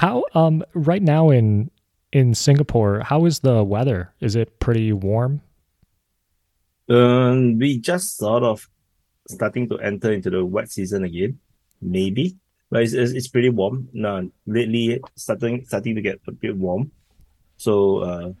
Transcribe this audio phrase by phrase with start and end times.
[0.00, 1.70] How um right now in
[2.10, 4.14] in Singapore, how is the weather?
[4.20, 5.42] Is it pretty warm?
[6.88, 8.66] Um, we just sort of
[9.28, 11.38] starting to enter into the wet season again,
[11.82, 12.38] maybe.
[12.70, 13.90] But it's, it's, it's pretty warm.
[13.92, 16.92] Now lately, starting starting to get a bit warm.
[17.58, 18.32] So uh,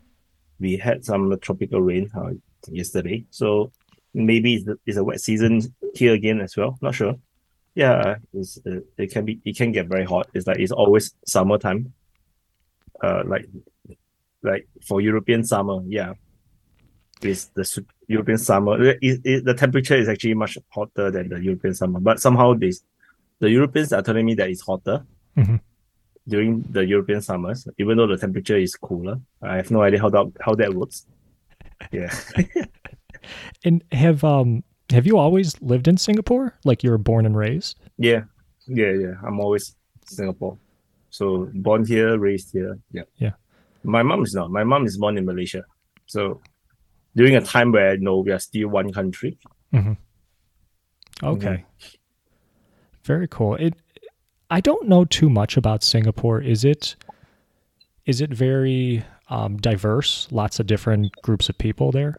[0.58, 3.26] we had some tropical rain uh, yesterday.
[3.28, 3.70] So
[4.14, 5.60] maybe it's, it's a wet season
[5.92, 6.78] here again as well.
[6.80, 7.16] Not sure.
[7.74, 10.28] Yeah, it's, uh, it can be it can get very hot.
[10.34, 11.92] It's like it's always summertime.
[13.02, 13.46] Uh, like
[14.42, 16.14] like for European summer, yeah,
[17.22, 18.82] it's the European summer.
[18.82, 22.82] It, it, the temperature is actually much hotter than the European summer, but somehow this
[23.38, 25.04] the Europeans are telling me that it's hotter
[25.36, 25.56] mm-hmm.
[26.28, 29.20] during the European summers, even though the temperature is cooler.
[29.42, 31.06] I have no idea how that how that works.
[31.92, 32.14] Yeah.
[33.64, 36.58] and have um have you always lived in Singapore?
[36.64, 37.78] Like you were born and raised?
[37.98, 38.22] Yeah.
[38.66, 39.14] Yeah, yeah.
[39.26, 39.74] I'm always
[40.06, 40.58] Singapore.
[41.10, 42.78] So born here, raised here.
[42.92, 43.02] Yeah.
[43.16, 43.32] Yeah.
[43.82, 44.50] My mom is not.
[44.50, 45.64] My mom is born in Malaysia.
[46.06, 46.40] So
[47.16, 49.38] during a time where no, we are still one country.
[49.74, 49.92] Mm-hmm.
[51.22, 51.46] Okay.
[51.46, 51.96] Mm-hmm.
[53.04, 53.54] Very cool.
[53.56, 53.74] It
[54.50, 56.40] I don't know too much about Singapore.
[56.40, 56.96] Is it
[58.06, 60.28] is it very um, diverse?
[60.30, 62.16] Lots of different groups of people there.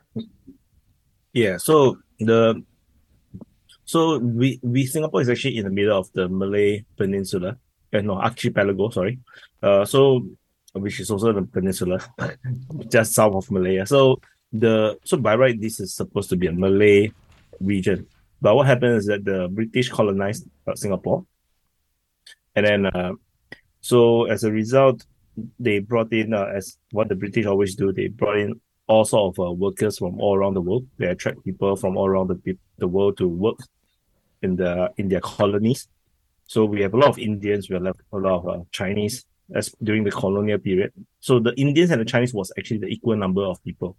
[1.34, 1.58] Yeah.
[1.58, 2.64] So the
[3.92, 7.58] so we we Singapore is actually in the middle of the Malay Peninsula.
[7.94, 8.90] Uh, no, archipelago.
[8.90, 9.20] Sorry.
[9.62, 10.26] Uh, so
[10.72, 12.00] which is also the peninsula,
[12.88, 13.86] just south of Malaya.
[13.86, 14.22] So
[14.54, 17.12] the so by right, this is supposed to be a Malay
[17.60, 18.08] region.
[18.42, 21.26] But what happened is that the British colonized uh, Singapore,
[22.56, 23.12] and then uh,
[23.82, 25.06] so as a result,
[25.60, 27.92] they brought in uh, as what the British always do.
[27.92, 30.88] They brought in all sort of uh, workers from all around the world.
[30.98, 33.58] They attract people from all around the the world to work
[34.42, 35.88] in the in their colonies.
[36.46, 39.74] So we have a lot of Indians, we have a lot of uh, Chinese as
[39.84, 40.92] during the colonial period.
[41.20, 43.98] So the Indians and the Chinese was actually the equal number of people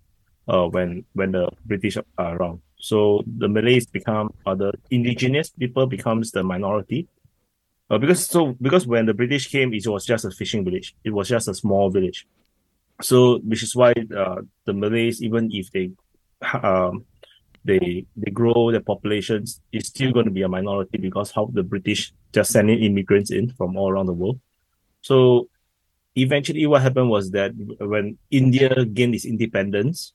[0.48, 2.60] uh, when when the British are around.
[2.76, 7.08] So the Malays become uh, the indigenous people becomes the minority.
[7.90, 10.94] Uh, because so because when the British came, it was just a fishing village.
[11.04, 12.26] It was just a small village.
[13.00, 15.90] So which is why uh, the Malays, even if they
[16.62, 17.04] um,
[17.64, 21.62] they they grow their populations, it's still going to be a minority because how the
[21.62, 24.40] British just sending immigrants in from all around the world.
[25.02, 25.48] So
[26.16, 30.12] eventually, what happened was that when India gained its independence,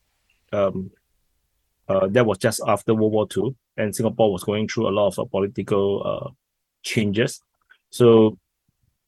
[0.51, 0.91] um,
[1.87, 5.07] uh, that was just after World War II, and Singapore was going through a lot
[5.07, 6.29] of uh, political uh,
[6.83, 7.41] changes.
[7.89, 8.37] So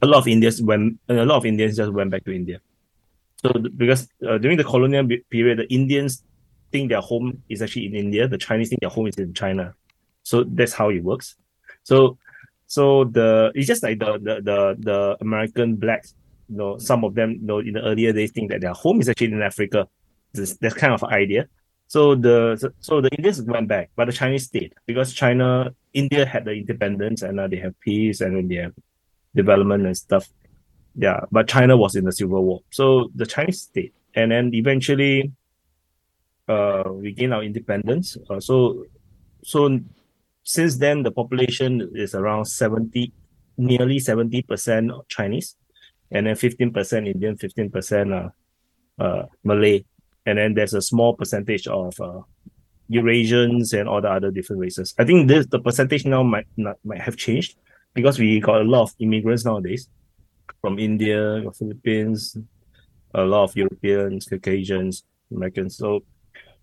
[0.02, 2.62] a lot of Indians went, a lot of Indians just went back to India.
[3.42, 6.24] So because uh, during the colonial period, the Indians
[6.72, 9.74] think their home is actually in India, the Chinese think their home is in China.
[10.24, 11.36] So that's how it works.
[11.84, 12.18] So
[12.68, 16.14] so the it's just like the the the, the American blacks,
[16.48, 19.02] you know, some of them, you know, in the earlier days think that their home
[19.02, 19.88] is actually in Africa.
[20.34, 21.48] This that kind of idea.
[21.88, 26.46] So the so the Indians went back, but the Chinese stayed because China, India had
[26.46, 28.74] the independence and uh, they have peace and then they have
[29.36, 30.30] development and stuff.
[30.96, 35.32] Yeah, but China was in the Civil War, so the Chinese stayed, and then eventually,
[36.50, 38.18] uh, we gained our independence.
[38.30, 38.86] Uh, so,
[39.44, 39.80] so
[40.44, 43.14] since then the population is around 70
[43.58, 45.56] nearly 70% chinese
[46.12, 48.32] and then 15% indian 15%
[49.00, 49.86] uh, uh, malay.
[50.26, 52.22] And then there's a small percentage of uh,
[52.90, 54.94] eurasians and all the other different races.
[54.98, 57.58] I think this the percentage now might not might have changed
[57.94, 59.88] because we got a lot of immigrants nowadays
[60.62, 62.38] from india philippines
[63.14, 65.78] a lot of europeans caucasians americans.
[65.78, 66.04] So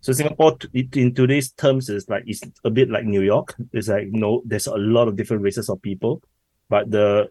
[0.07, 3.57] so Singapore, in today's terms, is like it's a bit like New York.
[3.73, 6.23] It's like you know, there's a lot of different races of people,
[6.69, 7.29] but the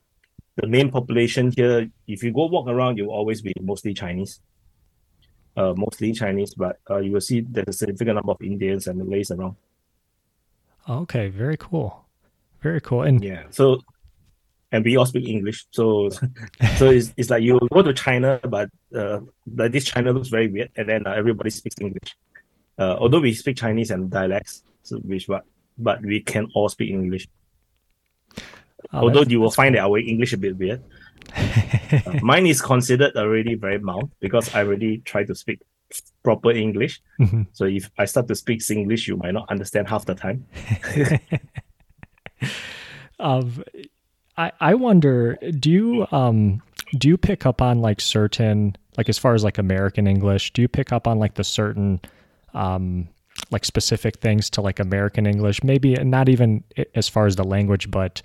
[0.57, 4.41] the main population here, if you go walk around, you'll always be mostly Chinese.
[5.55, 8.99] Uh, mostly Chinese, but uh, you will see there's a significant number of Indians and
[8.99, 9.55] Malays around.
[10.89, 12.03] Okay, very cool,
[12.61, 13.03] very cool.
[13.03, 13.79] And yeah, so
[14.73, 16.09] and we all speak English, so
[16.77, 19.21] so it's, it's like you go to China, but uh,
[19.55, 22.17] like this China looks very weird, and then uh, everybody speaks English.
[22.77, 25.45] Uh, although we speak Chinese and dialects, so which but
[25.77, 27.27] but we can all speak English.
[28.93, 29.83] Oh, although you will find cool.
[29.83, 30.83] that our English a bit weird.
[31.35, 35.59] uh, mine is considered already very mild because I already try to speak
[36.23, 37.01] proper English.
[37.19, 37.43] Mm-hmm.
[37.53, 40.45] So if I start to speak English, you might not understand half the time.
[43.19, 43.63] um,
[44.37, 46.61] I I wonder, do you um
[46.97, 50.53] do you pick up on like certain like as far as like American English?
[50.53, 52.01] Do you pick up on like the certain
[52.55, 53.07] um,
[53.51, 56.63] like specific things to like American English, maybe not even
[56.95, 58.21] as far as the language, but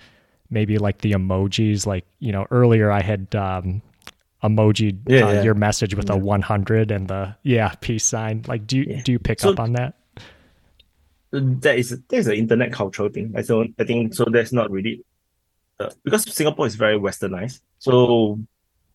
[0.49, 1.87] maybe like the emojis.
[1.87, 3.83] Like, you know, earlier I had, um,
[4.43, 5.43] emoji Yeah, uh, yeah.
[5.43, 8.43] your message with a 100 and the yeah peace sign.
[8.49, 9.03] Like, do you Yeah.
[9.03, 9.95] do you pick So- up on that?
[11.33, 13.33] that is that is an internet cultural thing.
[13.37, 14.25] I don't I think so.
[14.25, 15.05] That's not really
[15.79, 17.61] uh, because Singapore is very westernized.
[17.79, 18.39] So,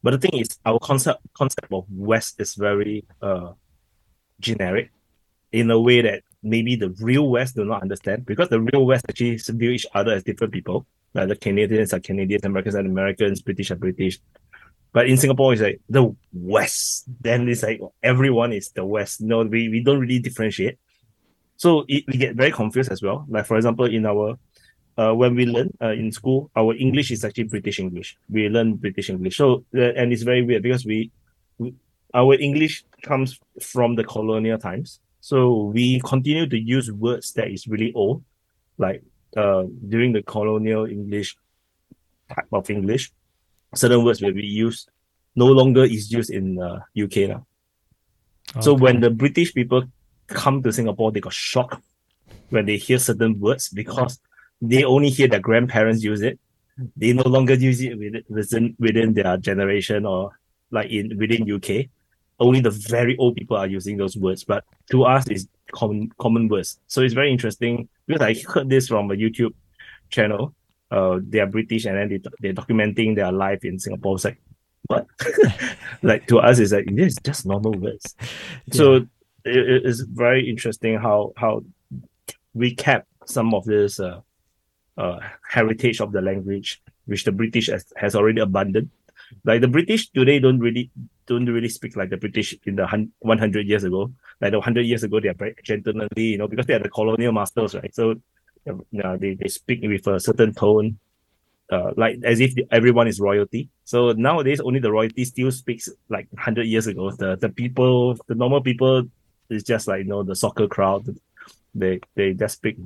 [0.03, 3.53] but the thing is, our concept concept of West is very uh
[4.41, 4.91] generic
[5.55, 9.05] in a way that maybe the real West do not understand because the real West
[9.07, 10.85] actually view each other as different people.
[11.13, 14.19] Like the Canadians are Canadians, Americans are Americans, British are British.
[14.91, 17.05] But in Singapore, it's like the West.
[17.21, 19.21] Then it's like everyone is the West.
[19.21, 20.77] No, we, we don't really differentiate.
[21.55, 23.25] So it, we get very confused as well.
[23.29, 24.37] Like for example, in our
[24.97, 28.17] uh, when we learn uh, in school, our English is actually British English.
[28.29, 29.37] We learn British English.
[29.37, 31.11] So uh, and it's very weird because we,
[31.57, 31.73] we
[32.13, 34.99] our English comes from the colonial times.
[35.25, 38.23] So we continue to use words that is really old,
[38.77, 39.01] like
[39.35, 41.35] uh, during the colonial English
[42.29, 43.11] type of English.
[43.73, 44.89] Certain words will be used
[45.35, 47.45] no longer is used in uh, UK now.
[48.61, 48.83] So Okay.
[48.83, 49.83] when the British people
[50.27, 51.83] come to Singapore, they got shocked
[52.49, 54.19] when they hear certain words because
[54.61, 56.39] they only hear their grandparents use it.
[56.95, 60.37] They no longer use it within within, within their generation or
[60.71, 61.89] like in within UK.
[62.39, 66.47] Only the very old people are using those words, but to us it's common common
[66.47, 66.79] words.
[66.87, 69.53] So it's very interesting because I heard this from a YouTube
[70.09, 70.53] channel.
[70.91, 74.15] Uh, they are British and then they they're documenting their life in Singapore.
[74.15, 74.41] It's like
[74.87, 75.07] what?
[76.01, 78.15] like to us, it's like this is just normal words.
[78.71, 79.07] So it,
[79.45, 81.63] it is very interesting how how
[82.53, 84.21] we kept some of this uh,
[84.97, 88.89] uh, heritage of the language, which the British has, has already abandoned.
[89.43, 90.89] Like the British today don't really
[91.27, 94.11] don't really speak like the British in the hun- 100 years ago.
[94.41, 96.89] Like the 100 years ago, they are very gentlemanly, you know, because they are the
[96.89, 97.93] colonial masters, right?
[97.93, 100.99] So, uh, you know, they, they speak with a certain tone,
[101.71, 103.69] uh, like as if everyone is royalty.
[103.85, 107.11] So nowadays, only the royalty still speaks like 100 years ago.
[107.11, 109.03] The the people, the normal people,
[109.49, 111.03] is just like you know the soccer crowd.
[111.73, 112.77] They they just speak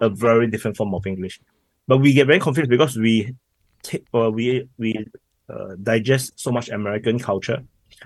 [0.00, 1.40] a very different form of English,
[1.86, 3.34] but we get very confused because we
[3.82, 5.06] take or we we
[5.48, 7.62] uh, digest so much American culture,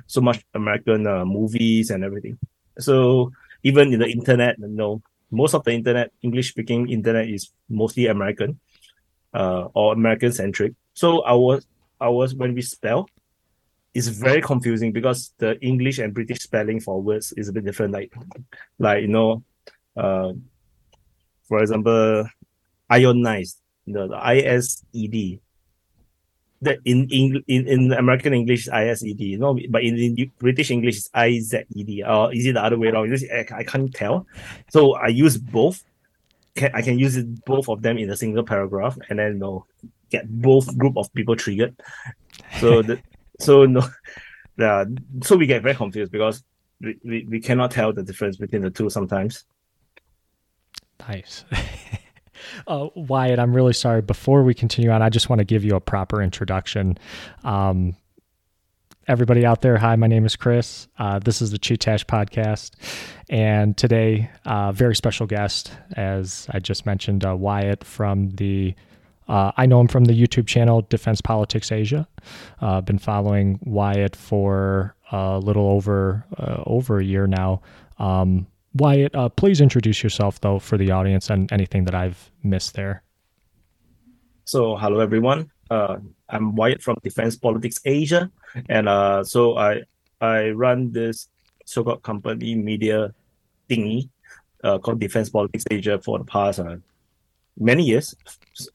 [0.06, 2.38] so much American uh, movies and everything.
[2.78, 7.52] So even in the internet, you know, most of the internet, English speaking internet is
[7.68, 8.60] mostly American,
[9.34, 10.74] uh, or American centric.
[10.94, 11.60] So our
[12.00, 13.08] our when we spell,
[13.94, 17.92] it's very confusing because the English and British spelling for words is a bit different.
[17.92, 18.12] Like,
[18.78, 19.42] like you know,
[19.96, 20.32] uh,
[21.48, 22.28] for example,
[22.90, 25.40] ionized, the, the I S E D.
[26.62, 29.98] That in, in in American English is I S E D, you know, but in,
[29.98, 32.04] in British English is I Z E D.
[32.04, 33.12] Or is it the other way around?
[33.12, 34.26] I, I can't tell.
[34.70, 35.84] So I use both.
[36.54, 39.38] Can, I can use it, both of them in a single paragraph, and then you
[39.38, 39.66] know,
[40.10, 41.74] get both group of people triggered.
[42.60, 43.02] So the
[43.40, 43.82] so no,
[44.56, 44.84] yeah.
[45.24, 46.44] So we get very confused because
[46.80, 49.44] we, we, we cannot tell the difference between the two sometimes.
[51.00, 51.44] Nice.
[52.66, 54.02] uh, Wyatt, I'm really sorry.
[54.02, 56.98] Before we continue on, I just want to give you a proper introduction.
[57.44, 57.96] Um,
[59.08, 60.88] everybody out there, hi, my name is Chris.
[60.98, 62.72] Uh, this is the Chee-Tash podcast.
[63.28, 68.74] And today, uh, very special guest, as I just mentioned, uh, Wyatt from the
[69.28, 72.08] uh, I know him from the YouTube channel Defense Politics Asia.
[72.60, 77.62] Uh, been following Wyatt for a little over uh, over a year now.
[77.98, 82.74] Um, Wyatt, uh, please introduce yourself though for the audience and anything that I've missed
[82.74, 83.02] there.
[84.44, 85.50] So hello everyone.
[85.70, 85.98] Uh,
[86.28, 88.30] I'm Wyatt from Defense Politics Asia,
[88.68, 89.82] and uh, so I
[90.20, 91.28] I run this
[91.64, 93.14] so-called company media
[93.68, 94.08] thingy
[94.64, 96.76] uh, called Defense Politics Asia for the past uh,
[97.58, 98.14] many years.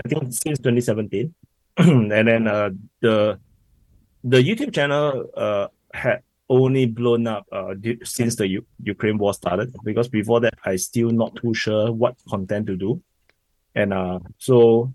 [0.05, 1.33] I think since 2017,
[1.77, 2.69] and then uh,
[3.01, 3.39] the
[4.23, 5.29] the YouTube channel
[5.93, 10.77] had only blown up uh, since the U- Ukraine war started because before that I
[10.77, 13.01] still not too sure what content to do,
[13.75, 14.93] and uh, so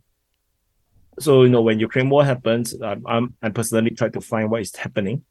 [1.18, 4.62] so you know when Ukraine war happens, um, I'm I personally try to find what
[4.62, 5.24] is happening.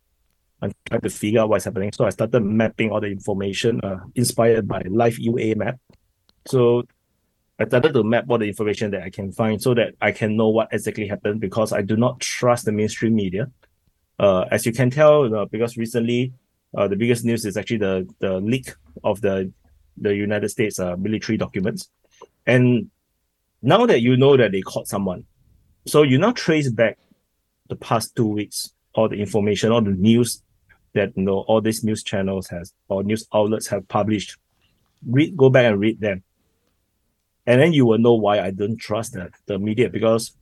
[0.62, 1.92] and try to figure out what's happening.
[1.92, 5.80] So I started mapping all the information uh, inspired by Liveuamap.
[6.46, 6.84] So
[7.60, 10.36] I started to map all the information that I can find so that I can
[10.36, 13.50] know what exactly happened because I do not trust the mainstream media.
[14.22, 16.32] Uh, as you can tell, uh, because recently
[16.78, 18.72] uh, the biggest news is actually the the leak
[19.04, 19.52] of the
[19.98, 21.90] the United States uh, military documents,
[22.46, 22.92] and
[23.64, 25.26] now that you know that they caught someone,
[25.88, 27.00] so you now trace back
[27.68, 30.44] the past two weeks, all the information, all the news
[30.94, 34.38] that you know all these news channels has or news outlets have published.
[35.04, 36.22] Read, go back and read them,
[37.48, 40.38] and then you will know why I don't trust the, the media because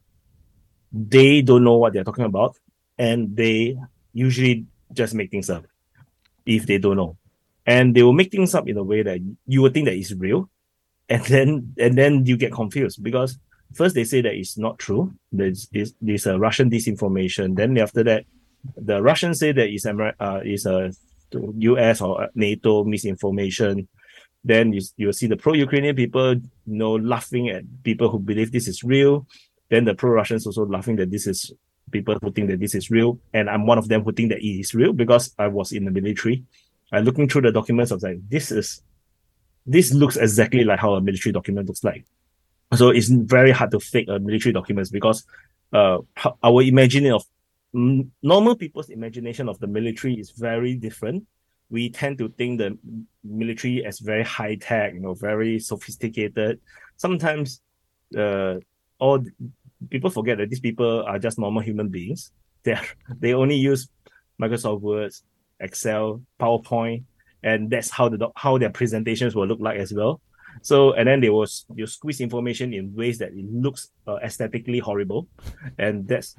[0.91, 2.57] they don't know what they're talking about,
[2.99, 3.77] and they
[4.13, 5.65] usually just make things up
[6.45, 7.17] if they don't know.
[7.65, 10.11] And they will make things up in a way that you would think that it's
[10.11, 10.49] real.
[11.11, 13.39] And then and then you get confused because
[13.73, 15.15] first they say that it's not true.
[15.31, 17.55] There's is there's a Russian disinformation.
[17.55, 18.25] Then after that,
[18.77, 20.91] the Russians say that it's Amer- uh, is a
[21.33, 23.87] US or NATO misinformation.
[24.43, 28.67] Then you you see the pro-Ukrainian people you know laughing at people who believe this
[28.67, 29.25] is real.
[29.71, 31.51] Then the pro-Russians also laughing that this is
[31.91, 34.39] people who think that this is real, and I'm one of them who think that
[34.39, 36.43] it is real because I was in the military.
[36.91, 38.81] I looking through the documents, I was like, this is
[39.65, 42.05] this looks exactly like how a military document looks like.
[42.75, 45.25] So it's very hard to fake a military documents because
[45.73, 45.99] uh
[46.41, 47.23] our imagining of
[47.73, 51.25] normal people's imagination of the military is very different.
[51.69, 52.77] We tend to think the
[53.23, 56.59] military as very high tech, you know, very sophisticated.
[56.97, 57.61] Sometimes,
[58.17, 58.55] uh,
[58.97, 59.23] all
[59.89, 62.31] people forget that these people are just normal human beings.
[62.63, 62.75] They
[63.17, 63.87] they only use
[64.41, 65.23] Microsoft Words,
[65.61, 67.03] Excel, PowerPoint,
[67.41, 70.19] and that's how the how their presentations will look like as well.
[70.61, 74.79] So and then they was you squeeze information in ways that it looks uh, aesthetically
[74.79, 75.27] horrible,
[75.77, 76.35] and that's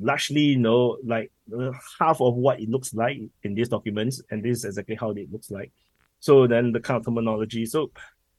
[0.00, 4.44] largely you know like uh, half of what it looks like in these documents, and
[4.44, 5.72] this is exactly how it looks like.
[6.20, 7.66] So then the kind of terminology.
[7.66, 7.90] So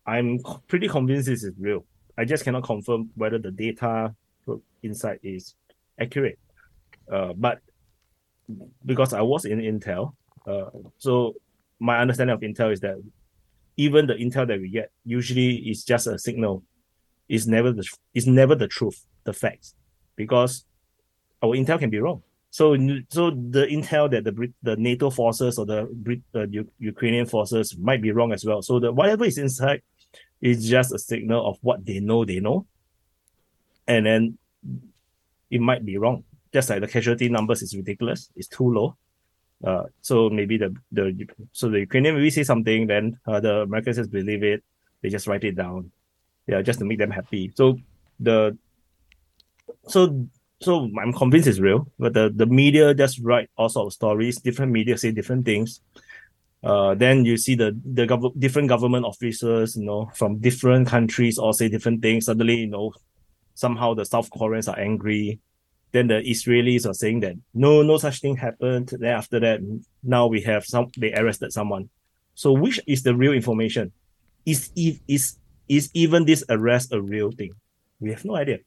[0.06, 1.86] I'm pretty convinced this is real.
[2.18, 4.16] I just cannot confirm whether the data
[4.86, 5.56] inside is
[6.00, 6.39] accurate.
[7.12, 7.60] Uh, but
[8.86, 10.13] because I was in Intel,
[10.48, 11.36] uh, so
[11.80, 12.98] my understanding of Intel is that
[13.77, 16.63] even the intel that we get usually is just a signal.
[17.27, 19.75] It's never the it's never the truth, the facts,
[20.15, 20.65] because
[21.42, 22.22] our intel can be wrong.
[22.51, 22.75] So
[23.10, 26.46] so the intel that the the NATO forces or the uh,
[26.80, 28.62] Ukrainian forces might be wrong as well.
[28.62, 29.82] So the whatever is inside
[30.42, 32.68] is just a signal of what they know they know,
[33.88, 34.38] and then
[35.56, 36.24] it might be wrong.
[36.56, 38.88] Just like the casualty numbers is ridiculous, it's too low.
[39.64, 41.06] Uh, so maybe the the
[41.52, 44.60] so the Ukrainian maybe say something, then uh, the Americans just believe it.
[45.02, 45.92] They just write it down,
[46.48, 47.44] yeah, just to make them happy.
[47.56, 47.80] So
[48.20, 48.58] the
[49.88, 50.00] so
[50.62, 54.40] so I'm convinced it's real, but the the media just write all sorts of stories.
[54.48, 55.82] Different media say different things.
[56.64, 57.70] Uh, then you see the
[58.00, 62.26] the gov- different government officers, you know, from different countries all say different things.
[62.26, 62.92] Suddenly, you know,
[63.56, 65.40] somehow the South Koreans are angry
[65.96, 68.92] then the Israelis are saying that no, no such thing happened.
[69.00, 69.62] Then after that,
[70.04, 71.90] now we have some they arrested someone.
[72.34, 73.94] So which is the real information?
[74.46, 77.54] Is is is even this arrest a real thing?
[78.02, 78.60] We have no idea.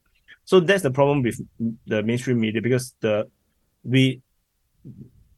[0.46, 1.38] So that's the problem with
[1.86, 3.28] the mainstream media because the
[3.84, 4.22] we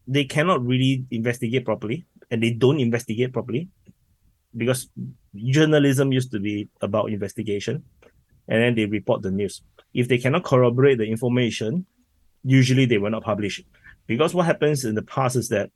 [0.06, 3.66] they cannot really investigate properly and they don't investigate properly
[4.56, 4.88] because
[5.34, 7.82] journalism used to be about investigation
[8.50, 9.62] and then they report the news
[9.94, 11.86] if they cannot corroborate the information,
[12.44, 13.62] usually they will not publish.
[14.06, 15.70] Because what happens in the past is that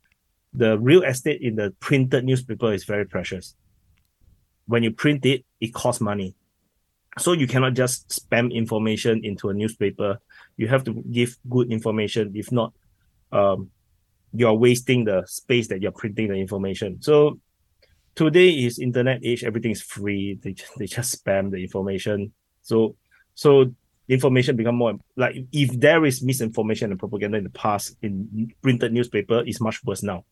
[0.53, 3.55] the real estate in the printed newspaper is very precious.
[4.67, 6.35] When you print it, it costs money.
[7.19, 10.19] So you cannot just spam information into a newspaper.
[10.57, 12.33] You have to give good information.
[12.35, 12.73] If not,
[13.31, 13.71] um,
[14.33, 17.03] you're wasting the space that you're printing the information.
[17.03, 17.41] So
[18.15, 19.45] today is internet age.
[19.45, 20.39] Everything is free.
[20.43, 22.33] They, they just spam the information.
[22.65, 22.97] So
[23.35, 23.73] so
[24.09, 28.93] information become more like if there is misinformation and propaganda in the past in printed
[28.93, 30.25] newspaper is much worse now.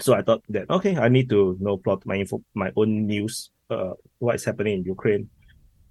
[0.00, 3.06] So i thought that okay i need to you know plot my info my own
[3.06, 5.28] news uh what is happening in ukraine.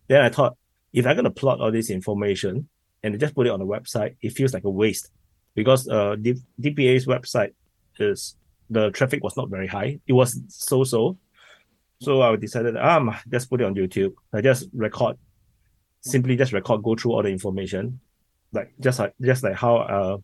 [0.07, 0.57] Then i thought
[0.93, 2.69] if i'm to plot all this information
[3.03, 5.11] and just put it on the website it feels like a waste.
[5.55, 7.51] Because uh D- dpa's website
[7.99, 8.35] is
[8.69, 9.99] the traffic was not very high.
[10.07, 11.17] It was so so
[11.99, 15.17] so i decided um just put it on youtube i just record
[16.01, 17.99] simply just record, go through all the information,
[18.51, 20.17] like just like just like how uh,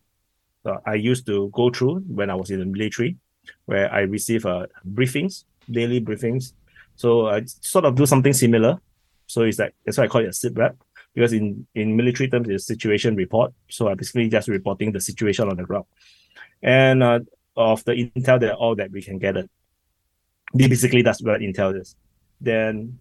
[0.66, 3.18] uh, I used to go through when I was in the military,
[3.66, 6.54] where I receive uh, briefings, daily briefings.
[6.96, 8.80] So I sort of do something similar.
[9.28, 10.78] So it's like that's why I call it a sit rep
[11.14, 13.54] because in in military terms it's situation report.
[13.70, 15.86] So I basically just reporting the situation on the ground,
[16.62, 17.20] and uh,
[17.56, 19.48] of the intel that all that we can gather.
[20.56, 21.96] Basically, that's what intel is.
[22.40, 23.00] Then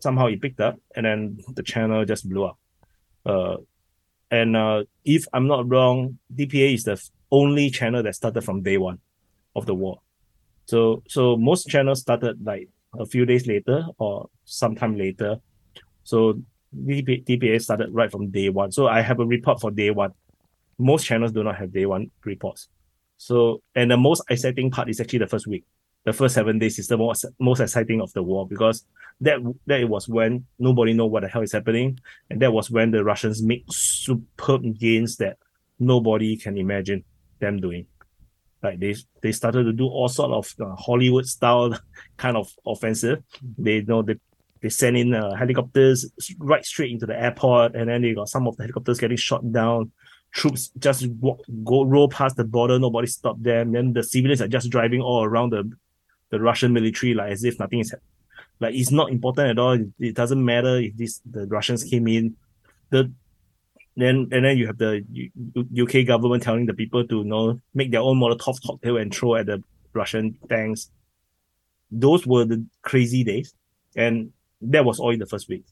[0.00, 2.58] somehow it picked up and then the channel just blew up.
[3.26, 3.56] Uh,
[4.30, 8.78] and uh, if I'm not wrong, DPA is the only channel that started from day
[8.78, 8.98] one
[9.56, 10.00] of the war.
[10.66, 15.36] So so most channels started like a few days later or sometime later.
[16.04, 16.40] So
[16.74, 18.72] DPA, started right from day one.
[18.72, 20.12] So I have a report for day one.
[20.78, 22.68] Most channels do not have day one reports.
[23.16, 25.64] So and the most exciting part is actually the first week
[26.04, 28.86] the first seven days is the most most exciting of the war because
[29.20, 31.98] that that was when nobody know what the hell is happening,
[32.30, 35.38] and that was when the Russians make superb gains that
[35.78, 37.04] nobody can imagine.
[37.40, 37.86] them doing.
[38.62, 41.76] Like they they started to do all sort of uh, Hollywood style
[42.16, 43.22] kind of offensive.
[43.58, 44.16] They you know they
[44.62, 48.46] they send in uh, helicopters right straight into the airport, and then they got some
[48.46, 49.92] of the helicopters getting shot down.
[50.32, 53.72] Troops just walk, go roll past the border, nobody stop them.
[53.72, 55.70] Then the civilians are just driving all around the
[56.30, 57.94] the Russian military like as if nothing is
[58.60, 59.78] like it's not important at all.
[59.98, 62.36] It, doesn't matter if this the Russians came in.
[62.90, 63.12] The
[63.96, 65.04] then and then you have the
[65.80, 69.36] UK government telling the people to you know make their own Molotov cocktail and throw
[69.36, 69.62] at the
[69.92, 70.90] Russian tanks.
[71.90, 73.54] Those were the crazy days,
[73.96, 75.64] and that was all in the first week.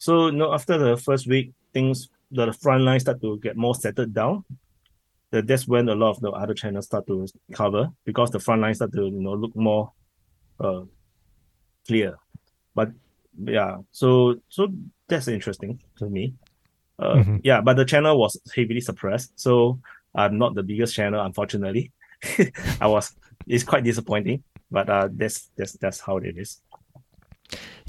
[0.00, 3.74] So you know, after the first week, things the front line start to get more
[3.74, 4.44] settled down.
[5.34, 8.62] That that's when a lot of the other channels start to cover because the front
[8.62, 9.90] line start to you know look more
[10.60, 10.82] uh
[11.88, 12.14] clear.
[12.72, 12.92] But
[13.42, 14.68] yeah, so so
[15.08, 16.34] that's interesting to me.
[17.00, 17.36] Uh, mm-hmm.
[17.42, 19.80] yeah, but the channel was heavily suppressed, so
[20.14, 21.90] I'm not the biggest channel, unfortunately.
[22.80, 23.16] I was
[23.48, 26.60] it's quite disappointing, but uh, that's that's that's how it is.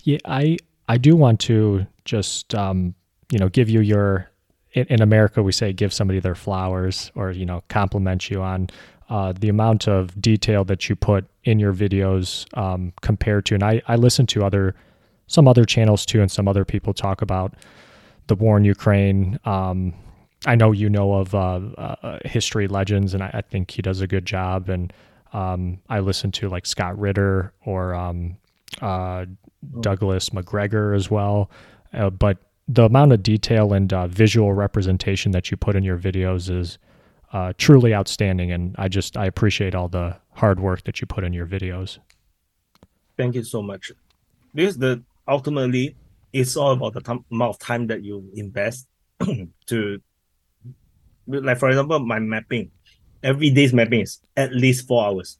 [0.02, 0.58] Yeah, I
[0.90, 2.96] I do want to just um,
[3.32, 4.32] you know give you your
[4.76, 8.70] in, in, America we say give somebody their flowers or you know compliment you on
[9.10, 13.64] uh, the amount of detail that you put in your videos um, compared to and
[13.64, 14.76] I I listen to other
[15.28, 17.56] some other channels too and some other people talk about
[18.28, 19.40] the war in Ukraine.
[19.46, 19.94] Um,
[20.46, 24.02] I know you know of uh, uh, history legends and I, I, think he does
[24.02, 24.94] a good job and
[25.34, 28.38] um, I listen to like Scott Ritter or um,
[28.80, 29.26] uh,
[29.74, 29.82] Oh.
[29.82, 31.50] Douglas Macgregor as well.
[31.94, 35.98] Uh, but the amount of detail and uh, visual representation that you put in your
[35.98, 36.78] videos is
[37.34, 41.24] uh, truly outstanding, and I just I appreciate all the hard work that you put
[41.24, 42.00] in your videos.
[43.18, 43.92] Thank you so much.
[44.54, 45.96] Because the ultimately
[46.34, 48.88] it's all about the t- amount of time that you invest
[49.68, 50.02] to,
[51.28, 52.72] like for example, my mapping.
[53.24, 55.40] Every day's mapping is at least four hours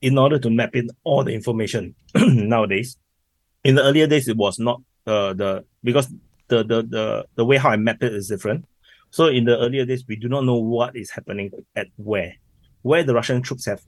[0.00, 2.96] in order to map in all the information nowadays
[3.64, 6.12] in the earlier days it was not uh, the because
[6.52, 8.66] the, the the the way how I map it is different.
[9.10, 12.34] So in the earlier days, we do not know what is happening at where,
[12.80, 13.82] where the Russian troops have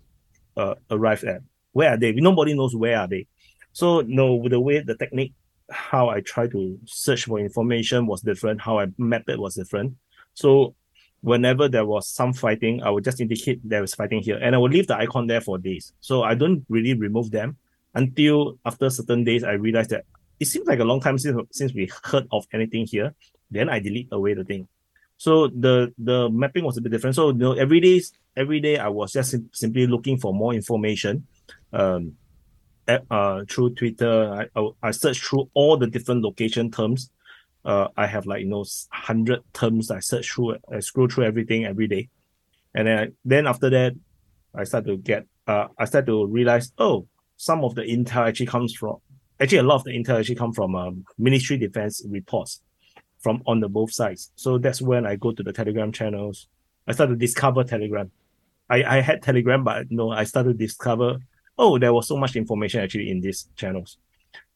[0.57, 1.41] uh, arrived at.
[1.73, 2.13] Where are they?
[2.13, 3.27] Nobody knows where are they.
[3.73, 5.33] So no, the way the technique,
[5.71, 8.61] how I try to search for information was different.
[8.61, 9.97] How I map it was different.
[10.35, 10.75] So
[11.23, 14.59] whenever there was some fighting, I would just indicate there was fighting here, and I
[14.59, 15.93] would leave the icon there for days.
[16.01, 17.57] So I don't really remove them
[17.95, 20.05] until after certain days, I realized that
[20.41, 23.15] it seems like a long time since since we heard of anything here.
[23.51, 24.69] Then I delete away the thing.
[25.17, 27.17] So the the mapping was a bit different.
[27.17, 28.03] So you know, every day,
[28.37, 31.27] every day I was just sim- simply looking for more information.
[31.73, 32.15] Um,
[32.87, 37.11] at, uh, through Twitter, I, I I search through all the different location terms.
[37.65, 39.91] Uh, I have like you know hundred terms.
[39.91, 42.09] I search through, I scroll through everything every day,
[42.75, 43.95] and then I, then after that,
[44.55, 48.47] I start to get uh, I start to realize, oh, some of the intel actually
[48.47, 48.99] comes from
[49.41, 52.61] actually a lot of the intel actually come from um, Ministry Defense reports
[53.19, 54.31] from on the both sides.
[54.37, 56.49] So that's when I go to the Telegram channels.
[56.87, 58.11] I start to discover Telegram.
[58.69, 61.19] I, I had Telegram, but no, I started to discover
[61.57, 63.99] oh there was so much information actually in these channels.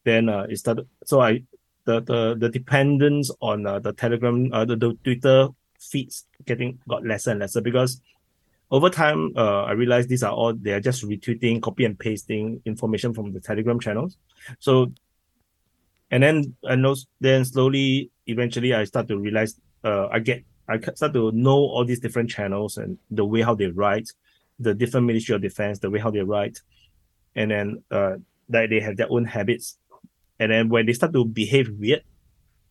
[0.03, 0.87] Then uh, it started.
[1.05, 1.43] So I
[1.85, 7.05] the the the dependence on uh, the Telegram uh, the, the Twitter feeds getting got
[7.05, 8.01] lesser and lesser because
[8.71, 12.61] over time, uh, I realized these are all they are just retweeting, copy and pasting
[12.65, 14.17] information from the Telegram channels.
[14.59, 14.91] So,
[16.11, 20.79] and then and those, then slowly, eventually, I start to realize, uh, I get I
[20.79, 24.09] start to know all these different channels and the way how they write,
[24.59, 26.61] the different Ministry of Defense, the way how they write,
[27.35, 28.17] and then uh,
[28.49, 29.79] that they have their own habits,
[30.39, 32.03] and then when they start to behave weird,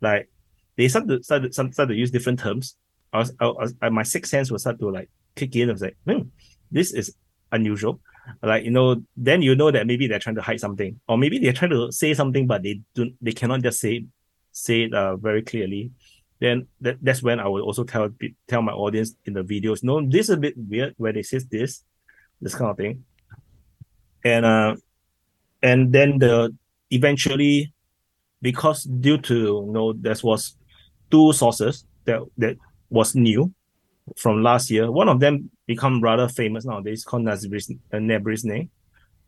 [0.00, 0.28] like
[0.76, 2.76] they start to start to, start to use different terms.
[3.12, 5.70] I was, I was, my sixth sense will start to like kick in.
[5.70, 6.22] I was like, hmm,
[6.70, 7.14] this is
[7.52, 8.00] unusual.
[8.42, 11.00] Like, you know, then you know that maybe they're trying to hide something.
[11.08, 13.14] Or maybe they're trying to say something, but they don't.
[13.22, 14.04] they cannot just say
[14.52, 15.92] say it uh, very clearly.
[16.40, 18.10] Then that, that's when I will also tell
[18.46, 21.40] tell my audience in the videos, no, this is a bit weird where they say
[21.50, 21.82] this,
[22.40, 23.04] this kind of thing.
[24.24, 24.76] And uh
[25.62, 26.54] and then the
[26.90, 27.72] eventually
[28.40, 29.34] because due to
[29.66, 30.56] you know there was
[31.10, 32.56] two sources that that
[32.90, 33.52] was new
[34.16, 34.90] from last year.
[34.90, 37.36] One of them become rather famous nowadays, called uh,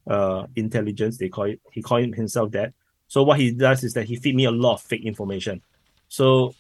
[0.09, 1.19] uh, intelligence.
[1.19, 1.61] They call it.
[1.73, 2.73] He called himself that.
[3.09, 5.62] So what he does is that he feed me a lot of fake information.
[6.09, 6.55] So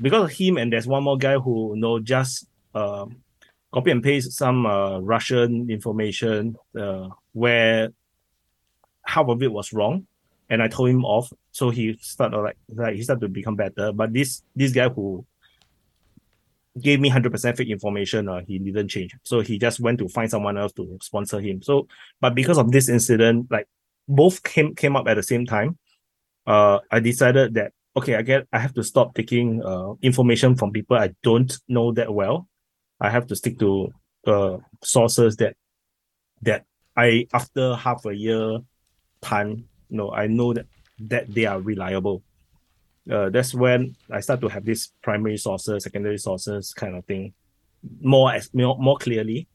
[0.00, 3.06] because of him, and there's one more guy who you know just uh,
[3.72, 7.90] copy and paste some uh, Russian information uh, where
[9.04, 10.06] half of it was wrong,
[10.48, 11.32] and I told him off.
[11.52, 13.92] So he started like like he started to become better.
[13.92, 15.24] But this this guy who
[16.80, 19.14] gave me 100% fake information, uh, he didn't change.
[19.22, 21.62] So he just went to find someone else to sponsor him.
[21.62, 21.88] So,
[22.20, 23.66] but because of this incident, like
[24.08, 25.78] both came came up at the same time,
[26.46, 30.70] uh, I decided that okay, I get I have to stop taking uh information from
[30.70, 32.48] people I don't know that well.
[33.00, 33.92] I have to stick to
[34.26, 35.56] uh sources that
[36.42, 36.64] that
[36.96, 38.58] I after half a year
[39.22, 40.66] time, you know, I know that
[40.98, 42.22] that they are reliable.
[43.10, 47.34] Uh, that's when I start to have this primary sources, secondary sources kind of thing,
[48.00, 49.46] more as more, more clearly.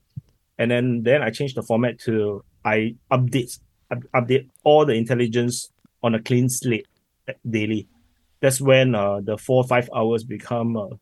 [0.58, 3.60] And then then I change the format to I update
[4.16, 5.72] update all the intelligence
[6.04, 6.88] on a clean slate
[7.50, 7.88] daily.
[8.40, 10.96] That's when uh, the four five hours become uh,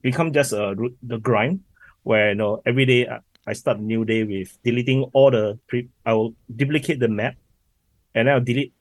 [0.00, 1.60] become just a the grind
[2.02, 3.08] where you know every day
[3.46, 7.34] I, start new day with deleting all the pre I will duplicate the map
[8.14, 8.72] and I'll delete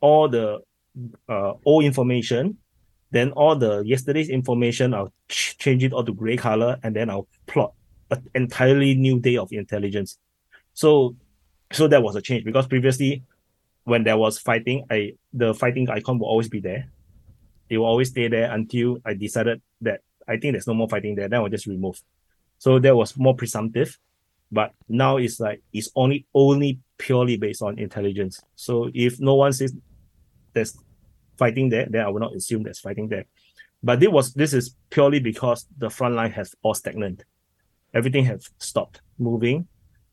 [0.00, 0.60] all the
[1.28, 2.58] uh, old information.
[3.12, 7.10] Then all the yesterday's information, I'll ch- change it all to gray color, and then
[7.10, 7.72] I'll plot
[8.10, 10.18] an entirely new day of intelligence.
[10.74, 11.16] So,
[11.72, 13.24] so that was a change because previously,
[13.84, 16.90] when there was fighting, I the fighting icon will always be there.
[17.68, 21.14] It will always stay there until I decided that I think there's no more fighting
[21.14, 21.28] there.
[21.28, 22.00] Then I'll just remove.
[22.58, 23.98] So that was more presumptive,
[24.52, 28.40] but now it's like it's only only purely based on intelligence.
[28.54, 29.74] So if no one says
[30.52, 30.76] there's
[31.42, 33.24] fighting there, then I will not assume there's fighting there.
[33.82, 37.24] But this was this is purely because the front line has all stagnant.
[37.98, 39.58] Everything has stopped moving,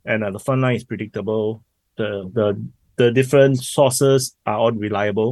[0.06, 1.64] and uh, the front line is predictable.
[1.98, 2.48] The the
[2.96, 5.32] the different sources are all reliable.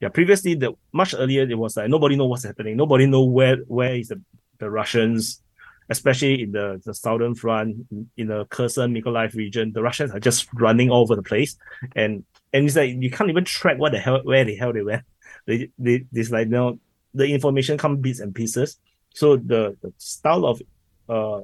[0.00, 2.76] Yeah, previously the much earlier it was like nobody know what's happening.
[2.76, 4.20] Nobody know where where is the,
[4.58, 5.42] the Russians,
[5.90, 9.72] especially in the, the southern front in the Kherson Mykolaiv region.
[9.72, 11.56] The Russians are just running all over the place,
[11.96, 14.82] and and it's like you can't even track what the hell where the hell they
[14.82, 15.02] went.
[15.46, 16.78] They they this like you know
[17.12, 18.78] the information come bits and pieces.
[19.12, 20.62] So the, the style of
[21.08, 21.40] uh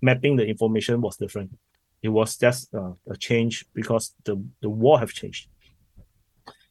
[0.00, 1.56] mapping the information was different.
[2.02, 5.48] It was just uh, a change because the the war have changed.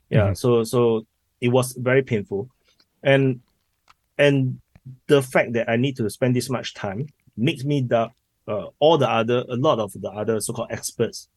[0.09, 0.33] Yeah, mm-hmm.
[0.33, 1.05] so so
[1.39, 2.49] it was very painful,
[3.03, 3.41] and
[4.17, 4.59] and
[5.07, 8.11] the fact that I need to spend this much time makes me doubt
[8.47, 11.29] uh, all the other a lot of the other so-called experts.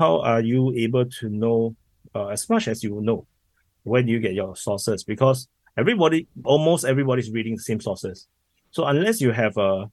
[0.00, 1.76] How are you able to know
[2.14, 3.26] uh, as much as you know,
[3.82, 5.04] where do you get your sources?
[5.04, 8.26] Because everybody, almost everybody is reading the same sources.
[8.70, 9.90] So unless you have a,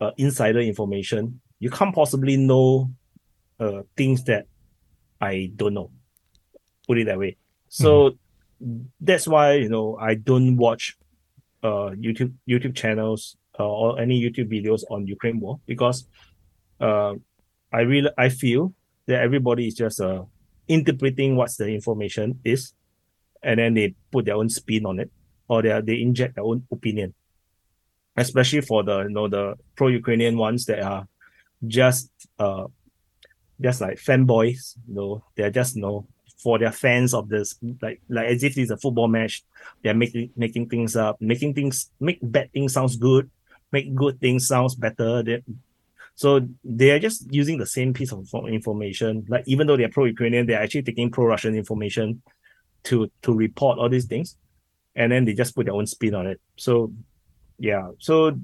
[0.00, 2.90] a insider information, you can't possibly know
[3.58, 4.44] uh, things that
[5.18, 5.92] I don't know.
[6.86, 7.38] Put it that way.
[7.70, 8.10] So
[8.62, 8.82] mm-hmm.
[9.00, 10.98] that's why you know I don't watch
[11.62, 16.06] uh YouTube YouTube channels uh, or any YouTube videos on Ukraine war because
[16.80, 17.14] uh
[17.72, 18.74] I really I feel
[19.08, 20.22] that everybody is just uh
[20.68, 22.74] interpreting what's the information is,
[23.42, 25.10] and then they put their own spin on it,
[25.48, 27.14] or they they inject their own opinion.
[28.16, 31.08] Especially for the you know the pro-Ukrainian ones that are
[31.66, 32.66] just uh
[33.60, 36.06] just like fanboys, you know, they're just you know
[36.42, 39.42] for their fans of this, like like as if it's a football match,
[39.82, 43.30] they're making making things up, making things make bad things sounds good,
[43.72, 45.22] make good things sounds better.
[46.18, 49.24] So they are just using the same piece of information.
[49.28, 52.22] Like even though they're pro-Ukrainian, they're actually taking pro-Russian information
[52.88, 54.36] to to report all these things,
[54.96, 56.40] and then they just put their own spin on it.
[56.56, 56.92] So
[57.56, 58.36] yeah, so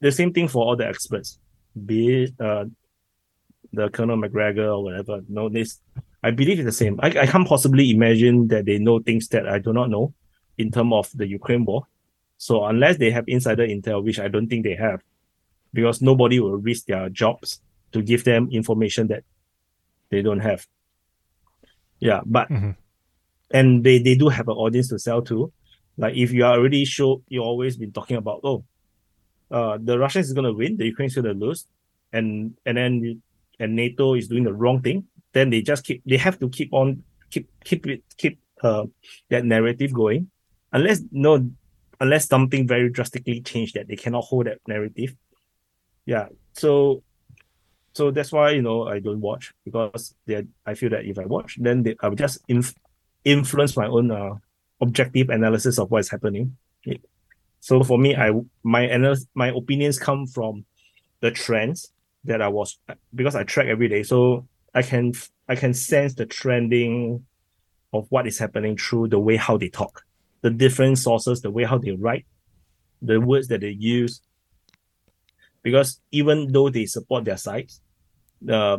[0.00, 1.38] the same thing for all the experts,
[1.84, 2.64] be it uh,
[3.74, 5.20] the Colonel Macgregor or whatever.
[5.28, 5.80] No, this
[6.22, 6.98] I believe it's the same.
[7.02, 10.14] I, I can't possibly imagine that they know things that I do not know
[10.56, 11.88] in terms of the Ukraine war.
[12.38, 15.02] So unless they have insider intel, which I don't think they have,
[15.72, 17.60] because nobody will risk their jobs
[17.92, 19.24] to give them information that
[20.10, 20.66] they don't have.
[21.98, 22.70] Yeah, but mm-hmm.
[23.50, 25.52] and they, they do have an audience to sell to.
[25.96, 28.64] Like if you are already show you always been talking about oh,
[29.50, 31.66] uh, the Russians is gonna win, the Ukraine's gonna lose,
[32.12, 33.22] and and then
[33.58, 35.04] and NATO is doing the wrong thing.
[35.32, 38.86] Then they just keep they have to keep on keep keep it keep uh
[39.28, 40.30] that narrative going,
[40.72, 41.50] unless no
[42.00, 45.14] unless something very drastically changed that they cannot hold that narrative
[46.06, 46.28] yeah.
[46.52, 47.02] So
[47.92, 51.26] so that's why you know I don't watch because they I feel that if I
[51.26, 52.74] watch then they, I will just inf-
[53.24, 54.34] influence my own uh,
[54.80, 56.56] objective analysis of what is happening.
[57.60, 58.32] So for me, I
[58.62, 60.64] my analysis, my opinions come from
[61.20, 61.92] the trends
[62.24, 62.78] that I was
[63.14, 65.12] because I track every day, so I can
[65.48, 67.26] I can sense the trending
[67.92, 70.04] of what is happening through the way how they talk,
[70.40, 72.24] the different sources, the way how they write,
[73.02, 74.22] the words that they use,
[75.62, 77.80] because even though they support their sides,
[78.48, 78.78] uh,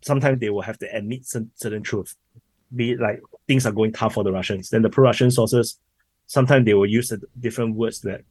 [0.00, 2.14] sometimes they will have to admit some, certain truth.
[2.74, 4.70] Be like things are going tough for the Russians.
[4.70, 5.78] Then the pro-Russian sources,
[6.26, 8.22] sometimes they will use different words that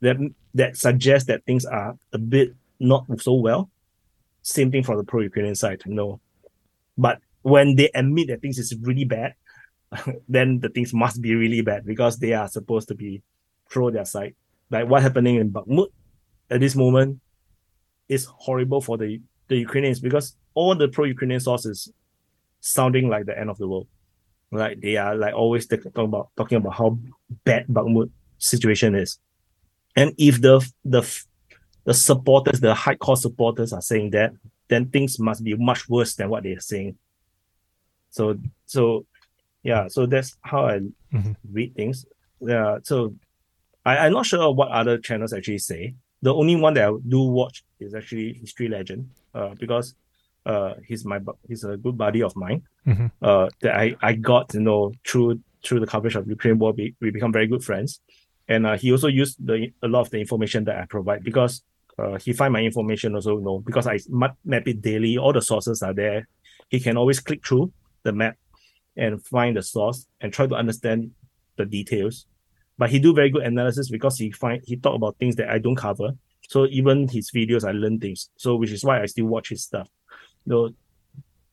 [0.00, 0.16] that
[0.54, 3.70] that suggests that things are a bit not so well.
[4.42, 6.20] Same thing from the pro-Ukrainian side, no.
[6.96, 9.34] But when they admit that things is really bad,
[10.28, 13.22] then the things must be really bad because they are supposed to be
[13.68, 14.34] pro their side.
[14.70, 15.88] Like what happening in Bakhmut
[16.50, 17.20] at this moment
[18.08, 21.92] is horrible for the the Ukrainians because all the pro-Ukrainian sources
[22.60, 23.88] sounding like the end of the world.
[24.52, 26.98] Like they are like always talking about talking about how
[27.44, 29.18] bad Bakhmut situation is.
[29.96, 31.02] And if the the
[31.84, 34.32] the supporters, the hardcore supporters are saying that,
[34.68, 36.96] then things must be much worse than what they're saying.
[38.10, 39.06] So so
[39.62, 40.80] yeah, so that's how I
[41.12, 41.32] mm-hmm.
[41.52, 42.06] read things.
[42.40, 43.14] Yeah, so
[43.84, 45.94] I, I'm not sure what other channels actually say.
[46.22, 49.94] The only one that I do watch is actually History Legend, uh, because
[50.46, 52.62] uh he's my he's a good buddy of mine.
[52.86, 53.06] Mm-hmm.
[53.22, 56.72] Uh, that I I got to know through through the coverage of Ukraine war.
[56.72, 58.00] We, we become very good friends,
[58.48, 61.62] and uh, he also used the a lot of the information that I provide because
[61.98, 65.18] uh, he find my information also you know because I map, map it daily.
[65.18, 66.28] All the sources are there.
[66.68, 68.36] He can always click through the map
[68.96, 71.10] and find the source and try to understand
[71.56, 72.26] the details.
[72.80, 75.58] But he do very good analysis because he find he talk about things that I
[75.58, 76.12] don't cover.
[76.48, 78.30] So even his videos, I learn things.
[78.36, 79.86] So which is why I still watch his stuff.
[80.46, 80.70] No,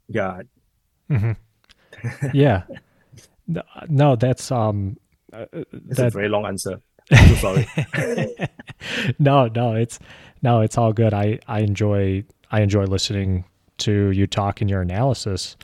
[0.08, 0.44] yeah,
[1.12, 1.34] mm-hmm.
[2.34, 2.64] yeah.
[3.90, 4.96] No, that's um.
[5.34, 6.80] Uh, that's that, a very long answer.
[7.12, 7.68] I'm sorry.
[9.20, 10.00] no, no, it's
[10.42, 11.14] no, it's all good.
[11.14, 13.44] I I enjoy I enjoy listening
[13.80, 15.58] to you talk and your analysis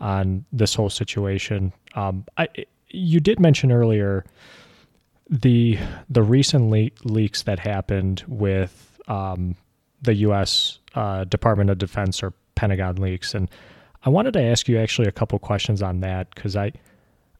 [0.00, 1.72] on this whole situation.
[1.94, 2.48] Um, I
[2.88, 4.24] you did mention earlier
[5.28, 9.56] the the recent le- leaks that happened with um,
[10.02, 10.78] the U.S.
[10.94, 13.50] Uh, Department of Defense or Pentagon leaks, and
[14.04, 16.72] I wanted to ask you actually a couple questions on that because I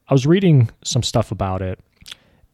[0.08, 1.78] I was reading some stuff about it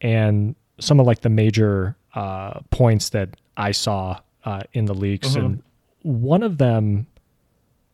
[0.01, 5.29] and some of like the major uh, points that I saw uh, in the leaks,
[5.29, 5.45] mm-hmm.
[5.45, 5.63] and
[6.01, 7.07] one of them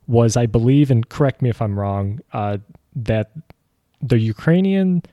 [0.08, 2.58] was, I believe, and correct me if I'm wrong, uh,
[2.96, 3.32] that
[4.02, 5.04] the Ukrainian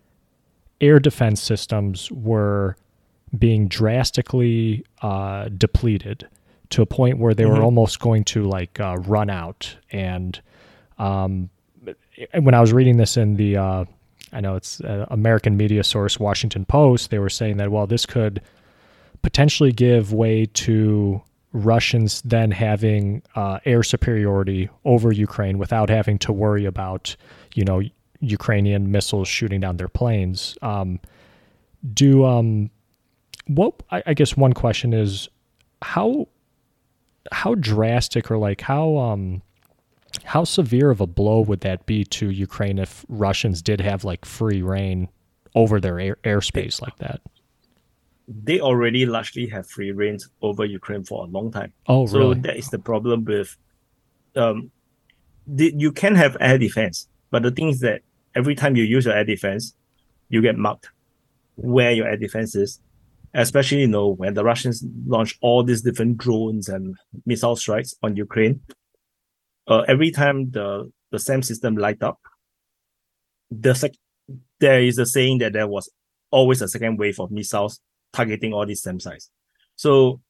[0.85, 2.77] air defense systems were
[3.37, 6.29] being drastically uh, depleted
[6.71, 7.59] to a point where they mm-hmm.
[7.59, 9.77] were almost going to like uh, run out.
[9.91, 10.41] And
[10.99, 11.51] um,
[12.39, 13.85] when I was reading this in the, uh,
[14.33, 18.41] I know it's American media source, Washington Post, they were saying that well, this could
[19.23, 26.33] potentially give way to Russians then having uh, air superiority over Ukraine without having to
[26.33, 27.17] worry about,
[27.55, 27.81] you know,
[28.31, 30.57] Ukrainian missiles shooting down their planes.
[30.63, 31.01] Um,
[31.93, 32.71] do um,
[33.47, 33.83] what?
[33.91, 35.29] I, I guess one question is
[35.83, 36.29] how
[37.33, 39.43] how drastic or like how um
[40.23, 44.25] how severe of a blow would that be to Ukraine if Russians did have like
[44.25, 45.09] free reign
[45.55, 47.21] over their air, airspace like that?
[48.29, 51.73] They already largely have free reign over Ukraine for a long time.
[51.89, 52.41] Oh, so really?
[52.41, 53.57] that is the problem with
[54.37, 54.71] um,
[55.47, 58.03] the, you can have air defense, but the thing is that
[58.35, 59.75] every time you use your air defense,
[60.29, 60.89] you get marked
[61.57, 62.81] where your air defense is
[63.35, 68.17] especially you know when the Russians launch all these different drones and missile strikes on
[68.17, 68.61] Ukraine.
[69.67, 72.21] Uh, every time the the SAM system light up,
[73.51, 73.97] the sec-
[74.61, 75.91] there is a saying that there was
[76.31, 77.81] always a second wave of missiles
[78.13, 79.31] targeting all these SAM sites.
[79.77, 80.21] So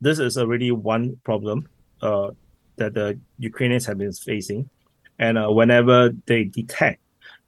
[0.00, 1.68] this is already one problem
[2.02, 2.30] uh,
[2.76, 4.68] that the Ukrainians have been facing,
[5.18, 7.00] and uh, whenever they detect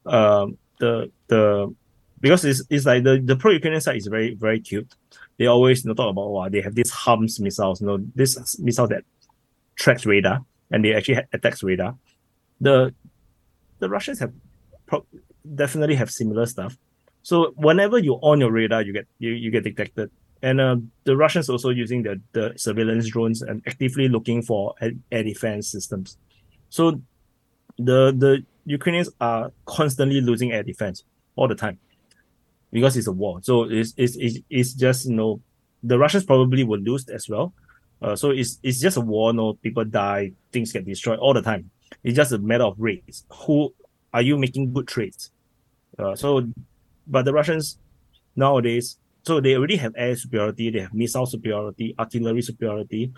[0.07, 1.75] um, the the
[2.21, 4.95] because it's, it's like the, the pro-Ukrainian side is very very cute
[5.39, 8.59] they always you know, talk about wow, they have these HARMS missiles, you know, this
[8.61, 9.05] missile that
[9.77, 11.97] tracks radar and they actually attacks radar.
[12.61, 12.95] The
[13.81, 14.33] the Russians have
[14.87, 15.07] pro-
[15.55, 16.77] definitely have similar stuff.
[17.23, 20.11] So whenever you on your radar, you get you, you get detected.
[20.43, 24.93] And uh, the Russians also using the, the surveillance drones and actively looking for air,
[25.11, 26.19] air defense systems.
[26.69, 27.01] So
[27.79, 31.05] the the Ukrainians are constantly losing air defense
[31.37, 31.79] all the time
[32.73, 33.41] because it's a war.
[33.43, 35.41] So it's it's it's, it's just you know
[35.83, 37.53] the Russians probably will lose as well.
[38.01, 39.31] Uh, so it's it's just a war.
[39.31, 41.71] You no, know, people die, things get destroyed all the time.
[42.03, 43.25] It's just a matter of rates.
[43.47, 43.73] Who
[44.13, 45.31] are you making good trades?
[45.99, 46.49] Uh, so,
[47.07, 47.79] but the Russians
[48.35, 53.13] nowadays, so they already have air superiority, they have missile superiority, artillery superiority.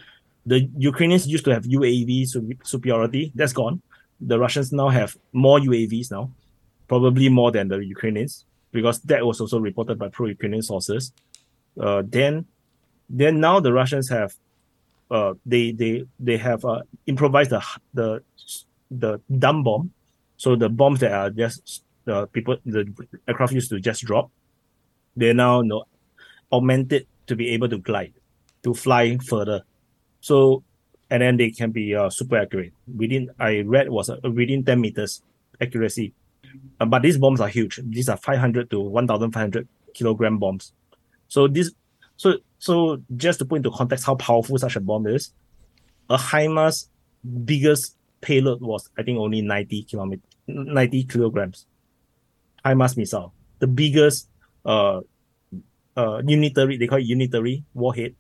[0.47, 2.29] The Ukrainians used to have UAV
[2.65, 3.33] superiority.
[3.35, 3.81] That's gone.
[4.27, 6.31] The Russians now have more UAVs now,
[6.89, 11.13] probably more than the Ukrainians because that was also reported by pro-Ukrainian sources.
[11.81, 12.45] Uh, then,
[13.09, 14.35] then now the Russians have,
[15.11, 18.23] uh, they they they have uh, improvised the the
[18.91, 19.93] the dumb bomb,
[20.37, 22.83] so the bombs that are just the people the
[23.29, 24.31] aircraft used to just drop,
[25.17, 25.85] they're now you know,
[26.51, 28.15] augmented to be able to glide,
[28.65, 29.63] to fly further.
[30.21, 30.65] So,
[31.11, 32.73] and then they can be uh, super accurate.
[32.97, 35.23] Within I read was uh, within 10 meters
[35.61, 36.13] accuracy.
[36.81, 37.81] Uh, but these bombs are huge.
[37.85, 40.73] These are 500 to 1,500 kilogram bombs.
[41.29, 41.73] So this,
[42.17, 45.33] so so just to put into context how powerful such a bomb is,
[46.09, 46.89] a HIMARS
[47.45, 51.67] biggest payload was I think only 90 kilometer, 90 kilograms.
[52.65, 54.29] HIMARS missile, the biggest
[54.65, 55.01] uh
[55.97, 58.15] uh unitary they call it unitary warhead.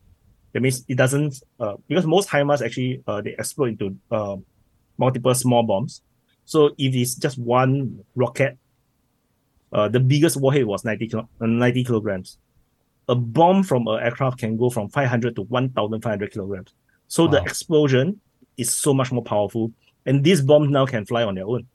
[0.54, 4.36] That means it doesn't uh because most HIMARS actually uh they explode into uh
[4.96, 6.00] multiple small bombs.
[6.46, 8.56] So if it's just one rocket,
[9.72, 12.38] uh the biggest warhead was 90 kilo, uh, 90 kilograms.
[13.08, 16.72] A bomb from an aircraft can go from 500 to 1,500 kilograms.
[17.08, 17.32] So wow.
[17.32, 18.20] the explosion
[18.56, 19.72] is so much more powerful.
[20.06, 21.66] And these bombs now can fly on their own.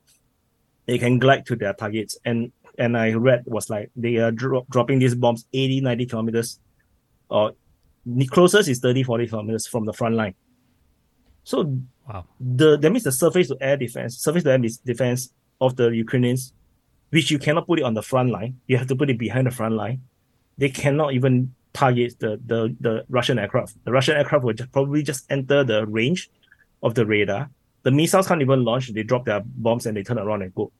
[0.88, 2.18] They can glide to their targets.
[2.24, 6.60] And and I read was like they are dro- dropping these bombs 80, 90 kilometers.
[7.30, 7.52] Or uh,
[8.06, 10.36] the closest is 30, 40 kilometers from the front line.
[11.44, 12.26] So wow.
[12.40, 16.54] the that means the surface to air defense, surface to air defense of the Ukrainians,
[17.10, 18.60] which you cannot put it on the front line.
[18.68, 20.02] You have to put it behind the front line.
[20.58, 23.84] They cannot even target the the, the Russian aircraft.
[23.86, 26.30] The Russian aircraft will just probably just enter the range
[26.84, 27.50] of the radar.
[27.84, 28.92] The missiles can't even launch.
[28.94, 30.72] They drop their bombs and they turn around and go.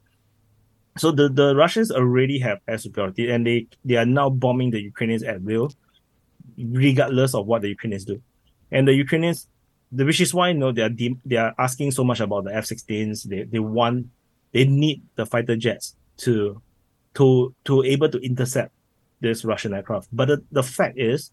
[0.96, 4.80] So the, the Russians already have air superiority and they, they are now bombing the
[4.80, 5.72] Ukrainians at will,
[6.58, 8.20] regardless of what the Ukrainians do.
[8.70, 9.48] And the Ukrainians,
[9.92, 12.44] the, which is why you know they are de- they are asking so much about
[12.44, 13.24] the F-16s.
[13.24, 14.06] They they want
[14.52, 16.60] they need the fighter jets to
[17.14, 18.72] to to able to intercept
[19.20, 20.08] this Russian aircraft.
[20.12, 21.30] But the, the fact is,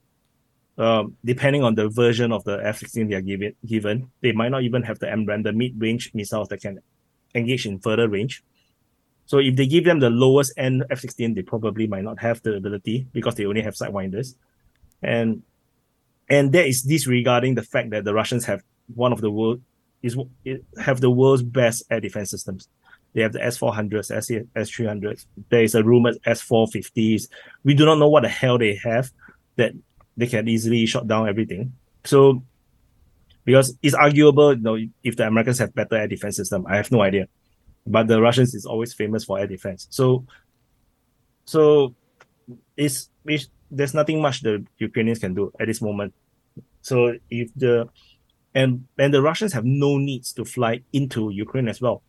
[0.78, 4.64] um, depending on the version of the F-16 they are given, given, they might not
[4.64, 6.80] even have the AMRAAM, the mid-range missiles that can
[7.34, 8.44] engage in further range.
[9.26, 12.56] So if they give them the lowest end F-16, they probably might not have the
[12.56, 14.36] ability because they only have sidewinders.
[15.02, 15.44] And
[16.30, 18.62] and that is disregarding the fact that the Russians have
[18.94, 19.62] one of the world
[20.02, 20.18] is
[20.80, 22.68] have the world's best air defense systems.
[23.14, 25.26] They have the S400s, S S three hundreds.
[25.50, 27.30] There is a rumored S450s.
[27.64, 29.12] We do not know what the hell they have
[29.56, 29.74] that
[30.16, 31.74] they can easily shut down everything.
[32.04, 32.44] So,
[33.46, 36.92] because it's arguable, you know, if the Americans have better air defense system, I have
[36.92, 37.28] no idea.
[37.86, 39.88] But the Russians is always famous for air defense.
[39.90, 40.26] So,
[41.46, 41.96] so
[42.76, 46.14] it's, it's there's nothing much the Ukrainians can do at this moment.
[46.82, 47.90] So if the
[48.54, 52.02] and and the Russians have no needs to fly into Ukraine as well.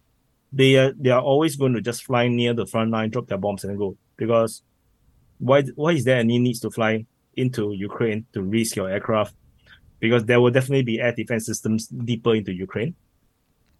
[0.52, 3.38] They are they are always going to just fly near the front line, drop their
[3.38, 3.96] bombs and go.
[4.16, 4.62] Because
[5.38, 9.34] why why is there any needs to fly into Ukraine to risk your aircraft
[10.00, 12.94] because there will definitely be air defense systems deeper into Ukraine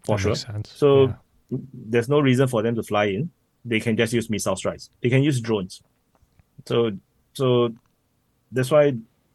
[0.04, 0.62] for that sure.
[0.64, 1.58] So yeah.
[1.72, 3.30] there's no reason for them to fly in.
[3.64, 4.90] They can just use missile strikes.
[5.02, 5.82] They can use drones.
[6.66, 6.92] So
[7.38, 7.72] so
[8.53, 8.85] that's why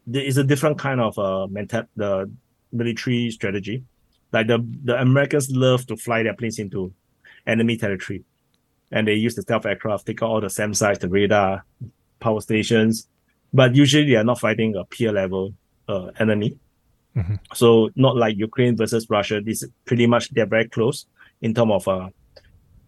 [0.06, 2.12] there is a different kind of uh mental the
[2.72, 3.84] military strategy.
[4.34, 6.94] Like the the Americans love to fly their planes into
[7.48, 8.24] enemy territory.
[8.92, 11.66] And they use the stealth aircraft, take out all the SAM sites, the radar,
[12.20, 13.08] power stations,
[13.52, 15.54] but usually they are not fighting a peer level
[15.88, 16.58] uh, enemy.
[17.16, 17.36] Mm-hmm.
[17.54, 19.42] So not like Ukraine versus Russia.
[19.42, 21.06] This pretty much they're very close
[21.42, 22.10] in terms of uh,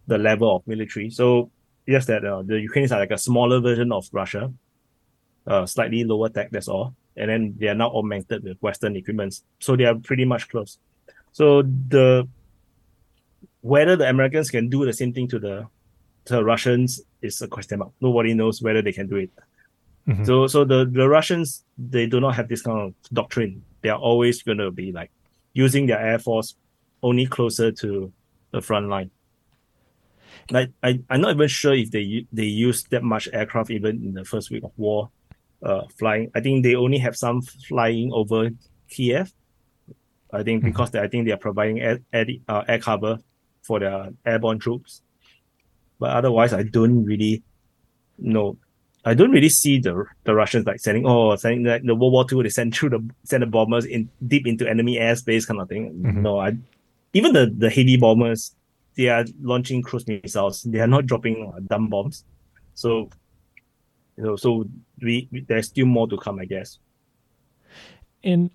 [0.06, 1.08] the level of military.
[1.10, 1.50] So
[1.86, 4.52] yes, that uh, the Ukrainians are like a smaller version of Russia,
[5.46, 6.50] uh, slightly lower tech.
[6.50, 9.40] That's all, and then they are now augmented with Western equipment.
[9.60, 10.78] So they are pretty much close.
[11.32, 12.28] So the
[13.60, 15.66] whether the Americans can do the same thing to the
[16.26, 17.92] to the Russians is a question mark.
[18.00, 19.30] Nobody knows whether they can do it.
[20.08, 20.24] Mm-hmm.
[20.24, 23.62] So so the, the Russians they do not have this kind of doctrine.
[23.82, 25.10] They are always going to be like
[25.52, 26.54] using their air force
[27.02, 28.12] only closer to
[28.52, 29.10] the front line.
[30.50, 34.14] Like I I'm not even sure if they they use that much aircraft even in
[34.14, 35.10] the first week of war,
[35.66, 36.30] uh, flying.
[36.34, 38.50] I think they only have some flying over
[38.88, 39.32] Kiev.
[40.32, 40.70] I think mm-hmm.
[40.70, 43.18] because they, I think they are providing air air, uh, air cover
[43.62, 45.02] for their airborne troops.
[45.98, 47.42] But otherwise, I don't really
[48.18, 48.58] know
[49.06, 52.26] I don't really see the the Russians like sending oh sending like the World War
[52.30, 55.68] II they send through the send the bombers in deep into enemy airspace kind of
[55.68, 55.94] thing.
[55.94, 56.22] Mm-hmm.
[56.22, 56.56] No, I
[57.12, 58.54] even the the heavy bombers
[58.96, 60.62] they are launching cruise missiles.
[60.62, 62.24] They are not dropping uh, dumb bombs.
[62.74, 63.10] So
[64.16, 64.64] you know, so
[65.00, 66.78] we, we, there's still more to come, I guess.
[68.24, 68.50] And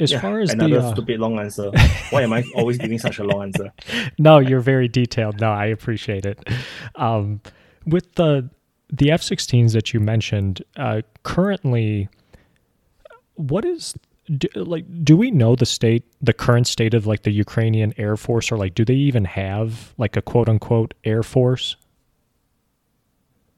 [0.00, 0.92] as yeah, far as another the uh...
[0.92, 1.70] stupid long answer.
[2.10, 3.72] Why am I always giving such a long answer?
[4.18, 5.40] no, you're very detailed.
[5.40, 6.38] No, I appreciate it.
[6.96, 7.40] Um,
[7.86, 8.50] with the
[8.90, 12.08] the F 16s that you mentioned, uh, currently,
[13.34, 13.94] what is.
[14.30, 18.14] Do, like do we know the state the current state of like the ukrainian air
[18.14, 21.76] force or like do they even have like a quote unquote air force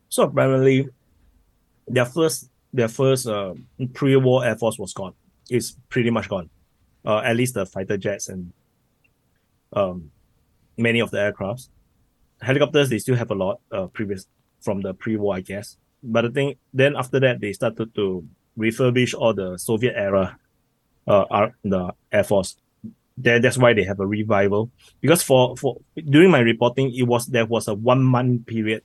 [0.08, 0.88] so apparently
[1.90, 3.54] their first their first uh,
[3.94, 5.14] pre-war air force was gone.
[5.50, 6.48] It's pretty much gone.
[7.04, 8.52] Uh, at least the fighter jets and
[9.72, 10.10] um,
[10.76, 11.68] many of the aircrafts.
[12.40, 14.26] Helicopters they still have a lot uh, previous
[14.60, 15.76] from the pre-war, I guess.
[16.02, 18.26] But the thing then after that they started to
[18.56, 20.38] refurbish all the Soviet era
[21.06, 22.56] uh the Air Force.
[23.16, 24.70] There, that's why they have a revival.
[25.00, 25.76] Because for, for
[26.08, 28.82] during my reporting, it was there was a one month period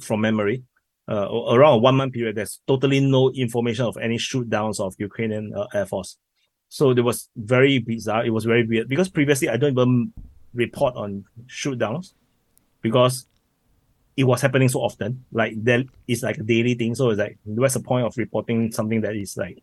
[0.00, 0.64] from memory.
[1.06, 4.94] Uh, around a one month period, there's totally no information of any shoot downs of
[4.98, 6.16] Ukrainian uh, Air Force.
[6.68, 8.24] So it was very bizarre.
[8.24, 10.12] It was very weird because previously I don't even
[10.54, 12.14] report on shoot downs
[12.80, 13.26] because
[14.16, 15.24] it was happening so often.
[15.30, 16.94] Like that is like a daily thing.
[16.94, 19.62] So it's like what's the point of reporting something that is like,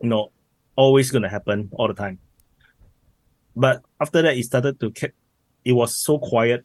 [0.00, 0.30] you know,
[0.76, 2.18] always gonna happen all the time.
[3.54, 5.12] But after that, it started to keep.
[5.64, 6.64] It was so quiet.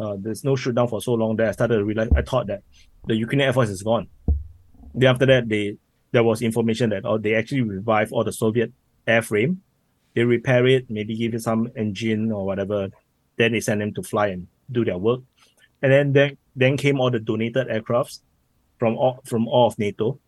[0.00, 2.08] Uh, there's no shoot down for so long that I started to realize.
[2.14, 2.62] I thought that
[3.06, 4.08] the Ukrainian Air Force is gone.
[4.94, 5.76] Then after that, they
[6.12, 8.72] there was information that oh they actually revived all the Soviet
[9.06, 9.58] airframe.
[10.14, 12.88] They repair it, maybe give it some engine or whatever.
[13.36, 15.20] Then they send them to fly and do their work.
[15.82, 18.20] And then then, then came all the donated aircrafts
[18.78, 20.18] from all from all of NATO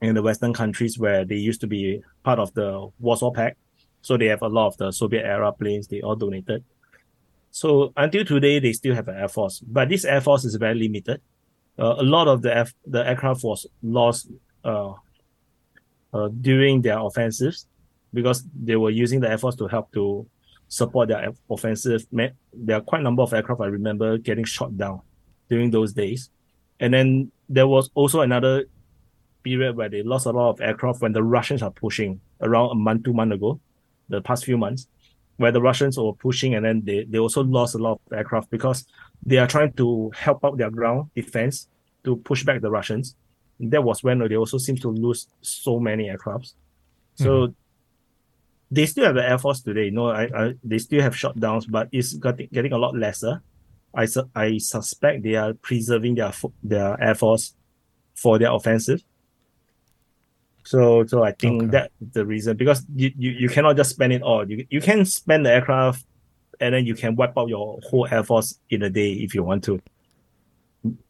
[0.00, 3.56] and the Western countries where they used to be part of the Warsaw Pact.
[4.02, 6.64] So they have a lot of the Soviet era planes, they all donated.
[7.52, 10.74] So until today, they still have an air force, but this air force is very
[10.74, 11.20] limited.
[11.78, 14.28] Uh, a lot of the F, the aircraft was lost
[14.64, 14.92] uh,
[16.14, 17.66] uh, during their offensives
[18.14, 20.26] because they were using the air force to help to
[20.68, 22.06] support their offensive.
[22.10, 25.02] There are quite a number of aircraft I remember getting shot down
[25.50, 26.30] during those days.
[26.80, 28.64] And then there was also another
[29.42, 32.74] period where they lost a lot of aircraft when the Russians are pushing around a
[32.74, 33.60] month, two months ago,
[34.08, 34.88] the past few months,
[35.42, 38.50] where the Russians were pushing and then they, they also lost a lot of aircraft
[38.50, 38.86] because
[39.24, 41.68] they are trying to help out their ground defense
[42.04, 43.16] to push back the Russians.
[43.60, 46.54] That was when they also seem to lose so many aircrafts.
[47.16, 47.52] So mm-hmm
[48.72, 49.90] they still have the Air Force today.
[49.90, 53.42] No, I, I they still have shutdowns, but it's getting, getting a lot lesser.
[53.94, 56.32] I, su- I suspect they are preserving their
[56.62, 57.54] their Air Force
[58.14, 59.02] for their offensive.
[60.64, 61.70] So so I think okay.
[61.72, 64.48] that the reason because you, you, you cannot just spend it all.
[64.48, 66.04] You you can spend the aircraft
[66.60, 69.42] and then you can wipe out your whole Air Force in a day if you
[69.42, 69.80] want to.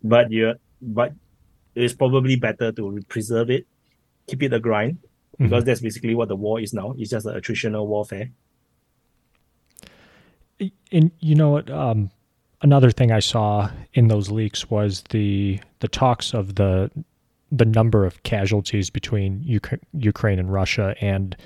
[0.03, 1.13] But you but
[1.75, 3.67] it's probably better to preserve it,
[4.27, 4.99] keep it a grind,
[5.39, 5.67] because mm-hmm.
[5.67, 6.95] that's basically what the war is now.
[6.99, 8.31] It's just an attritional warfare.
[10.93, 11.71] And you know what?
[11.71, 12.11] Um,
[12.63, 16.91] another thing I saw in those leaks was the the talks of the
[17.53, 21.37] the number of casualties between Uk- Ukraine and Russia, and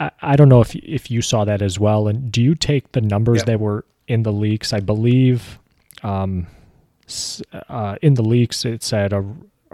[0.00, 2.08] I, I, don't know if if you saw that as well.
[2.08, 3.44] And do you take the numbers yeah.
[3.46, 4.72] that were in the leaks?
[4.72, 5.58] I believe
[6.02, 6.46] um,
[7.68, 9.24] uh, in the leaks it said a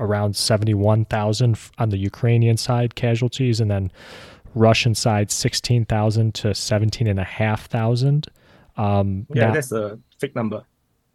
[0.00, 3.92] around 71,000 on the Ukrainian side casualties, and then
[4.54, 8.26] Russian side 16,000 to 17,500.
[8.76, 10.64] Um, yeah, now, that's a fake number.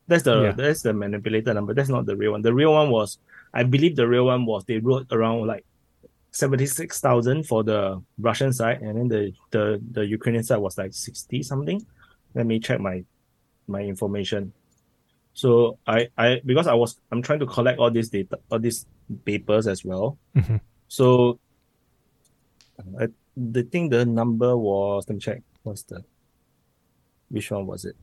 [0.07, 0.51] That's the yeah.
[0.51, 1.73] that's the manipulated number.
[1.73, 2.43] That's not the real one.
[2.43, 3.17] The real one was,
[3.55, 5.65] I believe, the real one was they wrote around like
[6.31, 10.77] seventy six thousand for the Russian side, and then the the the Ukrainian side was
[10.77, 11.79] like sixty something.
[12.35, 13.05] Let me check my
[13.67, 14.51] my information.
[15.33, 18.85] So I, I because I was I'm trying to collect all these data, all these
[19.23, 20.17] papers as well.
[20.35, 20.57] Mm-hmm.
[20.87, 21.39] So
[22.99, 25.41] I the thing the number was let me check.
[25.63, 26.03] What's the
[27.29, 27.95] which one was it?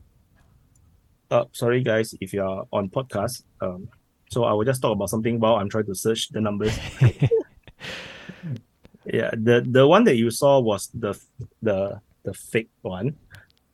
[1.29, 3.43] Uh sorry guys if you are on podcast.
[3.61, 3.89] Um
[4.33, 6.77] so I will just talk about something while I'm trying to search the numbers.
[9.05, 11.13] yeah, the the one that you saw was the
[11.61, 13.15] the the fake one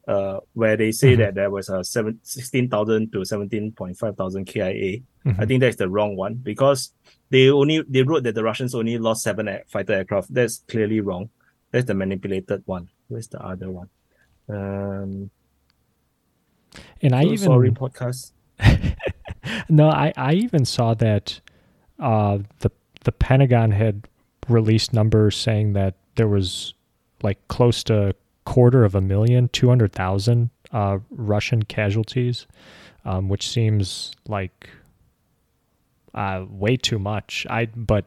[0.10, 1.22] uh, where they say mm-hmm.
[1.22, 5.01] that there was a seven, 16,000 to 17.5 thousand KIA.
[5.26, 5.39] Mm-hmm.
[5.39, 6.93] I think that's the wrong one because
[7.30, 10.34] they only they wrote that the Russians only lost seven air, fighter aircraft.
[10.34, 11.30] That's clearly wrong.
[11.72, 12.89] That's the manipulated one.
[13.07, 13.89] Where's the other one?
[14.49, 15.30] Um,
[17.01, 18.32] and I so even sorry podcast.
[19.69, 21.39] no, I I even saw that
[21.99, 22.71] uh, the
[23.03, 24.07] the Pentagon had
[24.47, 26.73] released numbers saying that there was
[27.21, 32.47] like close to quarter of a million, 200,000 uh, Russian casualties,
[33.05, 34.69] um, which seems like
[36.13, 37.45] uh, way too much.
[37.49, 38.05] I but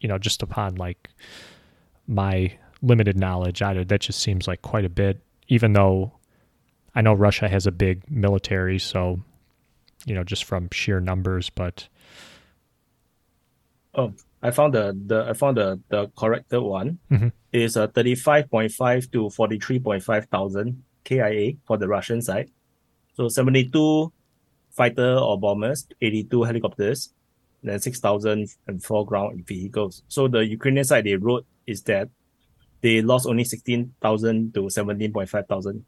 [0.00, 1.08] you know just upon like
[2.06, 5.20] my limited knowledge, I, that just seems like quite a bit.
[5.48, 6.12] Even though
[6.94, 9.20] I know Russia has a big military, so
[10.06, 11.88] you know just from sheer numbers, but
[13.94, 17.28] oh, I found the the I found the the corrected one mm-hmm.
[17.52, 21.88] is a thirty five point five to forty three point five thousand KIA for the
[21.88, 22.50] Russian side.
[23.14, 24.12] So seventy two
[24.70, 27.12] fighter or bombers, eighty two helicopters,
[27.66, 30.02] then 6,004 ground vehicles.
[30.08, 32.08] So the Ukrainian side they wrote is that
[32.80, 35.84] they lost only 16,000 to 17.5 thousand.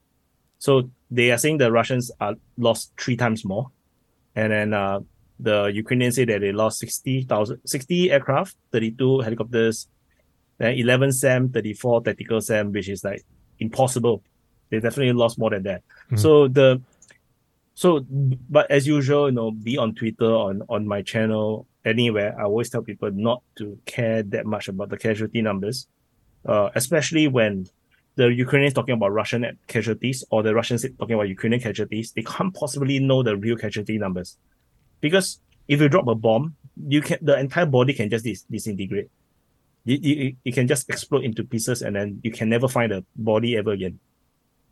[0.59, 3.71] So they are saying the Russians are lost three times more.
[4.35, 5.01] And then uh,
[5.41, 9.89] the Ukrainians say that they lost 60,000, 60 aircraft, 32 helicopters,
[10.59, 13.25] then 11 SAM, 34 tactical SAM, which is like
[13.59, 14.23] impossible.
[14.71, 15.83] They definitely lost more than that.
[16.07, 16.17] Mm-hmm.
[16.17, 16.83] So the
[17.75, 22.45] so but as usual, you know, be on Twitter, on on my channel, anywhere, I
[22.45, 25.87] always tell people not to care that much about the casualty numbers.
[26.45, 27.67] Uh, especially when
[28.19, 32.53] the Ukrainians talking about Russian casualties or the Russians talking about Ukrainian casualties, they can't
[32.53, 34.37] possibly know the real casualty numbers.
[35.01, 36.57] Because if you drop a bomb,
[36.95, 39.09] you can the entire body can just dis- disintegrate.
[39.85, 43.05] You, you, you can just explode into pieces and then you can never find the
[43.15, 44.01] body ever again.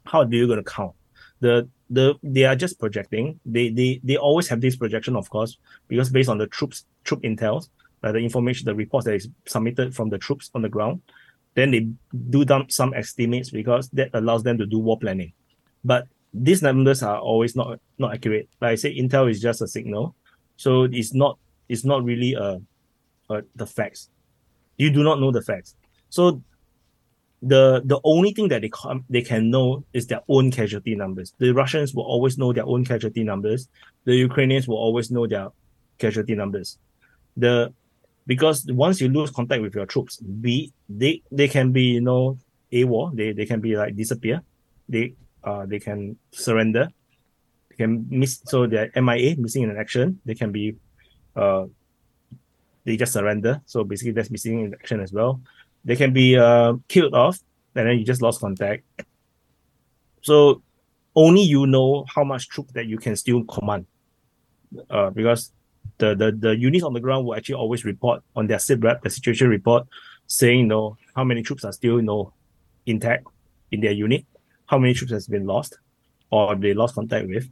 [0.07, 0.95] How are you going to count?
[1.39, 3.39] The the they are just projecting.
[3.47, 7.23] They they they always have this projection, of course, because based on the troops troop
[7.23, 7.69] intel,
[8.03, 11.01] uh, the information, the reports that is submitted from the troops on the ground,
[11.57, 11.89] then they
[12.31, 15.33] do down some estimates because that allows them to do war planning.
[15.85, 18.49] But these numbers are always not not accurate.
[18.61, 20.15] Like I say, intel is just a signal,
[20.57, 21.39] so it's not
[21.69, 22.61] it's not really a,
[23.31, 24.11] a the facts.
[24.77, 25.75] You do not know the facts.
[26.11, 26.43] So
[27.43, 31.33] the the only thing that they can they can know is their own casualty numbers.
[31.39, 33.69] The Russians will always know their own casualty numbers.
[34.05, 35.49] The Ukrainians will always know their
[35.99, 36.79] casualty numbers.
[37.37, 37.73] The
[38.27, 42.39] because once you lose contact with your troops, be they they can be you know
[42.73, 44.43] AWOL, they they can be like disappear,
[44.89, 45.15] they
[45.45, 46.89] uh they can surrender,
[47.71, 50.21] they can miss so they're MIA missing in action.
[50.25, 50.77] They can be
[51.37, 51.67] uh
[52.85, 53.61] they just surrender.
[53.67, 55.41] So basically that's missing in action as well.
[55.85, 57.39] They can be uh killed off
[57.75, 58.85] and then you just lost contact.
[60.23, 60.63] So
[61.15, 63.87] only you know how much troop that you can still command.
[64.91, 65.53] Uh, because
[65.99, 69.11] the, the, the units on the ground will actually always report on their SITREP, the
[69.11, 69.87] situation report,
[70.27, 72.33] saying, you know, how many troops are still, you know,
[72.87, 73.27] intact
[73.71, 74.25] in their unit,
[74.67, 75.79] how many troops has been lost
[76.31, 77.49] or they lost contact with.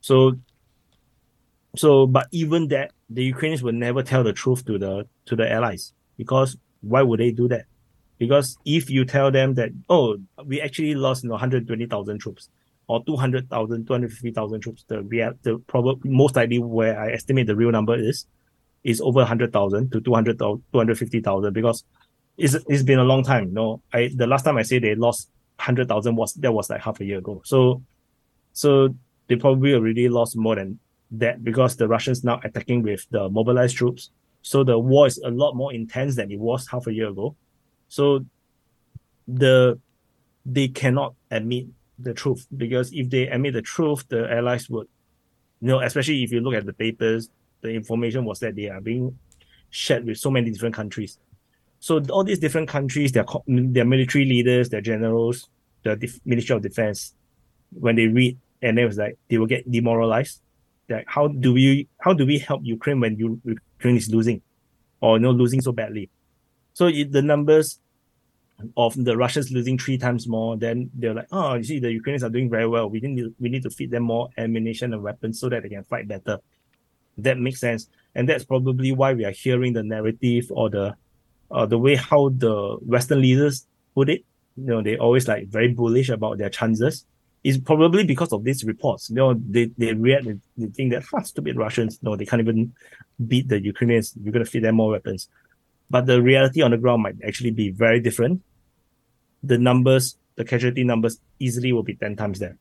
[0.00, 0.38] So,
[1.76, 5.50] so, but even that, the Ukrainians will never tell the truth to the, to the
[5.50, 7.66] allies because why would they do that?
[8.18, 12.48] Because if you tell them that, oh, we actually lost, you know, 120,000 troops,
[12.88, 14.84] or 200,000, 250,000 troops.
[14.86, 18.26] The real, the probably most likely where I estimate the real number is,
[18.84, 21.84] is over 100,000 to 200, 250,000 because
[22.36, 23.48] it's, it's been a long time.
[23.48, 26.82] You know, I, the last time I say they lost 100,000 was, that was like
[26.82, 27.42] half a year ago.
[27.44, 27.82] So,
[28.52, 28.94] so
[29.26, 30.78] they probably already lost more than
[31.12, 34.10] that because the Russians now attacking with the mobilized troops.
[34.42, 37.34] So the war is a lot more intense than it was half a year ago.
[37.88, 38.24] So
[39.26, 39.80] the,
[40.44, 41.66] they cannot admit
[41.98, 44.86] the truth because if they admit the truth, the allies would,
[45.60, 47.28] you know, especially if you look at the papers,
[47.62, 49.18] the information was that they are being
[49.70, 51.18] shared with so many different countries.
[51.78, 55.48] So all these different countries, their their military leaders, their generals,
[55.84, 57.14] the Def- Ministry of Defense,
[57.70, 60.40] when they read and it was like they will get demoralized.
[60.88, 64.42] Like how do we how do we help Ukraine when Ukraine is losing,
[65.00, 66.10] or you know losing so badly?
[66.72, 67.80] So it, the numbers
[68.76, 72.24] of the Russians losing three times more, then they're like, oh, you see, the Ukrainians
[72.24, 72.88] are doing very well.
[72.88, 75.84] We need we need to feed them more ammunition and weapons so that they can
[75.84, 76.38] fight better.
[77.18, 80.96] That makes sense, and that's probably why we are hearing the narrative or the
[81.50, 84.24] uh, the way how the Western leaders put it.
[84.56, 87.04] You know, they always like very bullish about their chances.
[87.44, 89.08] Is probably because of these reports.
[89.10, 90.26] You know, they they react.
[90.56, 91.98] They think that ah, stupid Russians.
[92.02, 92.72] No, they can't even
[93.26, 94.14] beat the Ukrainians.
[94.20, 95.28] You're gonna feed them more weapons
[95.88, 98.42] but the reality on the ground might actually be very different.
[99.42, 102.56] The numbers, the casualty numbers easily will be 10 times that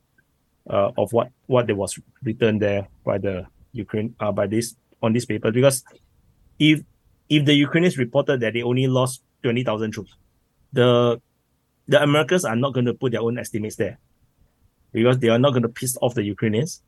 [0.69, 5.13] uh, of what, what there was written there by the Ukraine, uh, by this, on
[5.13, 5.51] this paper.
[5.51, 5.84] Because
[6.59, 6.82] if,
[7.30, 10.15] if the Ukrainians reported that they only lost 20,000 troops,
[10.73, 11.19] the,
[11.88, 13.97] the Americans are not going to put their own estimates there
[14.91, 16.82] because they are not going to piss off the Ukrainians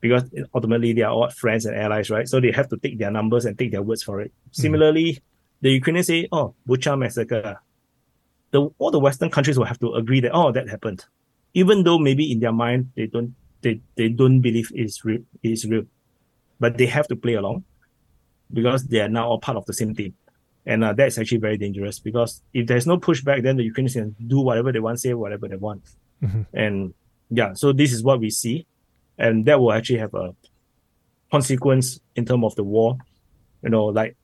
[0.00, 2.28] because ultimately they are all friends and allies, right?
[2.28, 4.30] So they have to take their numbers and take their words for it.
[4.30, 4.62] Mm-hmm.
[4.62, 5.22] Similarly,
[5.62, 7.60] the Ukrainians say, oh, Bucha massacre,
[8.50, 11.04] the, all the Western countries will have to agree that, oh, that happened.
[11.54, 15.64] Even though maybe in their mind, they don't, they, they don't believe it's real, it's
[15.64, 15.84] real.
[16.60, 17.64] But they have to play along
[18.52, 20.14] because they are now all part of the same team.
[20.66, 24.14] And uh, that's actually very dangerous because if there's no pushback, then the Ukrainians can
[24.26, 25.82] do whatever they want, say whatever they want.
[26.22, 26.42] Mm-hmm.
[26.52, 26.94] And
[27.30, 28.66] yeah, so this is what we see.
[29.18, 30.34] And that will actually have a
[31.30, 32.96] consequence in terms of the war.
[33.62, 34.16] You know, like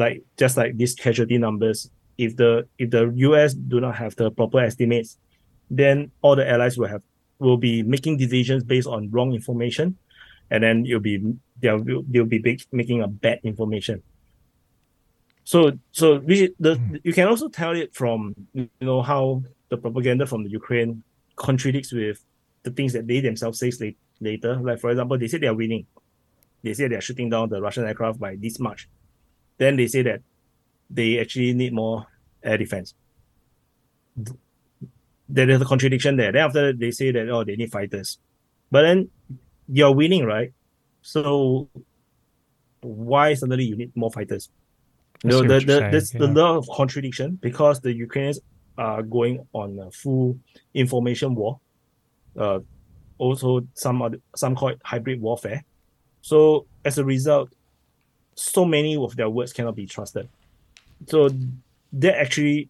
[0.00, 1.88] like just like these casualty numbers,
[2.18, 5.18] if the if the US do not have the proper estimates,
[5.70, 7.02] then all the allies will have
[7.38, 9.96] will be making decisions based on wrong information,
[10.50, 11.22] and then you'll be
[11.60, 14.02] they'll they'll be big, making a bad information.
[15.44, 17.00] So so we the mm.
[17.04, 21.02] you can also tell it from you know how the propaganda from the Ukraine
[21.36, 22.24] contradicts with
[22.62, 24.56] the things that they themselves say later.
[24.56, 25.86] Like for example, they say they are winning.
[26.62, 28.88] They say they are shooting down the Russian aircraft by this much.
[29.60, 30.22] Then they say that
[30.88, 32.06] they actually need more
[32.42, 32.94] air defense.
[35.28, 36.32] There is a contradiction there.
[36.32, 38.18] Then after that, they say that oh they need fighters,
[38.70, 39.10] but then
[39.68, 40.52] you're winning, right?
[41.02, 41.68] So
[42.80, 44.48] why suddenly you need more fighters?
[45.24, 46.22] No, the, the, there's yeah.
[46.22, 48.40] a lot of contradiction because the Ukrainians
[48.78, 50.38] are going on a full
[50.72, 51.60] information war.
[52.34, 52.60] Uh,
[53.18, 55.62] also some other, some call it hybrid warfare.
[56.22, 57.52] So as a result,
[58.40, 60.28] so many of their words cannot be trusted.
[61.06, 61.28] So
[61.92, 62.68] that actually,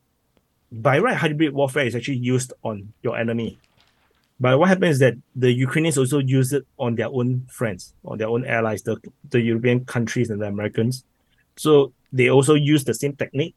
[0.73, 3.59] by right, hybrid warfare is actually used on your enemy.
[4.41, 8.19] But what happens is that the Ukrainians also use it on their own friends, on
[8.19, 8.97] their own allies, the,
[9.29, 11.05] the European countries and the Americans.
[11.57, 13.55] So they also use the same technique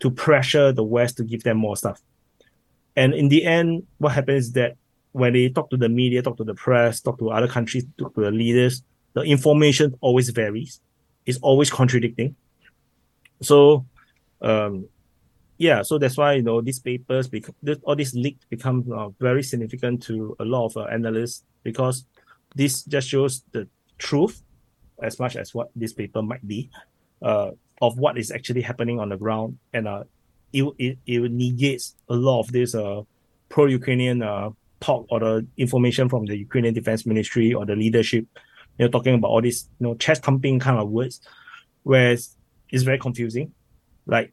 [0.00, 2.00] to pressure the West to give them more stuff.
[2.96, 4.76] And in the end, what happens is that
[5.12, 8.14] when they talk to the media, talk to the press, talk to other countries, talk
[8.14, 8.82] to the leaders,
[9.12, 10.80] the information always varies.
[11.26, 12.36] It's always contradicting.
[13.42, 13.86] So
[14.40, 14.88] um,
[15.58, 17.54] yeah, so that's why you know these papers, because
[17.84, 22.04] all these leaks become uh, very significant to a lot of uh, analysts because
[22.54, 23.68] this just shows the
[23.98, 24.42] truth
[25.02, 26.70] as much as what this paper might be
[27.22, 27.50] uh,
[27.80, 30.04] of what is actually happening on the ground, and uh,
[30.52, 33.02] it, it it negates a lot of this uh
[33.48, 34.50] pro-Ukrainian uh
[34.80, 38.26] talk or the information from the Ukrainian Defense Ministry or the leadership,
[38.78, 41.20] you know, talking about all these you know chest thumping kind of words,
[41.82, 42.36] whereas
[42.70, 43.52] it's very confusing.
[44.06, 44.32] Like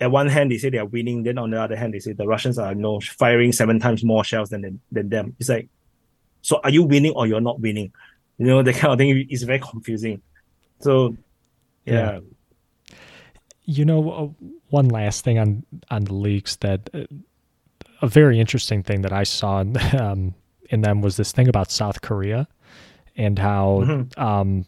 [0.00, 2.12] at one hand they say they are winning, then on the other hand they say
[2.12, 5.36] the Russians are you know firing seven times more shells than than them.
[5.38, 5.68] It's like,
[6.42, 7.92] so are you winning or you're not winning?
[8.38, 10.22] You know, that kind of thing is very confusing.
[10.80, 11.16] So,
[11.84, 12.18] yeah.
[12.88, 12.96] yeah.
[13.66, 17.04] You know, uh, one last thing on on the leaks that uh,
[18.02, 20.34] a very interesting thing that I saw in, um,
[20.68, 22.46] in them was this thing about South Korea
[23.16, 24.20] and how mm-hmm.
[24.22, 24.66] um,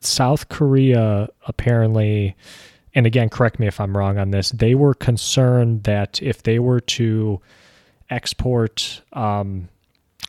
[0.00, 2.36] South Korea apparently
[2.94, 6.58] and again, correct me if I'm wrong on this, they were concerned that if they
[6.58, 7.40] were to
[8.10, 9.68] export um,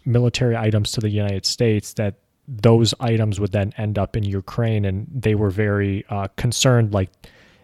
[0.06, 2.16] military items to the United States, that
[2.48, 6.94] those items would then end up in Ukraine, and they were very uh, concerned.
[6.94, 7.10] Like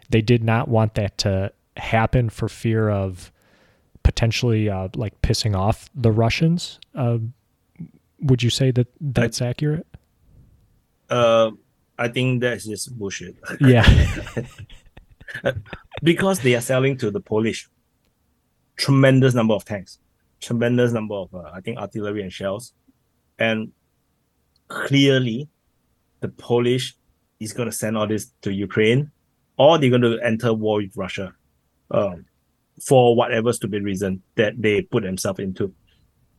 [0.10, 3.32] they did not want that to happen for fear of
[4.04, 6.80] potentially uh, like pissing off the Russians.
[6.94, 7.18] Uh,
[8.26, 9.88] would you say that that's I, accurate?
[11.10, 11.52] Uh,
[11.98, 13.36] I think that's just bullshit.
[13.60, 13.86] Yeah.
[16.04, 17.70] because they are selling to the Polish
[18.78, 20.00] tremendous number of tanks,
[20.42, 22.74] tremendous number of, uh, I think, artillery and shells.
[23.40, 23.72] And
[24.68, 25.48] clearly,
[26.20, 26.96] the Polish
[27.40, 29.12] is going to send all this to Ukraine,
[29.58, 31.34] or they're going to enter war with Russia
[31.92, 32.26] um,
[32.86, 35.74] for whatever stupid reason that they put themselves into.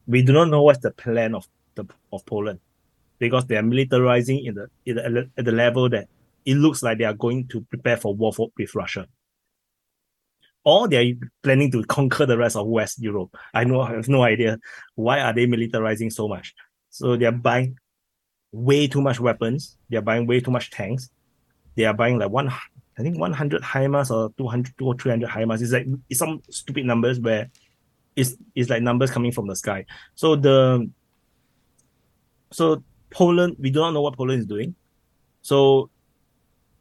[0.06, 1.46] We do not know what's the plan of
[2.16, 2.60] of Poland
[3.18, 6.08] because they are militarizing in the, in the at the level that
[6.44, 9.06] it looks like they are going to prepare for war for, with Russia.
[10.64, 13.36] Or they are planning to conquer the rest of West Europe.
[13.54, 14.58] I know I have no idea
[14.94, 16.54] why are they militarizing so much.
[16.90, 17.76] So they are buying
[18.52, 19.76] way too much weapons.
[19.90, 21.10] They are buying way too much tanks.
[21.76, 22.48] They are buying like one,
[22.98, 25.62] I think 100 HIMARS or 200 or 300 HIMARS.
[25.62, 27.50] It's like it's some stupid numbers where
[28.14, 29.84] it's, it's like numbers coming from the sky.
[30.14, 30.90] So the
[32.56, 34.74] so Poland, we do not know what Poland is doing.
[35.42, 35.90] So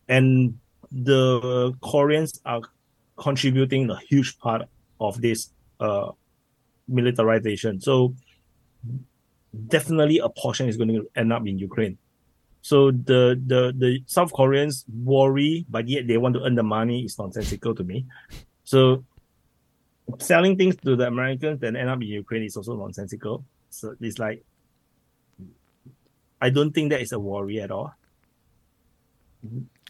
[0.08, 0.58] and
[0.90, 2.62] the Koreans are
[3.18, 4.62] contributing a huge part
[5.02, 5.50] of this
[5.82, 6.12] uh,
[6.88, 7.82] militarization.
[7.82, 8.16] So
[9.68, 11.98] definitely a portion is going to end up in Ukraine.
[12.62, 13.22] So the
[13.52, 17.76] the the South Koreans worry, but yet they want to earn the money is nonsensical
[17.76, 18.06] to me.
[18.64, 19.04] So
[20.20, 23.44] selling things to the Americans and end up in Ukraine is also nonsensical.
[23.72, 24.40] So it's like
[26.42, 27.94] I don't think that is a worry at all.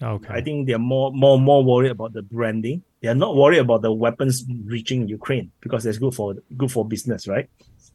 [0.01, 0.33] Okay.
[0.33, 2.83] I think they're more more more worried about the branding.
[3.01, 6.85] They are not worried about the weapons reaching Ukraine because that's good for good for
[6.85, 7.49] business, right?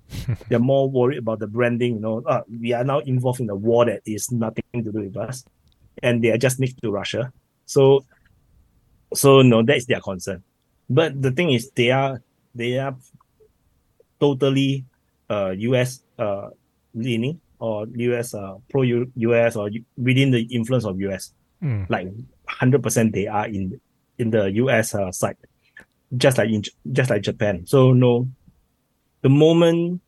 [0.48, 1.94] they're more worried about the branding.
[1.94, 5.01] You know, uh, we are now involved in a war that is nothing to do
[5.01, 5.44] with us,
[6.03, 7.32] and they are just next to Russia.
[7.66, 8.05] So,
[9.14, 10.42] so no, that is their concern.
[10.88, 12.22] But the thing is, they are
[12.55, 12.96] they are
[14.18, 14.86] totally
[15.28, 16.01] uh U.S.
[16.18, 16.48] uh
[16.94, 18.34] leaning or U.S.
[18.34, 19.56] uh pro U.S.
[19.56, 21.32] or within the influence of U.S
[21.62, 21.88] Mm.
[21.90, 22.08] Like
[22.48, 23.80] hundred percent, they are in
[24.18, 24.94] in the U.S.
[24.94, 25.36] Uh, side,
[26.16, 27.66] just like in just like Japan.
[27.66, 28.28] So no,
[29.20, 30.00] the moment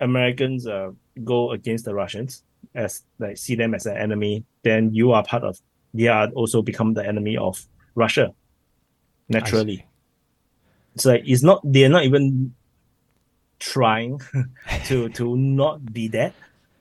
[0.00, 0.90] Americans uh,
[1.22, 2.42] go against the Russians
[2.74, 5.58] as like see them as an enemy, then you are part of
[5.94, 7.64] they are also become the enemy of
[7.94, 8.34] Russia
[9.28, 9.86] naturally.
[10.94, 12.54] It's like it's not they're not even
[13.60, 14.20] trying
[14.86, 16.34] to to not be that.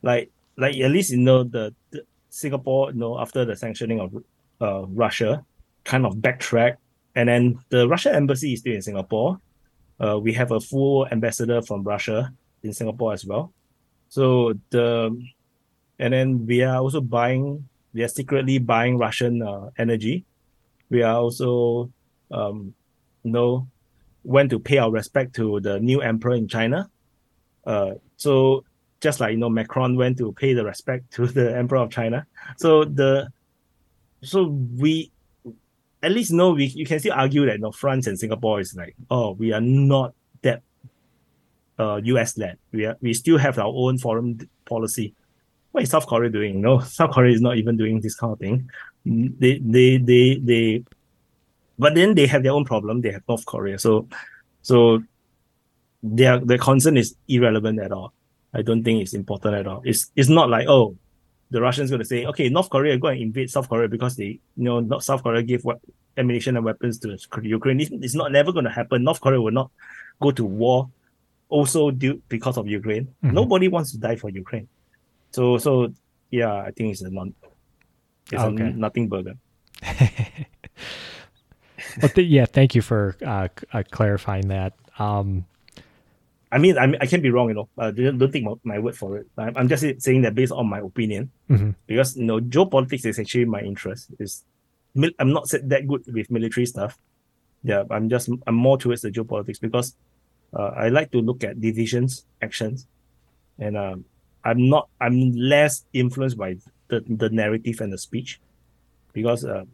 [0.06, 4.14] Like like at least you know the, the Singapore, you know, after the sanctioning of
[4.62, 5.44] uh, Russia,
[5.84, 6.78] kind of backtrack,
[7.16, 9.42] and then the Russian embassy is still in Singapore.
[10.00, 12.32] Uh, we have a full ambassador from Russia
[12.62, 13.52] in Singapore as well.
[14.10, 15.10] So the
[15.98, 20.26] and then we are also buying, we are secretly buying Russian uh, energy.
[20.90, 21.90] We are also,
[22.32, 22.76] um,
[23.24, 23.68] you know,
[24.24, 26.90] went to pay our respect to the new emperor in China.
[27.66, 28.66] Uh, so
[29.06, 32.26] just like you know, Macron went to pay the respect to the emperor of China.
[32.58, 33.30] So the,
[34.22, 35.12] so we,
[36.04, 38.60] at least you know we you can still argue that you know, France and Singapore
[38.60, 40.62] is like oh we are not that,
[41.80, 42.38] uh, U.S.
[42.38, 42.58] led.
[42.72, 45.14] We are we still have our own foreign policy
[45.76, 46.62] what is South Korea doing?
[46.62, 48.70] No, South Korea is not even doing this kind of thing.
[49.06, 50.86] They, they, they, they,
[51.78, 53.02] but then they have their own problem.
[53.02, 53.78] They have North Korea.
[53.78, 54.08] So,
[54.62, 55.04] so
[56.02, 58.14] their, their concern is irrelevant at all.
[58.56, 59.82] I don't think it's important at all.
[59.84, 60.96] It's, it's not like, oh,
[61.52, 64.40] the Russians going to say, okay, North Korea go and invade South Korea because they,
[64.56, 65.80] you know, not South Korea give what
[66.18, 67.82] ammunition and weapons to Ukraine.
[67.82, 69.04] It's, it's not never going to happen.
[69.04, 69.70] North Korea will not
[70.22, 70.90] go to war
[71.50, 73.06] also due because of Ukraine.
[73.24, 73.36] Mm-hmm.
[73.36, 74.68] Nobody wants to die for Ukraine.
[75.32, 75.94] So so
[76.32, 77.36] yeah, I think it's a non
[78.32, 78.64] it's okay.
[78.64, 79.36] a nothing burger.
[82.02, 84.74] well, th- yeah, thank you for uh, uh, clarifying that.
[84.98, 85.46] Um,
[86.52, 87.70] I mean, I, I can be wrong, you know.
[87.78, 89.28] Uh, don't, don't take my, my, word for it.
[89.38, 91.72] I'm, I'm, just saying that based on my opinion, mm-hmm.
[91.88, 94.10] because you know, geopolitics is actually my interest.
[94.20, 94.44] Is
[95.20, 96.98] I'm not that good with military stuff.
[97.64, 99.96] Yeah, I'm just I'm more towards the geopolitics because
[100.54, 102.88] uh, I like to look at divisions, actions,
[103.60, 104.06] and um,
[104.44, 108.40] I'm not I'm less influenced by the, the narrative and the speech
[109.14, 109.66] because uh,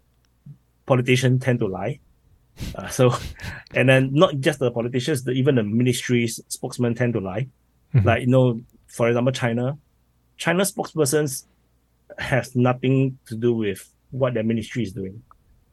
[0.85, 1.99] politicians tend to lie.
[2.75, 3.13] Uh, so,
[3.73, 7.47] and then not just the politicians, the, even the ministries spokesmen tend to lie.
[7.93, 8.07] Mm-hmm.
[8.07, 9.77] Like you know, for example, China,
[10.37, 11.45] China spokespersons
[12.17, 15.21] has nothing to do with what their ministry is doing.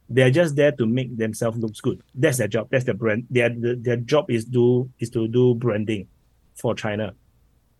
[0.08, 2.00] They're just there to make themselves look good.
[2.14, 2.68] That's their job.
[2.70, 3.26] That's their brand.
[3.30, 6.08] Their their job is do is to do branding
[6.54, 7.14] for China.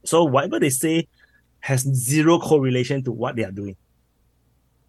[0.05, 1.09] So whatever they say
[1.61, 3.77] has zero correlation to what they are doing.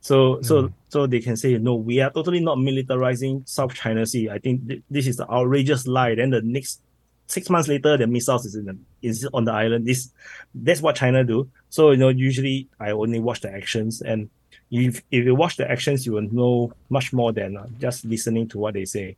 [0.01, 0.45] So mm.
[0.45, 4.29] so so they can say no, we are totally not militarizing South China Sea.
[4.29, 6.15] I think th- this is the outrageous lie.
[6.15, 6.81] Then the next
[7.27, 9.85] six months later, the missiles is in the, is on the island.
[9.85, 10.11] This
[10.55, 11.49] that's what China do.
[11.69, 14.29] So you know, usually I only watch the actions, and
[14.71, 18.47] if if you watch the actions, you will know much more than uh, just listening
[18.49, 19.15] to what they say.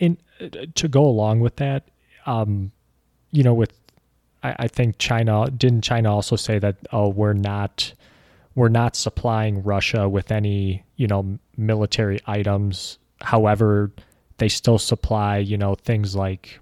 [0.00, 0.16] And
[0.76, 1.88] to go along with that,
[2.24, 2.70] um,
[3.32, 3.72] you know, with
[4.42, 7.92] I, I think China didn't China also say that oh we're not
[8.58, 12.98] we're not supplying Russia with any you know military items.
[13.20, 13.92] However,
[14.38, 16.58] they still supply you know things like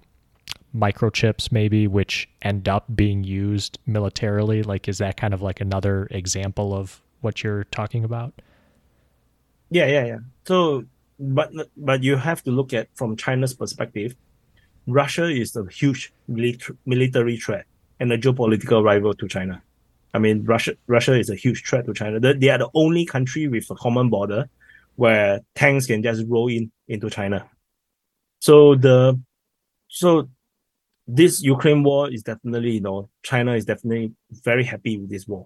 [0.75, 6.07] microchips maybe which end up being used militarily like is that kind of like another
[6.11, 8.33] example of what you're talking about
[9.71, 10.83] yeah yeah yeah so
[11.19, 14.15] but but you have to look at from china's perspective
[14.87, 16.13] Russia is a huge
[16.85, 17.65] military threat
[17.99, 19.61] and a geopolitical rival to China.
[20.17, 22.19] I mean, Russia Russia is a huge threat to China.
[22.19, 24.49] They are the only country with a common border
[24.95, 27.47] where tanks can just roll in into China.
[28.39, 29.21] So the
[29.87, 30.27] so
[31.07, 34.13] this Ukraine war is definitely, you know, China is definitely
[34.43, 35.45] very happy with this war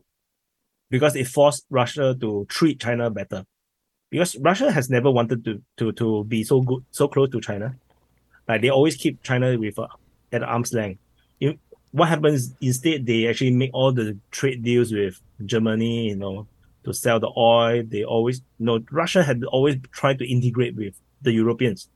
[0.89, 3.43] because it forced Russia to treat China better.
[4.09, 7.75] Because Russia has never wanted to to to be so good, so close to China.
[8.47, 9.87] Like they always keep China with uh,
[10.31, 11.01] at arm's length.
[11.91, 13.05] What happens instead?
[13.05, 16.47] They actually make all the trade deals with Germany, you know,
[16.85, 17.83] to sell the oil.
[17.85, 21.89] They always, you know, Russia had always tried to integrate with the Europeans.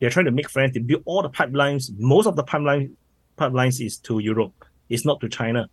[0.00, 0.74] They're trying to make friends.
[0.74, 1.90] They build all the pipelines.
[1.98, 2.96] Most of the pipeline
[3.38, 4.52] pipelines is to Europe.
[4.88, 5.68] It's not to China.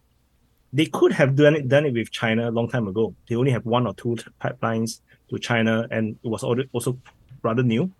[0.71, 3.15] They could have done it done it with China a long time ago.
[3.27, 6.97] They only have one or two pipelines to China, and it was also
[7.41, 7.91] rather new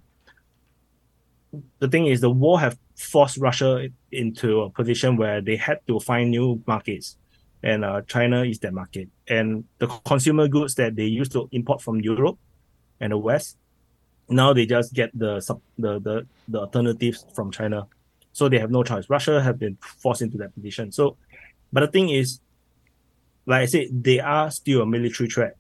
[1.80, 6.00] the thing is the war have forced Russia into a position where they had to
[6.00, 7.18] find new markets,
[7.64, 9.08] and uh, China is that market.
[9.28, 12.38] And the consumer goods that they used to import from Europe
[13.00, 13.58] and the West,
[14.28, 15.40] now they just get the
[15.78, 17.88] the the, the alternatives from China,
[18.34, 19.10] so they have no choice.
[19.10, 20.92] Russia have been forced into that position.
[20.92, 21.18] So,
[21.72, 22.40] but the thing is,
[23.46, 25.56] like I said, they are still a military threat.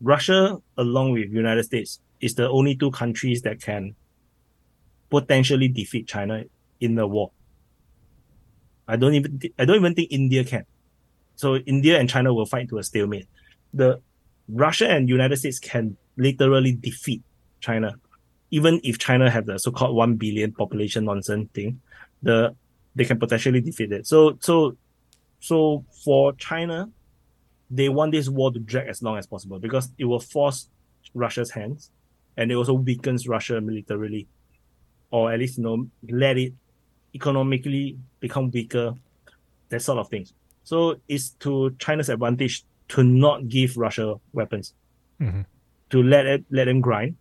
[0.00, 3.96] Russia, along with the United States, is the only two countries that can
[5.10, 6.44] potentially defeat China
[6.80, 7.30] in the war.
[8.86, 10.64] I don't even I don't even think India can.
[11.36, 13.28] So India and China will fight to a stalemate.
[13.74, 14.00] The
[14.48, 17.22] Russia and United States can literally defeat
[17.60, 17.94] China,
[18.50, 21.80] even if China have the so-called one billion population nonsense thing.
[22.22, 22.56] The
[22.96, 24.06] they can potentially defeat it.
[24.06, 24.76] So so
[25.40, 26.90] so for China,
[27.70, 30.68] they want this war to drag as long as possible because it will force
[31.14, 31.90] Russia's hands,
[32.36, 34.26] and it also weakens Russia militarily,
[35.10, 36.54] or at least you know let it
[37.14, 38.94] economically become weaker,
[39.70, 40.32] that sort of things.
[40.64, 44.74] So it's to China's advantage to not give Russia weapons,
[45.20, 45.44] Mhm.
[45.90, 47.16] to let it let them grind.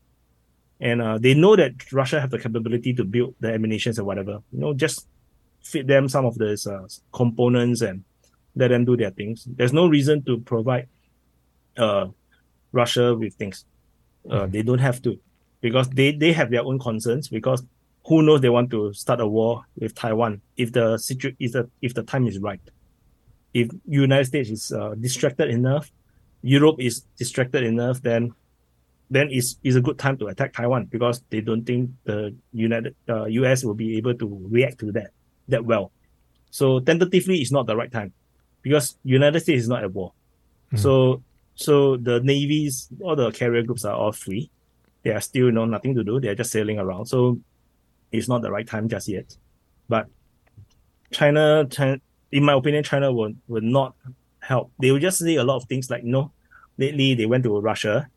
[0.79, 4.43] And uh, they know that Russia have the capability to build the ammunitions and whatever.
[4.51, 5.07] You know, just
[5.63, 8.03] feed them some of these uh, components and
[8.55, 9.45] let them do their things.
[9.45, 10.87] There's no reason to provide
[11.77, 12.07] uh,
[12.71, 13.65] Russia with things.
[14.29, 14.51] Uh, Mhm.
[14.51, 15.19] They don't have to
[15.61, 17.63] because they, they have their own concerns because
[18.07, 21.69] who knows they want to start a war with Taiwan if the situ- if the
[21.81, 22.61] if the time is right.
[23.53, 25.91] If United States is uh, distracted enough,
[26.41, 28.33] Europe is distracted enough, then
[29.09, 32.93] then it's, it's a good time to attack Taiwan because they don't think the United
[33.09, 35.11] uh, US will be able to react to that
[35.47, 35.91] that well.
[36.51, 38.13] So tentatively, it's not the right time
[38.61, 40.11] because United States is not at war.
[40.73, 40.79] Mhm.
[40.79, 41.23] So
[41.55, 44.49] so the navies, all the carrier groups are all free.
[45.03, 46.19] They are still you know nothing to do.
[46.19, 47.05] They are just sailing around.
[47.07, 47.39] So
[48.11, 49.35] it's not the right time just yet.
[49.89, 50.07] But
[51.11, 51.99] China, China
[52.31, 53.95] in my opinion, China will will not
[54.39, 54.71] help.
[54.79, 56.31] They will just say a lot of things like, no,
[56.77, 58.07] lately they went to Russia,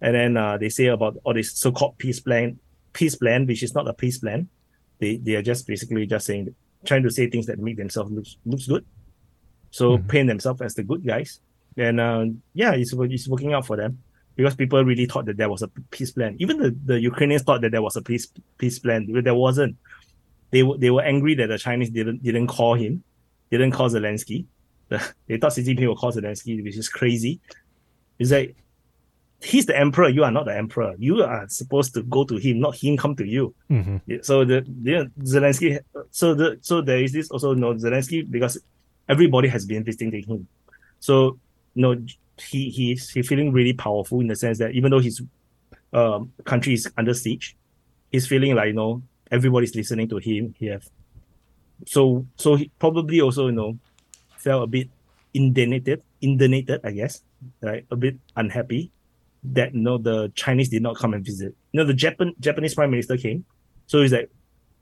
[0.00, 2.58] and then uh, they say about all this so-called peace plan,
[2.92, 4.48] peace plan, which is not a peace plan.
[5.00, 8.26] They they are just basically just saying, trying to say things that make themselves look
[8.44, 8.84] looks good.
[9.70, 10.08] So Mhm.
[10.08, 11.40] paint themselves as the good guys,
[11.76, 13.98] and uh, yeah, it's it's working out for them
[14.36, 16.36] because people really thought that there was a peace plan.
[16.38, 18.28] Even the, the Ukrainians thought that there was a peace
[18.58, 19.76] peace plan, but there wasn't.
[20.50, 23.02] They were they were angry that the Chinese didn't didn't call him,
[23.50, 24.44] didn't call Zelensky.
[25.26, 27.40] they thought Xi Jinping would call Zelensky, which is crazy.
[28.18, 28.54] It's like
[29.42, 30.08] he's the emperor.
[30.08, 30.94] You are not the emperor.
[30.98, 33.54] You are supposed to go to him, not him come to you.
[33.70, 34.24] Mhm.
[34.24, 35.80] So the, the Zelensky,
[36.10, 38.58] so the so there is this also you know Zelensky because
[39.08, 40.46] everybody has been visiting him,
[41.00, 41.38] so
[41.74, 41.96] you know
[42.38, 45.22] he he's he feeling really powerful in the sense that even though his
[45.92, 47.56] um country is under siege,
[48.10, 50.54] he's feeling like you know everybody's listening to him.
[50.58, 50.88] He have
[51.86, 53.78] so so he probably also you know
[54.36, 54.90] felt a bit
[55.34, 57.22] indignated, indignated I guess,
[57.60, 57.84] right?
[57.90, 58.90] A bit unhappy
[59.44, 61.54] that you know the Chinese did not come and visit.
[61.72, 63.44] You know the Japan Japanese prime minister came,
[63.86, 64.30] so he's like,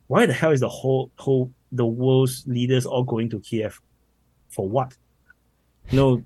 [0.07, 3.81] why the hell is the whole whole the world's leaders all going to Kiev,
[4.49, 4.97] for what?
[5.93, 6.23] No,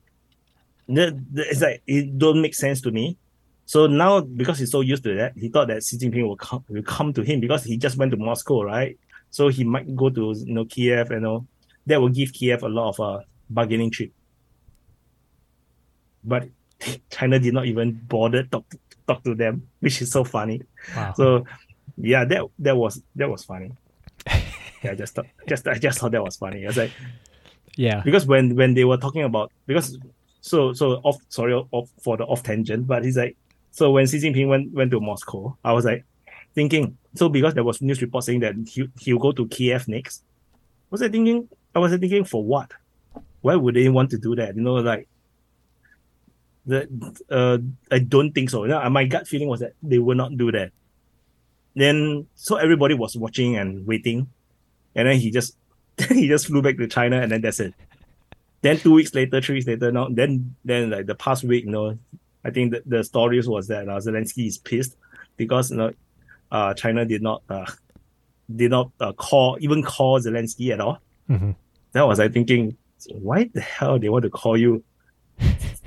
[0.88, 3.18] the, the, it's like it don't make sense to me.
[3.66, 6.64] So now because he's so used to that, he thought that Xi Jinping will come
[6.68, 8.98] will come to him because he just went to Moscow, right?
[9.30, 11.46] So he might go to you know Kiev, you know,
[11.86, 13.20] that will give Kiev a lot of uh,
[13.50, 14.12] bargaining chip.
[16.24, 16.48] But
[17.10, 18.64] China did not even bother talk
[19.06, 20.62] talk to them, which is so funny.
[20.96, 21.12] Wow.
[21.14, 21.44] So
[21.98, 23.72] yeah, that that was that was funny.
[24.80, 26.62] Yeah, I just thought just I just thought that was funny.
[26.62, 26.92] I was like
[27.76, 28.00] yeah.
[28.04, 29.98] because when when they were talking about because
[30.40, 33.36] so so off sorry off for the off tangent, but he's like
[33.70, 36.04] so when Xi Jinping went went to Moscow, I was like
[36.54, 40.24] thinking so because there was news report saying that he he'll go to Kiev next.
[40.90, 41.48] Was I thinking?
[41.74, 42.72] I was thinking for what?
[43.40, 44.56] Why would they want to do that?
[44.56, 45.08] You know, like
[46.66, 46.88] the
[47.30, 47.58] uh,
[47.90, 48.64] I don't think so.
[48.64, 50.72] You know, my gut feeling was that they will not do that.
[51.74, 54.28] Then so everybody was watching and waiting,
[54.94, 55.56] and then he just
[56.08, 57.74] he just flew back to China, and then that's it.
[58.60, 61.70] Then two weeks later, three weeks later, now then then like the past week, you
[61.70, 61.98] know,
[62.44, 64.96] I think the, the stories was that uh, Zelensky is pissed
[65.36, 65.92] because you know,
[66.50, 67.66] uh, China did not uh,
[68.54, 70.98] did not uh, call even call Zelensky at all.
[71.30, 71.54] Mhm.
[71.92, 72.76] That was I thinking,
[73.12, 74.82] why the hell they want to call you?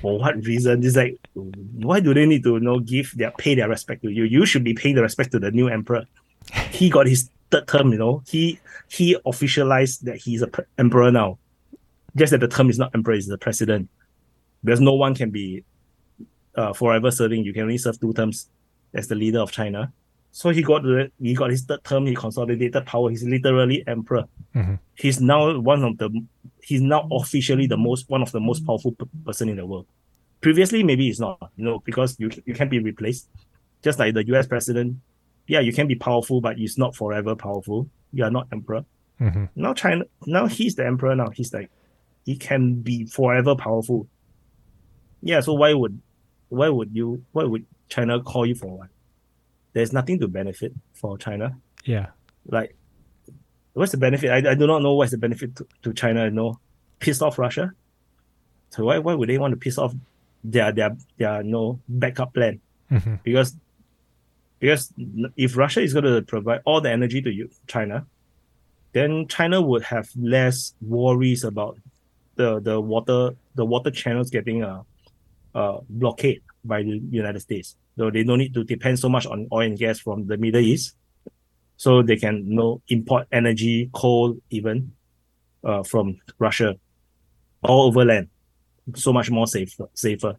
[0.01, 0.83] For what reason?
[0.83, 4.09] It's like, why do they need to you know give their pay their respect to
[4.09, 4.23] you?
[4.23, 6.05] You should be paying the respect to the new emperor.
[6.71, 8.23] He got his third term, you know.
[8.27, 8.59] He
[8.89, 10.49] he officialized that he's a
[10.79, 11.37] emperor now.
[12.15, 13.89] Just that the term is not emperor, it's the president.
[14.63, 15.63] Because no one can be
[16.55, 17.43] uh, forever serving.
[17.45, 18.49] You can only serve two terms
[18.93, 19.91] as the leader of China.
[20.33, 22.05] So he got the he got his third term.
[22.05, 23.09] He consolidated power.
[23.09, 24.25] He's literally emperor.
[24.55, 24.79] Mhm.
[24.95, 26.09] He's now one of the.
[26.61, 29.87] He's now officially the most one of the most powerful p- person in the world.
[30.39, 31.37] Previously, maybe it's not.
[31.57, 33.27] You know, because you you can't be replaced.
[33.83, 34.47] Just like the U.S.
[34.47, 34.97] president,
[35.47, 37.89] yeah, you can be powerful, but it's not forever powerful.
[38.13, 38.85] You are not emperor.
[39.19, 39.49] Mhm.
[39.55, 41.13] Now China, now he's the emperor.
[41.15, 41.69] Now he's like,
[42.25, 44.07] he can be forever powerful.
[45.21, 45.99] Yeah, so why would,
[46.49, 48.87] why would you, why would China call you for what?
[49.73, 51.57] There's nothing to benefit for China.
[51.85, 52.07] Yeah.
[52.45, 52.75] Like,
[53.73, 54.29] what's the benefit?
[54.31, 56.25] I, I do not know what's the benefit to, to China.
[56.25, 56.59] You know,
[56.99, 57.71] pissed off Russia.
[58.69, 59.93] So why why would they want to piss off
[60.43, 62.59] their their their no backup plan?
[62.91, 63.15] Mm-hmm.
[63.23, 63.55] Because
[64.59, 64.93] because
[65.37, 68.05] if Russia is going to provide all the energy to you, China,
[68.91, 71.77] then China would have less worries about
[72.41, 73.21] the the water
[73.59, 74.73] the water channels getting a,
[75.55, 77.75] a blockade by the United States.
[77.97, 80.61] So they don't need to depend so much on oil and gas from the Middle
[80.61, 80.95] East.
[81.77, 84.93] So they can you know, import energy, coal even
[85.63, 86.05] uh, from
[86.39, 86.75] Russia
[87.63, 88.27] all over land.
[88.95, 90.33] So much more safer safer.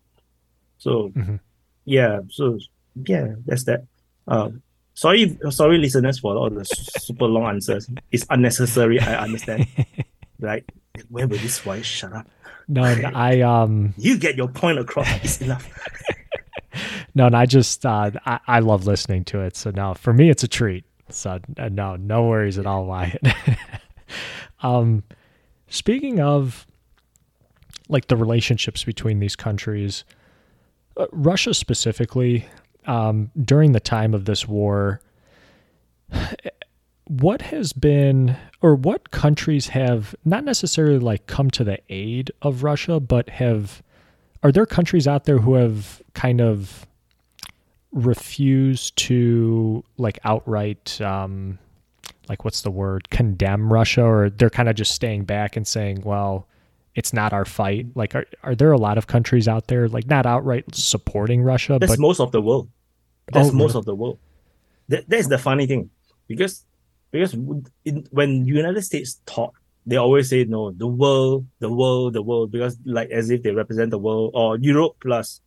[0.78, 1.38] So Mhm.
[1.84, 2.58] yeah, so
[3.06, 3.80] yeah, that's that.
[4.26, 4.50] Uh,
[4.94, 6.64] sorry, sorry, listeners, for all the
[7.06, 7.88] super long answers.
[8.10, 8.98] It's unnecessary.
[9.00, 9.66] I understand.
[10.40, 10.64] like,
[11.10, 12.28] will this voice shut up?
[12.68, 15.08] No, I um You get your point across.
[15.22, 15.68] It's enough.
[17.14, 19.56] no, and I just uh I, I love listening to it.
[19.56, 20.84] So no, for me it's a treat.
[21.08, 23.22] So uh, no, no worries at all, Wyatt.
[24.62, 25.02] um,
[25.68, 26.66] speaking of
[27.88, 30.04] like the relationships between these countries,
[30.96, 32.46] uh, Russia specifically,
[32.86, 35.00] um, during the time of this war,
[37.06, 42.62] what has been or what countries have not necessarily like come to the aid of
[42.62, 43.82] Russia, but have
[44.42, 46.86] are there countries out there who have kind of
[47.92, 51.58] refused to like outright um
[52.28, 56.00] like what's the word condemn Russia or they're kind of just staying back and saying
[56.02, 56.48] well
[56.94, 60.06] it's not our fight like are, are there a lot of countries out there like
[60.06, 62.70] not outright supporting Russia That's but most of the world.
[63.30, 63.78] That's Oh, most really?
[63.80, 64.18] of the world.
[64.88, 65.90] That, that's the funny thing,
[66.26, 66.64] because
[67.12, 67.34] because
[67.84, 69.54] in, when United States talk,
[69.86, 73.50] they always say no, the world, the world, the world, because like as if they
[73.52, 75.40] represent the world or Europe plus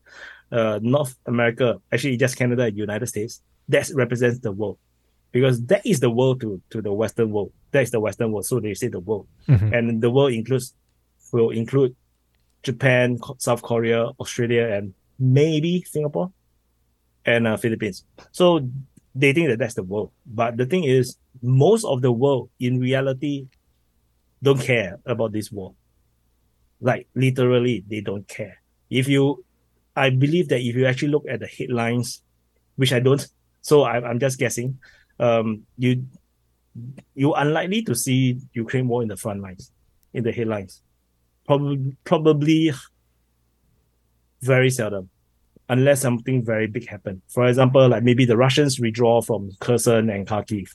[0.52, 3.42] uh, North America, actually just Canada and United States.
[3.70, 4.78] That represents the world,
[5.32, 7.52] because that is the world to to the Western world.
[7.72, 9.76] That is the Western world, so they say the world, Mhm.
[9.76, 10.76] and the world includes
[11.32, 11.96] will include
[12.62, 16.32] Japan, South Korea, Australia, and maybe Singapore
[17.26, 18.06] and uh, Philippines.
[18.32, 18.70] So
[19.16, 20.12] they think that that's the world.
[20.26, 23.48] But the thing is, most of the world in reality
[24.44, 25.74] don't care about this war.
[26.82, 28.62] Like literally, they don't care.
[28.90, 29.44] If you,
[29.96, 32.22] I believe that if you actually look at the headlines,
[32.76, 33.26] which I don't,
[33.62, 34.78] so I, I'm just guessing,
[35.20, 36.06] um, you
[37.14, 39.72] you unlikely to see Ukraine war in the front lines,
[40.14, 40.82] in the headlines.
[41.48, 42.74] Probably, probably
[44.42, 45.10] very seldom
[45.70, 47.22] unless something very big happen.
[47.28, 50.70] For example, like maybe the Russians withdraw from Kherson and Kharkiv.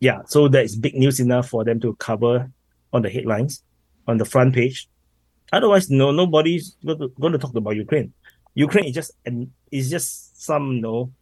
[0.00, 2.50] Yeah, so that is big news enough for them to cover
[2.92, 3.62] on the headlines,
[4.06, 4.88] on the front page.
[5.52, 8.12] Otherwise, no, nobody's going to, talk about Ukraine.
[8.54, 11.12] Ukraine is just and is just some you know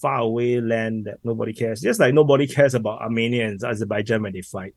[0.00, 1.80] far away land that nobody cares.
[1.80, 4.74] Just like nobody cares about Armenia and Azerbaijan when they fight.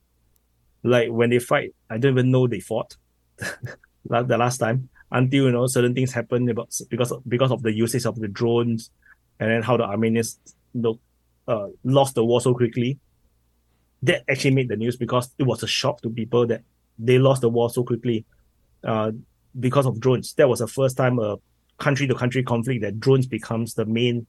[0.84, 2.97] Like when they fight, I don't even know they fought.
[3.38, 7.74] the last time until you know certain things happen about because of, because of the
[7.74, 8.91] usage of the drones
[9.39, 10.39] and then how the Armenians
[10.74, 10.99] know,
[11.47, 12.99] uh, lost the war so quickly.
[14.03, 16.62] That actually made the news because it was a shock to people that
[16.99, 18.26] they lost the war so quickly
[18.84, 19.12] uh,
[19.60, 20.34] because of drones.
[20.34, 21.38] That was the first time a
[21.78, 24.28] country to country conflict that drones becomes the main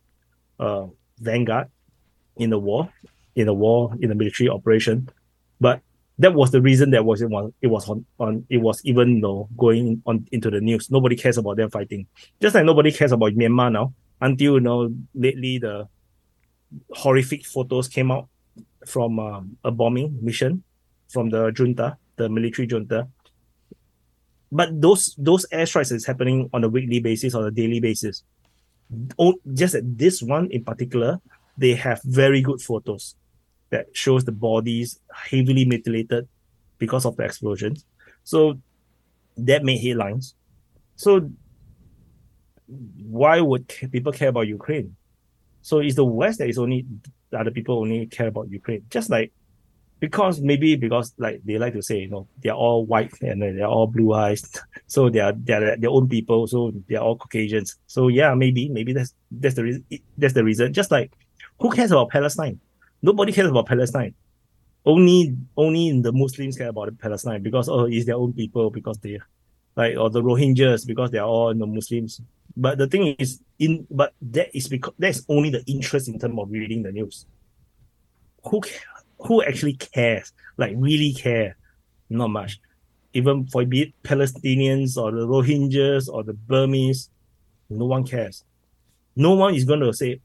[0.59, 0.87] uh,
[1.19, 1.69] vanguard
[2.37, 2.91] in the war,
[3.35, 5.09] in the war, in the military operation.
[5.61, 5.83] But
[6.19, 9.17] that was the reason that was it was it was on, on it was even
[9.17, 10.91] you know, going on into the news.
[10.91, 12.07] Nobody cares about them fighting.
[12.41, 13.95] Just like nobody cares about Myanmar now.
[14.21, 15.89] Until you know lately the
[16.91, 18.29] horrific photos came out
[18.87, 20.65] from um, a bombing mission
[21.09, 23.07] from the junta, the military junta.
[24.51, 28.25] But those those airstrikes is happening on a weekly basis or a daily basis.
[29.19, 31.21] Oh, just that this one in particular,
[31.57, 33.15] they have very good photos
[33.71, 36.29] that shows the bodies heavily mutilated
[36.79, 37.85] because of the explosions.
[38.25, 38.59] So
[39.37, 40.35] that made headlines.
[40.97, 41.31] So
[42.67, 44.97] why would people care about Ukraine?
[45.63, 46.87] So it's the West that is only
[47.33, 48.85] other people only care about Ukraine.
[48.91, 49.33] Just like
[50.01, 53.67] because maybe because like they like to say, you know, they're all white and they're
[53.67, 54.49] all blue eyes.
[54.87, 56.47] So they are they're their own people.
[56.47, 57.77] So they're all Caucasians.
[57.87, 59.85] So yeah, maybe maybe that's that's the reason.
[60.17, 60.73] That's the reason.
[60.73, 61.13] Just like
[61.61, 62.59] who cares about Palestine?
[63.03, 64.15] Nobody cares about Palestine.
[64.85, 69.19] Only only the Muslims care about Palestine because oh, it's their own people because they
[69.77, 72.21] like or the Rohingyas because they are all you know, Muslims.
[72.57, 76.39] But the thing is, in but that is because that's only the interest in terms
[76.39, 77.27] of reading the news.
[78.45, 78.61] Who
[79.19, 80.33] who actually cares?
[80.57, 81.57] Like really care?
[82.11, 82.61] Not much.
[83.13, 87.11] Even for be it Palestinians or the Rohingyas or the Burmese,
[87.71, 88.45] no one cares.
[89.15, 90.21] No one is going to say,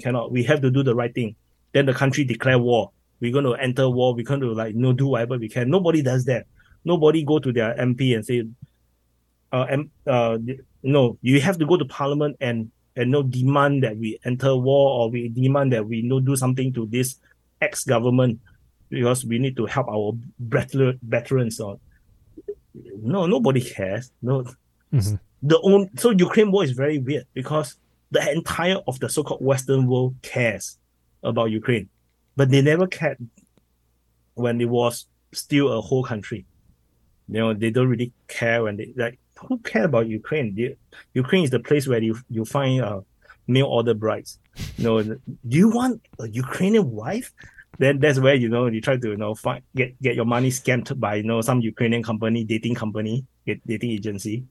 [0.00, 0.32] cannot.
[0.32, 1.36] We have to do the right thing.
[1.72, 2.90] Then the country declare war.
[3.20, 4.14] we're going to enter war.
[4.14, 5.70] We're going to like you know do whatever we can.
[5.70, 6.46] Nobody does that.
[6.84, 8.46] Nobody go to their MP and say,
[9.52, 10.38] uh, M, uh,
[10.82, 15.00] no, you have to go to Parliament and and no demand that we enter war
[15.00, 17.16] or we demand that we know do something to this
[17.60, 18.40] ex government
[18.88, 21.60] because we need to help our veterans.
[21.60, 21.78] Or
[23.02, 24.10] no, nobody cares.
[24.22, 24.44] No,
[24.92, 25.14] mm-hmm.
[25.42, 27.76] the own so Ukraine war is very weird because
[28.10, 30.78] the entire of the so-called Western world cares
[31.22, 31.88] about Ukraine,
[32.36, 33.18] but they never cared
[34.34, 36.46] when it was still a whole country.
[37.28, 39.18] You know, they don't really care when they like
[39.48, 40.54] who care about Ukraine?
[40.54, 40.76] The,
[41.14, 43.00] Ukraine is the place where you you find uh,
[43.46, 44.38] mail order brides.
[44.76, 45.18] You know, do
[45.62, 47.32] you want a Ukrainian wife?
[47.78, 50.50] Then that's where you know you try to you know find get get your money
[50.50, 54.44] scammed by you know some Ukrainian company, dating company, dating agency,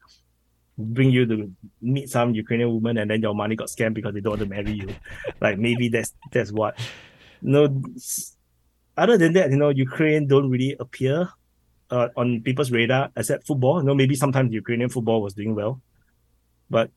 [0.79, 1.51] bring you to
[1.81, 4.47] meet some Ukrainian woman, and then your money got scammed because they don't want to
[4.47, 4.89] marry you.
[5.41, 6.79] like maybe that's that's what.
[7.41, 7.83] You no, know,
[8.97, 11.29] other than that, you know, Ukraine don't really appear
[11.91, 13.79] uh, on people's radar except football.
[13.79, 15.81] You know, maybe sometimes Ukrainian football was doing well,
[16.69, 16.91] but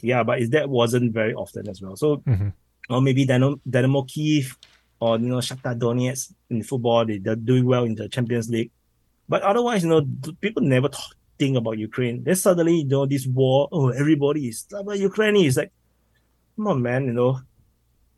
[0.00, 1.96] yeah, but is that wasn't very often as well.
[1.96, 2.48] So, mm-hmm.
[2.90, 4.56] or maybe Dynamo, Dynamo Kiev
[5.00, 8.70] or you know Shakhtar Donetsk in football, they, they're doing well in the Champions League.
[9.28, 10.06] But otherwise, you know,
[10.40, 12.24] people never talk, think about Ukraine.
[12.24, 15.36] Then suddenly, you know, this war, oh, everybody is about Ukraine.
[15.36, 15.72] It's like,
[16.56, 17.40] come on, man, you know,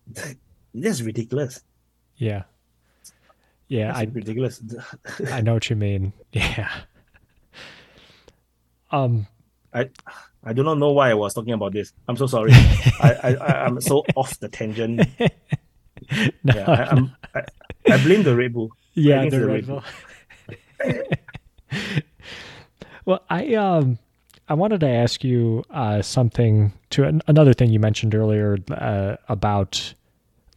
[0.75, 1.63] that's ridiculous.
[2.17, 2.45] Yeah.
[3.69, 4.61] Yeah, I ridiculous.
[5.31, 6.13] I know what you mean.
[6.33, 6.69] Yeah.
[8.91, 9.29] Um,
[9.73, 9.91] I
[10.43, 11.93] I do not know why I was talking about this.
[12.09, 12.51] I'm so sorry.
[13.01, 15.07] I, I I'm so off the tangent.
[15.21, 15.29] no,
[16.43, 17.11] yeah, I, no.
[17.33, 17.43] I,
[17.93, 18.73] I, blame the Red Bull.
[18.95, 19.85] Yeah, the, the Red Bull.
[23.05, 23.99] Well, I um
[24.49, 29.17] I wanted to ask you uh, something to an, another thing you mentioned earlier uh,
[29.29, 29.95] about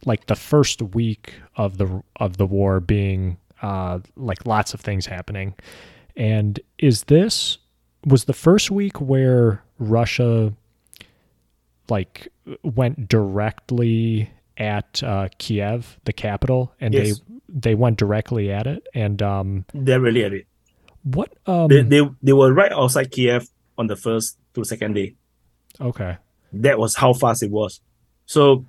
[0.04, 5.06] like the first week of the of the war being uh, like lots of things
[5.06, 5.54] happening.
[6.16, 7.58] And is this
[8.04, 10.52] was the first week where Russia
[11.88, 12.28] like
[12.62, 17.20] went directly at uh, Kiev, the capital, and yes.
[17.20, 20.46] they they went directly at it, and um, they're really at it.
[21.04, 25.14] What um, they, they they were right outside Kiev on the first to second day.
[25.80, 26.16] Okay,
[26.52, 27.80] that was how fast it was.
[28.26, 28.64] So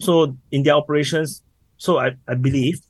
[0.00, 1.42] so in their operations,
[1.76, 2.80] so I, I believe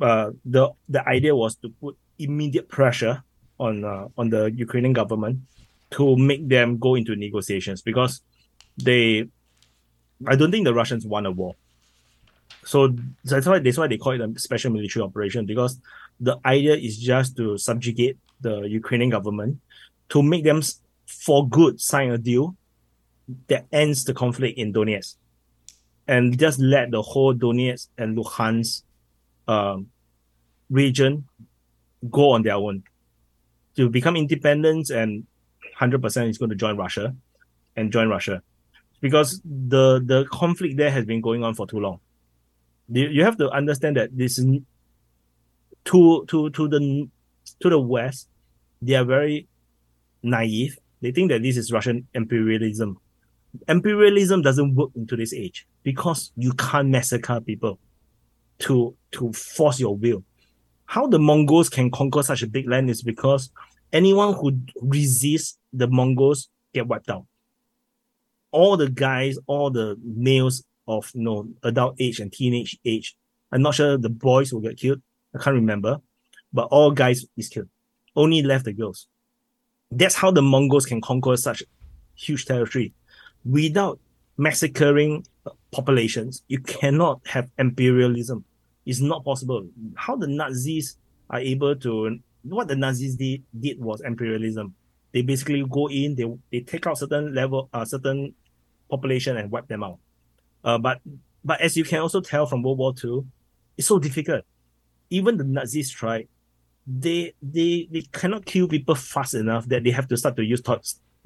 [0.00, 3.22] uh, the the idea was to put immediate pressure
[3.58, 5.40] on uh, on the Ukrainian government
[5.90, 8.20] to make them go into negotiations because
[8.76, 9.28] they
[10.26, 11.54] I don't think the Russians won a war.
[12.64, 12.94] So
[13.24, 15.80] that's why that's why they call it a special military operation because
[16.20, 19.60] the idea is just to subjugate the Ukrainian government
[20.10, 20.62] to make them
[21.06, 22.56] for good sign a deal
[23.48, 25.16] that ends the conflict in Donetsk.
[26.06, 28.82] And just let the whole Donetsk and Luhansk
[29.46, 29.88] um,
[30.70, 31.26] region
[32.10, 32.82] go on their own.
[33.76, 35.26] To become independent and
[35.78, 37.14] 100% is going to join Russia
[37.76, 38.42] and join Russia.
[39.00, 42.00] Because the the conflict there has been going on for too long.
[42.90, 44.46] You have to understand that this is
[45.88, 47.08] to to to the
[47.60, 48.28] to the west,
[48.80, 49.48] they are very
[50.22, 50.78] naive.
[51.00, 52.98] They think that this is Russian imperialism
[53.66, 57.78] imperialism doesn't work in today's age because you can't massacre people
[58.60, 60.24] to to force your will.
[60.86, 63.50] How the Mongols can conquer such a big land is because
[63.92, 67.26] anyone who resists the Mongols get wiped out.
[68.50, 73.16] All the guys, all the males of you know adult age and teenage age.
[73.52, 75.00] I'm not sure the boys will get killed.
[75.38, 76.00] I can't remember,
[76.52, 77.68] but all guys is killed.
[78.16, 79.06] Only left the girls.
[79.90, 81.62] That's how the Mongols can conquer such
[82.14, 82.92] huge territory
[83.44, 83.98] without
[84.36, 85.24] massacring
[85.72, 88.44] populations, you cannot have imperialism.
[88.86, 89.68] It's not possible.
[89.96, 90.96] How the Nazis
[91.30, 94.74] are able to what the Nazis did, did was imperialism.
[95.12, 98.34] They basically go in, they they take out certain level, uh, certain
[98.88, 99.98] population and wipe them out.
[100.64, 101.00] Uh, but
[101.44, 103.24] but as you can also tell from World War II,
[103.76, 104.44] it's so difficult.
[105.10, 106.28] Even the Nazis tried.
[106.86, 110.62] They they they cannot kill people fast enough that they have to start to use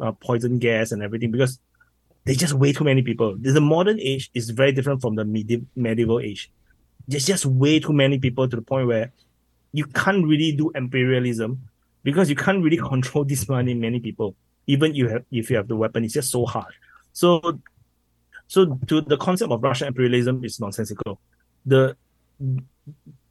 [0.00, 1.60] uh, poison gas and everything because
[2.24, 3.36] there's just way too many people.
[3.38, 6.50] The modern age is very different from the medi- medieval age.
[7.08, 9.12] There's just way too many people to the point where
[9.72, 11.60] you can't really do imperialism
[12.02, 14.36] because you can't really control this many many people.
[14.66, 16.72] Even you have if you have the weapon, it's just so hard.
[17.12, 17.58] So
[18.46, 21.20] so to the concept of Russian imperialism is nonsensical.
[21.66, 21.96] The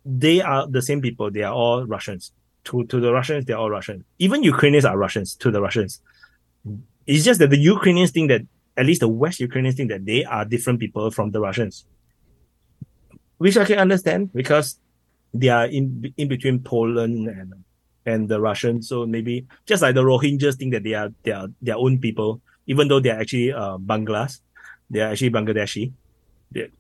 [0.06, 2.32] they are the same people, they are all Russians.
[2.66, 4.06] To to the Russians, they're all Russian.
[4.20, 6.02] Even Ukrainians are Russians to the Russians.
[7.08, 8.42] It's just that the Ukrainians think that
[8.78, 11.86] at least the West Ukrainians think that they are different people from the Russians.
[13.42, 14.78] which I can understand because
[15.34, 17.66] they are in in between Poland and
[18.06, 18.88] and the Russians.
[18.88, 22.40] So maybe just like the Rohingyas think that they are they are their own people,
[22.68, 24.42] even though they are actually uh, Banglas,
[24.92, 25.92] they are actually Bangladeshi,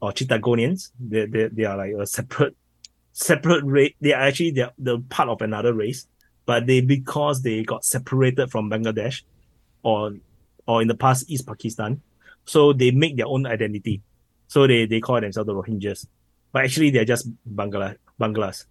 [0.02, 0.91] or Chittagonians.
[0.99, 2.56] They, they they are like a separate
[3.14, 3.94] separate race.
[4.02, 6.08] They are actually they are the part of another race,
[6.46, 9.24] but they because they got separated from Bangladesh,
[9.84, 10.14] or
[10.68, 12.02] or in the past East Pakistan,
[12.46, 14.02] so they make their own identity.
[14.48, 16.08] So they they call themselves the Rohingyas,
[16.52, 18.66] but actually they're just Bangla Banglas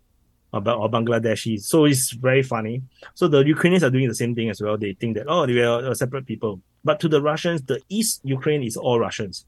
[0.52, 1.60] or, or Bangladeshi.
[1.60, 2.82] So it's very funny.
[3.14, 4.76] So the Ukrainians are doing the same thing as well.
[4.76, 8.62] They think that oh they are separate people, but to the Russians, the East Ukraine
[8.62, 9.46] is all Russians,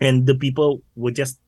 [0.00, 1.38] and the people will just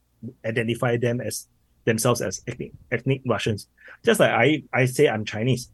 [0.47, 1.49] identify them as
[1.85, 3.69] themselves as ethnic, ethnic Russians.
[4.05, 5.71] Just like I I say I'm Chinese,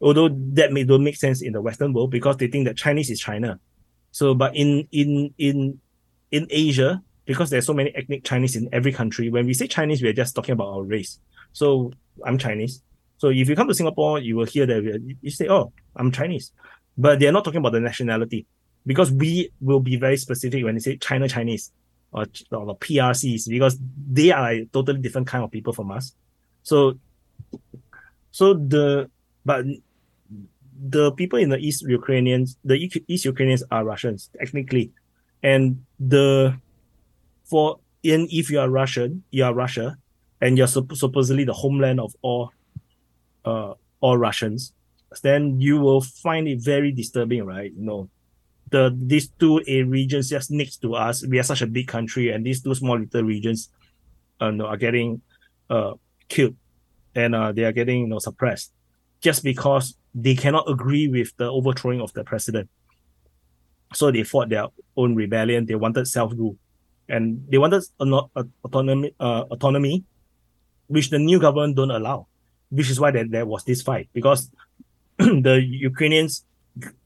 [0.00, 3.10] although that may don't make sense in the Western world because they think that Chinese
[3.10, 3.58] is China.
[4.12, 5.80] So, but in in in
[6.30, 10.02] in Asia, because there's so many ethnic Chinese in every country, when we say Chinese,
[10.02, 11.18] we're just talking about our race.
[11.52, 11.92] So
[12.24, 12.82] I'm Chinese.
[13.18, 16.52] So if you come to Singapore, you will hear that you say, "Oh, I'm Chinese,"
[16.96, 18.46] but they're not talking about the nationality
[18.86, 21.72] because we will be very specific when they say China Chinese
[22.12, 23.78] or, or the PRCs because
[24.10, 26.14] they are a totally different kind of people from us.
[26.62, 26.98] So,
[28.30, 29.10] so the
[29.44, 29.64] but
[30.88, 32.76] the people in the East Ukrainians, the
[33.08, 34.92] East Ukrainians are Russians technically,
[35.42, 36.56] and the
[37.44, 39.96] for in if you are Russian, you are Russia,
[40.40, 42.52] and you're supp- supposedly the homeland of all
[43.44, 44.72] uh all Russians,
[45.22, 47.72] then you will find it very disturbing, right?
[47.72, 48.10] You know,
[48.70, 51.26] the these two a regions just next to us.
[51.26, 53.70] We are such a big country, and these two small little regions,
[54.40, 55.22] uh, are getting
[55.68, 55.94] uh
[56.28, 56.56] killed,
[57.14, 58.72] and uh, they are getting you know suppressed,
[59.20, 62.68] just because they cannot agree with the overthrowing of the president.
[63.92, 64.66] So they fought their
[64.96, 65.66] own rebellion.
[65.66, 66.56] They wanted self rule,
[67.08, 70.04] and they wanted autonomy, uh, autonomy,
[70.86, 72.26] which the new government don't allow.
[72.70, 74.48] Which is why there, there was this fight because
[75.18, 76.44] the Ukrainians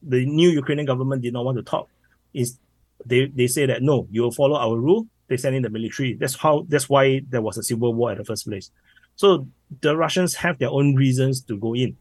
[0.01, 1.89] the new Ukrainian government did not want to talk.
[2.33, 2.59] Is
[3.05, 5.07] they they say that no, you will follow our rule.
[5.27, 6.13] They send in the military.
[6.13, 6.65] That's how.
[6.67, 8.71] That's why there was a civil war at the first place.
[9.15, 9.47] So
[9.81, 11.97] the Russians have their own reasons to go in.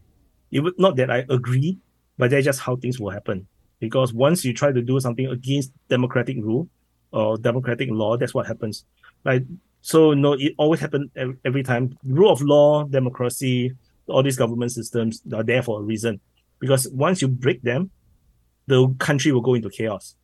[0.51, 1.79] It would not that I agree,
[2.19, 3.47] but that's just how things will happen.
[3.81, 6.69] Because once you try to do something against democratic rule
[7.13, 8.85] or democratic law, that's what happens.
[9.25, 9.45] Like
[9.81, 11.11] so, no, it always happens
[11.45, 11.97] every time.
[12.05, 13.73] Rule of law, democracy,
[14.07, 16.21] all these government systems are there for a reason
[16.65, 17.91] because once you break them,
[18.67, 20.17] the country will go into chaos.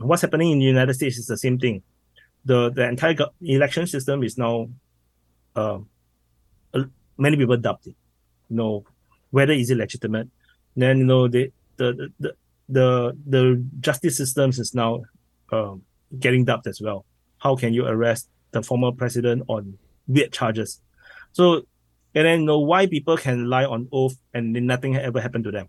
[0.00, 1.84] What's happening in the United States is the same thing.
[2.44, 4.68] The the entire election system is now,
[5.54, 5.78] uh,
[7.16, 7.94] many people doubt it.
[8.48, 8.84] You know,
[9.30, 10.28] whether is it legitimate?
[10.74, 12.34] Then you know the the the
[12.68, 15.02] the, the justice systems is now
[15.52, 15.82] um,
[16.18, 17.04] getting dubbed as well.
[17.38, 19.78] How can you arrest the former president on
[20.08, 20.80] weird charges?
[21.30, 21.62] So
[22.14, 25.68] and then know why people can lie on oath and nothing ever happened to them.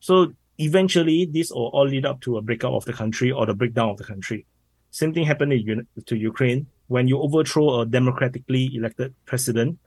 [0.00, 3.54] So eventually, this will all lead up to a breakup of the country or the
[3.54, 4.46] breakdown of the country.
[4.90, 9.78] Same thing happened in, to Ukraine when you overthrow a democratically elected president.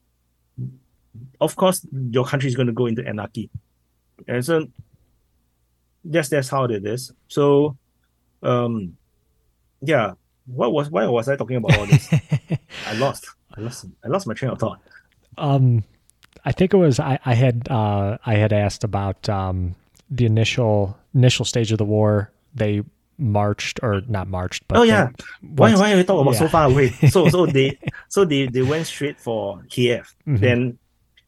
[1.39, 3.49] Of course, your country is going to go into anarchy,
[4.27, 4.67] and so
[6.03, 7.11] that's that's how it is.
[7.27, 7.77] So,
[8.43, 8.97] um,
[9.81, 10.13] yeah.
[10.45, 12.09] What was why was I talking about all this?
[12.87, 13.29] I lost.
[13.55, 13.85] I lost.
[14.03, 14.81] I lost my train of thought.
[15.37, 15.83] Um,
[16.45, 19.75] I think it was I, I had uh, I had asked about um,
[20.09, 22.31] the initial initial stage of the war.
[22.55, 22.83] They
[23.17, 25.09] marched or not marched, but oh yeah,
[25.41, 26.39] why why are we talking about yeah.
[26.39, 26.89] so far away?
[27.09, 27.77] so so they
[28.07, 30.13] so they they went straight for Kiev.
[30.27, 30.37] Mm-hmm.
[30.37, 30.79] Then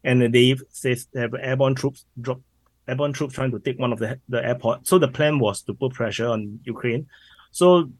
[0.03, 2.41] and they they have airborne troops drop
[2.87, 4.87] airborne troops trying to take one of the the airport.
[4.87, 7.07] So the plan was to put pressure on Ukraine.
[7.51, 7.91] So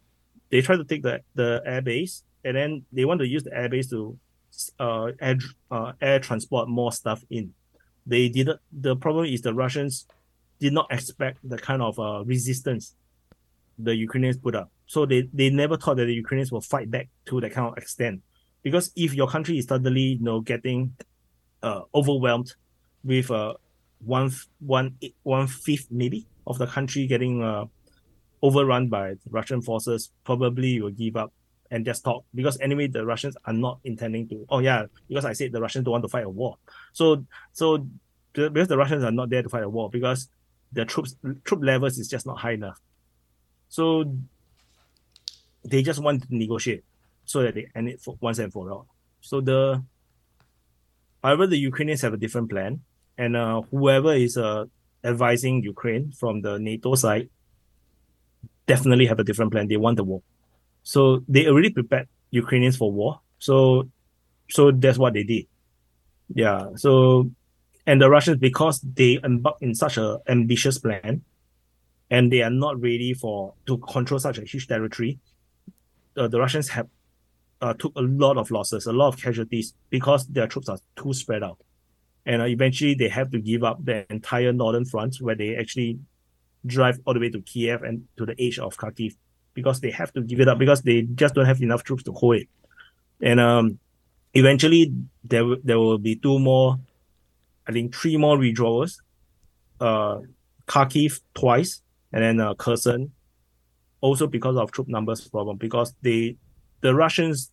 [0.49, 3.56] they tried to take the the air base, and then they want to use the
[3.56, 4.18] air base to
[4.80, 5.38] uh, air
[5.69, 7.53] uh, air transport more stuff in.
[8.06, 8.60] They didn't.
[8.72, 10.07] The problem is the Russians
[10.60, 12.95] did not expect the kind of uh, resistance
[13.78, 14.72] the Ukrainians put up.
[14.86, 17.78] So they, they never thought that the Ukrainians will fight back to that kind of
[17.78, 18.22] extent.
[18.61, 20.94] Because if your country is suddenly you know getting
[21.64, 22.53] uh, overwhelmed
[23.03, 23.53] with uh,
[24.06, 27.65] one one one fifth maybe of the country getting uh,
[28.41, 31.34] overrun by Russian forces, probably will give up
[31.72, 34.45] and just talk because anyway the Russians are not intending to.
[34.49, 36.57] Oh yeah, because I said the Russians don't want to fight a war.
[36.93, 37.88] So so
[38.34, 40.30] because the Russians are not there to fight a war because
[40.73, 41.15] the troops
[41.45, 42.80] troop levels is just not high enough.
[43.69, 44.14] So
[45.64, 46.84] they just want to negotiate
[47.26, 48.88] so that they end it for once and for all.
[49.22, 49.81] So the
[51.23, 52.81] however the Ukrainians have a different plan,
[53.18, 54.65] and uh, whoever is uh,
[55.03, 57.30] advising Ukraine from the NATO side
[58.68, 59.68] definitely have a different plan.
[59.68, 60.22] They want the war.
[60.84, 63.22] So they already prepared Ukrainians for war.
[63.40, 63.90] So,
[64.49, 65.45] so that's what they did.
[66.34, 66.70] Yeah.
[66.76, 67.32] So,
[67.86, 71.24] and the Russians, because they embarked in such an ambitious plan,
[72.10, 75.20] and they are not ready for to control such a huge territory,
[76.18, 76.88] uh, the Russians have
[77.62, 81.14] uh, took a lot of losses, a lot of casualties because their troops are too
[81.14, 81.60] spread out,
[82.26, 85.99] and uh, eventually they have to give up the entire northern front where they actually
[86.66, 89.16] drive all the way to Kiev and to the edge of Kharkiv
[89.53, 92.11] because they have to give it up because they just don't have enough troops to
[92.11, 92.48] hold it.
[93.22, 93.80] And um,
[94.34, 96.80] eventually there there will be two more,
[97.68, 99.02] I think three more withdrawals.
[99.80, 100.22] Uh,
[100.68, 101.82] Kharkiv twice,
[102.14, 103.11] and then uh, Kherson,
[103.99, 105.57] also because of troop numbers problem.
[105.57, 106.38] Because they,
[106.82, 107.52] the Russians,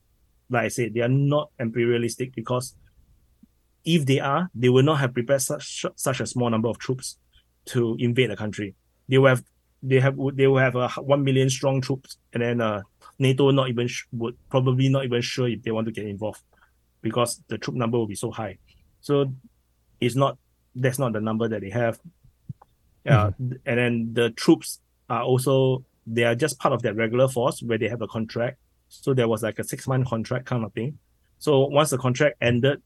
[0.50, 2.76] like I said, they are not imperialistic because
[3.84, 7.18] if they are, they will not have prepared such such a small number of troops
[7.66, 8.74] to invade the country.
[9.08, 9.42] They will have
[9.82, 12.82] they have they will have a one million strong troops, and then uh,
[13.18, 16.42] NATO not even sh- would probably not even sure if they want to get involved
[17.02, 18.58] because the troop number will be so high.
[19.00, 19.32] So
[20.00, 20.38] it's not
[20.74, 21.98] that's not the number that they have.
[23.06, 23.52] Uh, mm-hmm.
[23.64, 27.78] and then the troops are also they are just part of their regular force where
[27.78, 28.58] they have a contract.
[28.88, 30.98] So there was like a six month contract kind of thing.
[31.38, 32.82] So once the contract ended,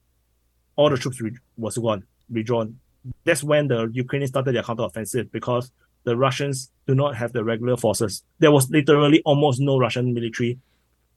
[0.77, 2.79] all the troops re- was gone, redrawn.
[3.25, 5.73] That's when the Ukrainians started their counteroffensive because
[6.05, 8.23] the Russians do not have the regular forces.
[8.39, 10.59] There was literally almost no Russian military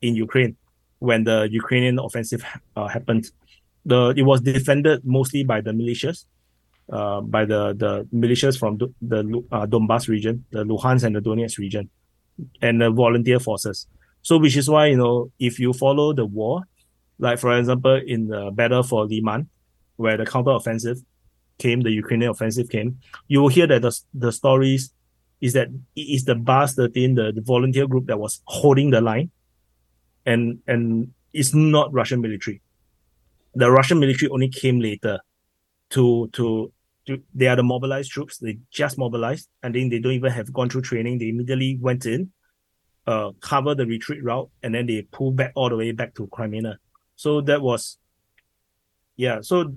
[0.02, 0.56] in Ukraine
[1.00, 2.44] when the Ukrainian offensive
[2.76, 3.32] uh, happened.
[3.86, 6.26] The it was defended mostly by the militias,
[6.92, 11.22] uh, by the the militias from the, the uh, Donbas region, the Luhansk and the
[11.22, 11.90] Donetsk region,
[12.62, 13.88] and the volunteer forces.
[14.22, 16.64] So, which is why you know if you follow the war,
[17.20, 19.50] like for example in the battle for Liman,
[19.98, 21.04] where the counteroffensive
[21.58, 24.94] came, the Ukrainian offensive came, you will hear that the, the stories
[25.42, 29.02] is that it is the Bars 13, the, the volunteer group that was holding the
[29.02, 29.32] line.
[30.26, 32.62] And and it's not Russian military.
[33.54, 35.20] The Russian military only came later
[35.92, 36.72] to to
[37.06, 38.40] to they are the mobilized troops.
[38.40, 41.20] They just mobilized and then they don't even have gone through training.
[41.20, 42.32] They immediately went in,
[43.06, 46.26] uh cover the retreat route, and then they pull back all the way back to
[46.28, 46.80] Crimea.
[47.16, 47.98] So that was
[49.16, 49.74] yeah, so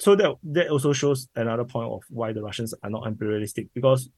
[0.00, 4.08] so that that also shows another point of why the Russians are not imperialistic because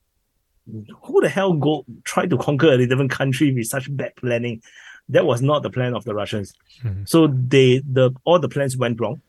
[1.02, 4.62] who the hell go try to conquer a different country with such bad planning?
[5.08, 6.54] That was not the plan of the Russians.
[6.84, 7.02] Mm-hmm.
[7.06, 9.22] So they the all the plans went wrong.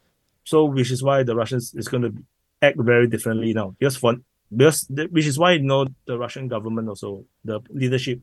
[0.43, 2.13] So which is why the Russians is going to
[2.61, 3.75] act very differently now.
[3.79, 4.17] Because for
[4.55, 8.21] because which is why you know the Russian government also the leadership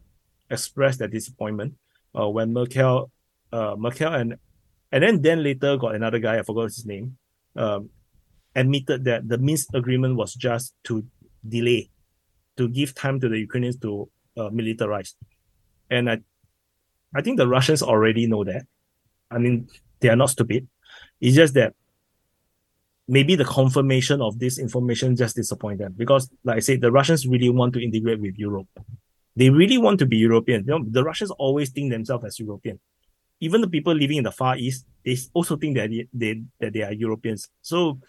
[0.48, 1.74] expressed their disappointment
[2.16, 3.11] uh, when Merkel
[3.52, 4.36] uh, Merkel and
[4.93, 7.16] and then then later got another guy I forgot his name
[7.57, 7.90] um,
[8.55, 11.05] admitted that the Minsk agreement was just to
[11.47, 11.90] delay,
[12.56, 15.14] to give time to the Ukrainians to uh, militarize.
[15.90, 16.18] And I,
[17.14, 18.66] I think the Russians already know that.
[19.31, 19.68] I mean,
[20.01, 20.68] they are not stupid.
[21.20, 21.74] It's just that
[23.06, 27.27] maybe the confirmation of this information just disappoint them because, like I said, the Russians
[27.27, 28.68] really want to integrate with Europe.
[29.36, 30.64] They really want to be European.
[30.64, 32.78] You know, the Russians always think themselves as European.
[33.40, 36.72] Even the people living in the Far East, they also think that they, they that
[36.72, 37.48] they are Europeans.
[37.62, 38.01] So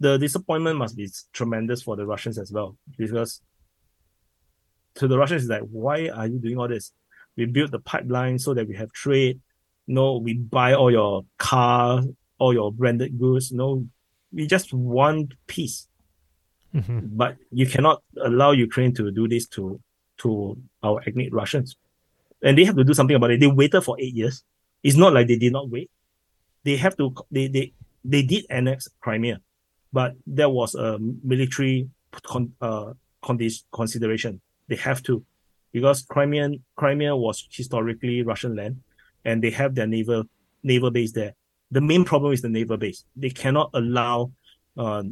[0.00, 3.40] the disappointment must be tremendous for the Russians as well because
[4.96, 6.92] to the Russians it's like why are you doing all this?
[7.36, 9.40] We built the pipeline so that we have trade.
[9.86, 12.02] No, we buy all your car,
[12.38, 13.52] all your branded goods.
[13.52, 13.86] No,
[14.32, 15.86] we just want peace.
[16.74, 17.00] Mm-hmm.
[17.12, 19.80] But you cannot allow Ukraine to do this to
[20.18, 21.76] to our ethnic Russians.
[22.42, 23.40] And they have to do something about it.
[23.40, 24.42] They waited for eight years.
[24.82, 25.90] It's not like they did not wait.
[26.64, 27.72] They have to they they
[28.04, 29.40] they did annex Crimea
[29.92, 31.88] but there was a military
[32.22, 32.92] con, uh,
[33.72, 34.40] consideration.
[34.68, 35.24] They have to,
[35.72, 38.82] because Crimean Crimea was historically Russian land,
[39.24, 40.24] and they have their naval
[40.62, 41.34] naval base there.
[41.70, 43.04] The main problem is the naval base.
[43.16, 44.32] They cannot allow,
[44.76, 45.04] uh,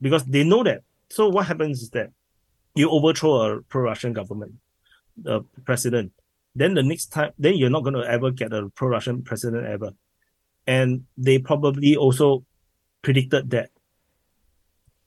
[0.00, 0.82] because they know that.
[1.08, 2.10] So what happens is that
[2.74, 4.54] you overthrow a pro-Russian government,
[5.16, 6.12] the president.
[6.54, 9.92] Then the next time, then you're not going to ever get a pro-Russian president ever.
[10.66, 12.44] And they probably also
[13.02, 13.70] predicted that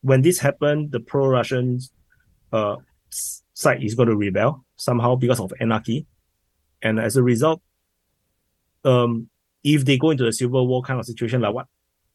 [0.03, 1.79] when this happened, the pro-Russian
[2.51, 2.75] uh,
[3.09, 6.05] side is going to rebel somehow because of anarchy,
[6.81, 7.61] and as a result,
[8.83, 9.29] um,
[9.63, 11.67] if they go into a civil war kind of situation like what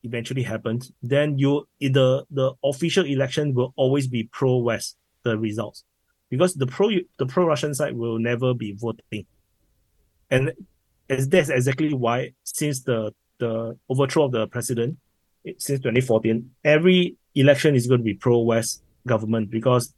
[0.02, 5.84] eventually happened, then you the the official election will always be pro-West the results.
[6.28, 9.24] Because the pro the pro-Russian side will never be voting,
[10.30, 10.52] and
[11.08, 14.98] as that's exactly why since the the overthrow of the president
[15.56, 19.94] since 2014, every election is going to be pro-West government because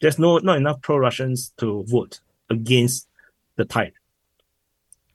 [0.00, 2.20] there's no not enough pro-Russians to vote
[2.50, 3.08] against
[3.56, 3.92] the tide.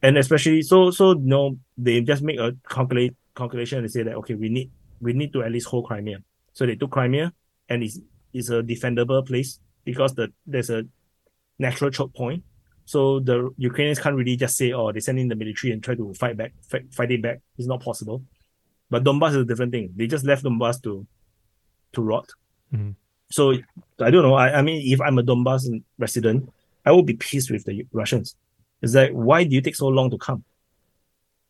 [0.02, 4.16] and especially so so you know they just make a calculate calculation and say that
[4.16, 4.70] okay we need
[5.00, 6.20] we need to at least hold Crimea.
[6.54, 7.34] So they took Crimea
[7.70, 8.00] and it's
[8.34, 10.86] it's a defendable place because the there's a
[11.60, 12.44] natural choke point.
[12.86, 15.96] So the Ukrainians can't really just say, oh, they send in the military and try
[15.96, 17.40] to fight back, fight, fight it back.
[17.58, 18.24] It's not possible.
[18.90, 19.94] But Donbass is a different thing.
[19.96, 21.08] They just left Donbass to
[21.93, 22.30] to rot.
[22.73, 22.95] Mhm.
[23.30, 23.53] So
[23.99, 24.34] I don't know.
[24.34, 25.63] I, I mean, if I'm a Donbass
[25.97, 26.51] resident,
[26.85, 28.35] I will be pissed with the Russians.
[28.81, 30.43] It's like, why do you take so long to come?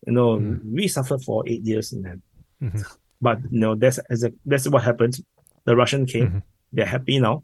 [0.06, 0.64] You know, Mhm.
[0.74, 2.22] we suffered for eight years then,
[2.62, 2.84] Mhm.
[3.22, 5.24] but you know, that's as a, that's what happened.
[5.66, 6.28] The Russian came.
[6.28, 6.44] Mhm.
[6.74, 7.44] They're happy now,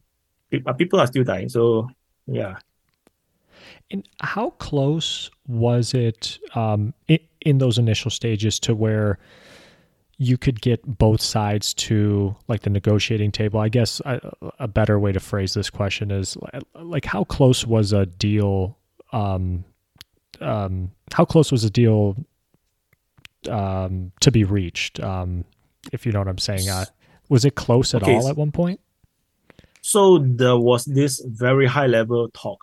[0.64, 1.50] but people are still dying.
[1.50, 1.90] So
[2.28, 2.60] yeah,
[3.92, 9.18] And how close was it um, in, in those initial stages to where
[10.18, 13.60] you could get both sides to like the negotiating table?
[13.60, 14.20] I guess a,
[14.60, 16.38] a better way to phrase this question is
[16.74, 18.78] like, how close was a deal?
[19.14, 19.64] Um,
[20.42, 22.16] um, how close was a deal
[23.50, 25.00] um, to be reached?
[25.00, 25.46] Um,
[25.94, 26.86] if you know what I'm saying, uh,
[27.30, 28.80] was it close at Okay, all at one point?
[29.82, 32.60] So there was this very high level talk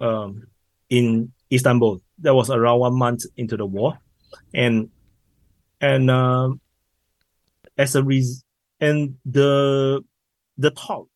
[0.00, 0.46] um,
[0.90, 2.00] in Istanbul.
[2.20, 3.98] That was around one month into the war,
[4.52, 4.90] and
[5.80, 6.60] and um,
[7.78, 8.42] as a reason,
[8.80, 10.02] and the
[10.56, 11.08] the talk,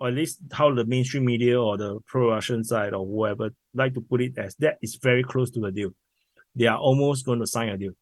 [0.00, 4.00] or at least how the mainstream media or the pro-Russian side or whoever like to
[4.00, 5.90] put it as that is very close to a deal.
[6.54, 7.92] They are almost going to sign a deal.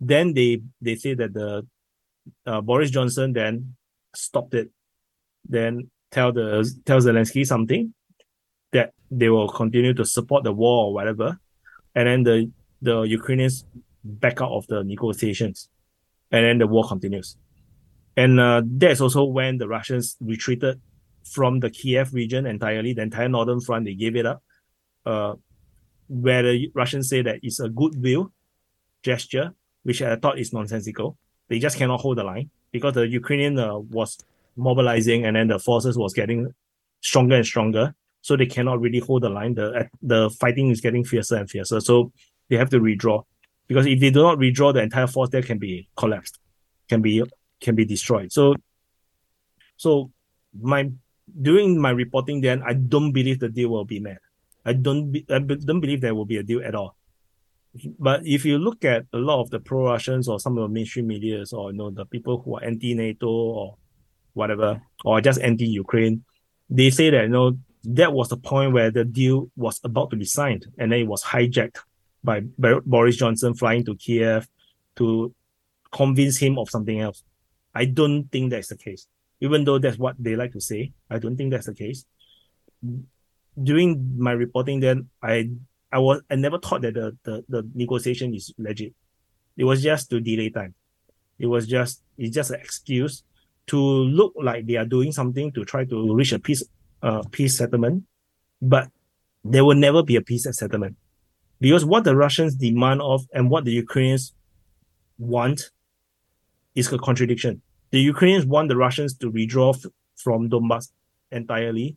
[0.00, 1.66] Then they they say that the
[2.46, 3.76] uh, Boris Johnson then
[4.14, 4.70] stopped it.
[5.48, 7.94] Then tell the tell Zelensky something
[8.72, 11.38] that they will continue to support the war or whatever,
[11.94, 12.50] and then the
[12.82, 13.64] the Ukrainians
[14.02, 15.68] back out of the negotiations,
[16.30, 17.36] and then the war continues.
[18.16, 20.80] And uh, that's also when the Russians retreated
[21.24, 23.84] from the Kiev region entirely, the entire northern front.
[23.84, 24.42] They gave it up,
[25.06, 25.34] uh,
[26.08, 28.32] where the Russians say that it's a goodwill
[29.02, 31.16] gesture, which I thought is nonsensical.
[31.48, 34.18] They just cannot hold the line because the Ukrainian uh, was
[34.56, 36.52] mobilizing and then the forces was getting
[37.00, 37.94] stronger and stronger.
[38.22, 39.54] So they cannot really hold the line.
[39.54, 41.80] The the fighting is getting fiercer and fiercer.
[41.80, 42.12] So
[42.48, 43.24] they have to redraw.
[43.70, 46.40] Because if they do not redraw, the entire force there can be collapsed,
[46.88, 47.22] can be
[47.60, 48.32] can be destroyed.
[48.32, 48.56] So
[49.76, 50.10] so
[50.60, 50.90] my
[51.40, 54.18] during my reporting then I don't believe the deal will be met.
[54.64, 56.96] I don't be, I don't believe there will be a deal at all.
[57.96, 60.74] But if you look at a lot of the pro Russians or some of the
[60.74, 63.76] mainstream medias or you know the people who are anti NATO or
[64.32, 66.24] whatever, or just anti Ukraine,
[66.68, 70.16] they say that you know that was the point where the deal was about to
[70.16, 71.78] be signed, and then it was hijacked
[72.22, 74.48] by Boris Johnson flying to Kiev
[74.96, 75.34] to
[75.92, 77.22] convince him of something else.
[77.74, 79.06] I don't think that's the case.
[79.40, 82.04] Even though that's what they like to say, I don't think that's the case.
[83.60, 85.50] During my reporting, then I
[85.92, 88.94] I was I never thought that the, the, the negotiation is legit.
[89.56, 90.74] It was just to delay time.
[91.38, 93.22] It was just it's just an excuse
[93.68, 96.62] to look like they are doing something to try to reach a peace
[97.02, 98.04] uh peace settlement,
[98.60, 98.90] but
[99.42, 100.96] there will never be a peace settlement
[101.60, 104.34] because what the Russians demand of and what the Ukrainians
[105.18, 105.70] want
[106.74, 107.62] is a contradiction.
[107.90, 109.84] The Ukrainians want the Russians to withdraw f-
[110.16, 110.90] from Donbass
[111.30, 111.96] entirely,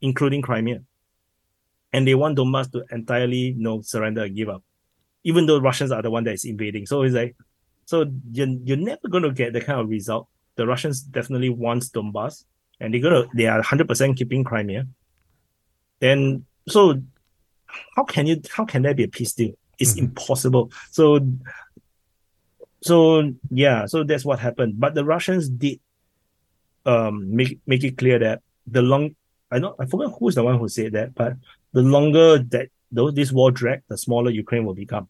[0.00, 0.82] including Crimea,
[1.92, 4.62] and they want Donbass to entirely you know surrender and give up,
[5.24, 6.86] even though Russians are the one that is invading.
[6.86, 7.36] So it's like,
[7.84, 10.28] so you're, you're never going to get the kind of result.
[10.56, 12.44] The Russians definitely wants Donbass,
[12.80, 14.86] and they're gonna they are hundred percent keeping Crimea.
[16.00, 17.00] And so,
[17.96, 19.54] how can you how can there be a peace deal?
[19.78, 19.98] It's Mhm.
[20.04, 20.70] impossible.
[20.90, 21.20] So
[22.82, 24.78] so yeah, so that's what happened.
[24.78, 25.80] But the Russians did
[26.84, 29.14] um make make it clear that the long
[29.50, 31.34] I know I forgot who's the one who said that, but
[31.72, 35.08] the longer that though this war drag, the smaller Ukraine will become.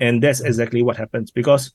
[0.00, 1.72] And that's exactly what happens because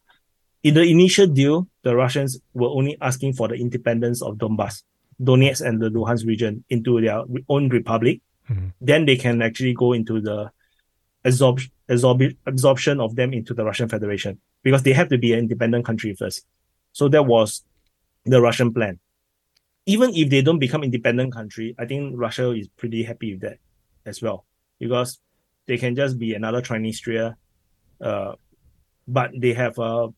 [0.64, 4.84] in the initial deal, the Russians were only asking for the independence of Donbass,
[5.22, 8.22] Donetsk and the Luhansk region into their own republic.
[8.50, 8.74] Mhm.
[8.82, 10.52] Then they can actually go into the
[11.24, 15.40] absorb, absorb, absorption of them into the Russian Federation because they have to be an
[15.40, 16.46] independent country first.
[16.92, 17.64] So that was
[18.26, 19.00] the Russian plan.
[19.86, 23.58] Even if they don't become independent country, I think Russia is pretty happy with that
[24.06, 24.46] as well
[24.80, 25.20] because
[25.68, 27.36] they can just be another Transnistria,
[28.02, 28.34] uh,
[29.08, 30.10] but they have a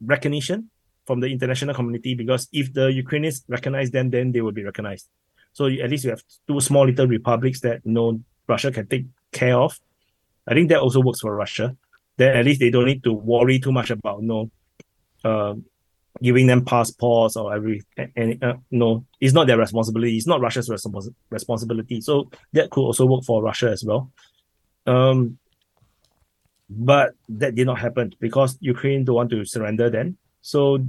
[0.00, 0.70] recognition
[1.06, 5.08] from the international community because if the Ukrainians recognize them, then they will be recognized.
[5.52, 8.86] So you- at least you have two small little republics that you know Russia can
[8.86, 9.78] take care of.
[10.46, 11.76] I think that also works for Russia.
[12.16, 14.50] Then at least they don't need to worry too much about you know,
[15.24, 15.54] uh,
[16.22, 17.82] giving them passports or every
[18.16, 20.16] and uh, no, it's not their responsibility.
[20.16, 22.00] It's not Russia's respons- responsibility.
[22.00, 24.10] So that could also work for Russia as well.
[24.86, 25.38] Um,
[26.68, 30.16] but that did not happen because Ukraine don't want to surrender then.
[30.40, 30.84] So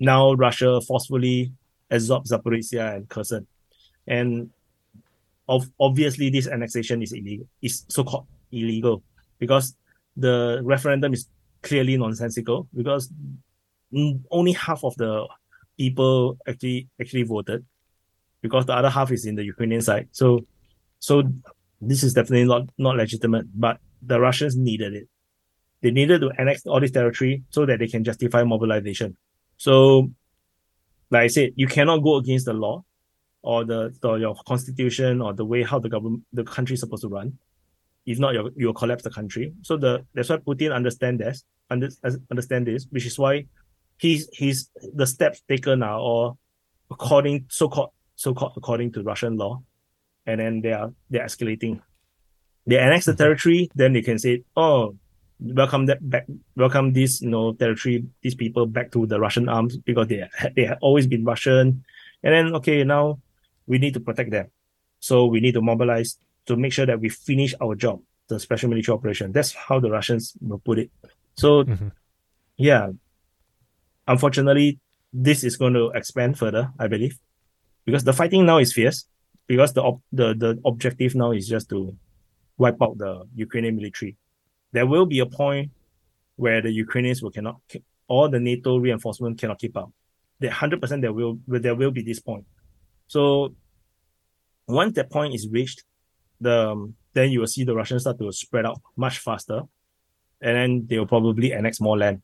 [0.00, 1.52] now Russia forcefully
[1.90, 3.46] absorbed Zaporizhia and Kherson.
[4.06, 4.50] And
[5.48, 9.02] of, obviously this annexation is illegal, is so-called illegal
[9.38, 9.76] because
[10.16, 11.28] the referendum is
[11.62, 13.10] clearly nonsensical because
[14.30, 15.26] only half of the
[15.76, 17.64] people actually actually voted
[18.42, 20.08] because the other half is in the Ukrainian side.
[20.12, 20.46] So
[20.98, 21.22] so
[21.80, 25.08] this is definitely not not legitimate, but the Russians needed it.
[25.82, 29.16] They needed to annex all this territory so that they can justify mobilization.
[29.58, 30.10] So,
[31.10, 32.84] like I said, you cannot go against the law
[33.46, 37.02] or the, the your constitution or the way how the government the country is supposed
[37.02, 37.38] to run.
[38.04, 39.52] If not, you'll, you'll collapse the country.
[39.62, 41.88] So the that's why Putin understand this, under,
[42.30, 43.46] understand this, which is why
[43.98, 46.38] he's he's the steps taken now, all
[46.90, 49.62] according so called so called according to Russian law,
[50.26, 51.80] and then they are they're escalating.
[52.66, 53.22] They annex the mm-hmm.
[53.22, 54.96] territory, then they can say, oh,
[55.38, 59.76] welcome that back, welcome this you know territory, these people back to the Russian arms
[59.76, 61.84] because they they have always been Russian,
[62.24, 63.20] and then okay now
[63.66, 64.50] we need to protect them,
[65.00, 68.68] so we need to mobilize to make sure that we finish our job, the special
[68.68, 69.32] military operation.
[69.32, 70.90] That's how the Russians will put it.
[71.36, 71.88] So, mm-hmm.
[72.56, 72.90] yeah,
[74.06, 74.78] unfortunately,
[75.12, 77.18] this is going to expand further, I believe,
[77.84, 79.06] because the fighting now is fierce.
[79.48, 81.94] Because the ob- the the objective now is just to
[82.58, 84.16] wipe out the Ukrainian military
[84.76, 85.70] there will be a point
[86.36, 87.56] where the Ukrainians will cannot
[88.08, 89.90] all the NATO reinforcement cannot keep up.
[90.38, 92.44] The hundred percent there will there will be this point.
[93.06, 93.54] So
[94.66, 95.84] once that point is reached,
[96.40, 99.62] the um, then you will see the Russians start to spread out much faster,
[100.40, 102.22] and then they will probably annex more land,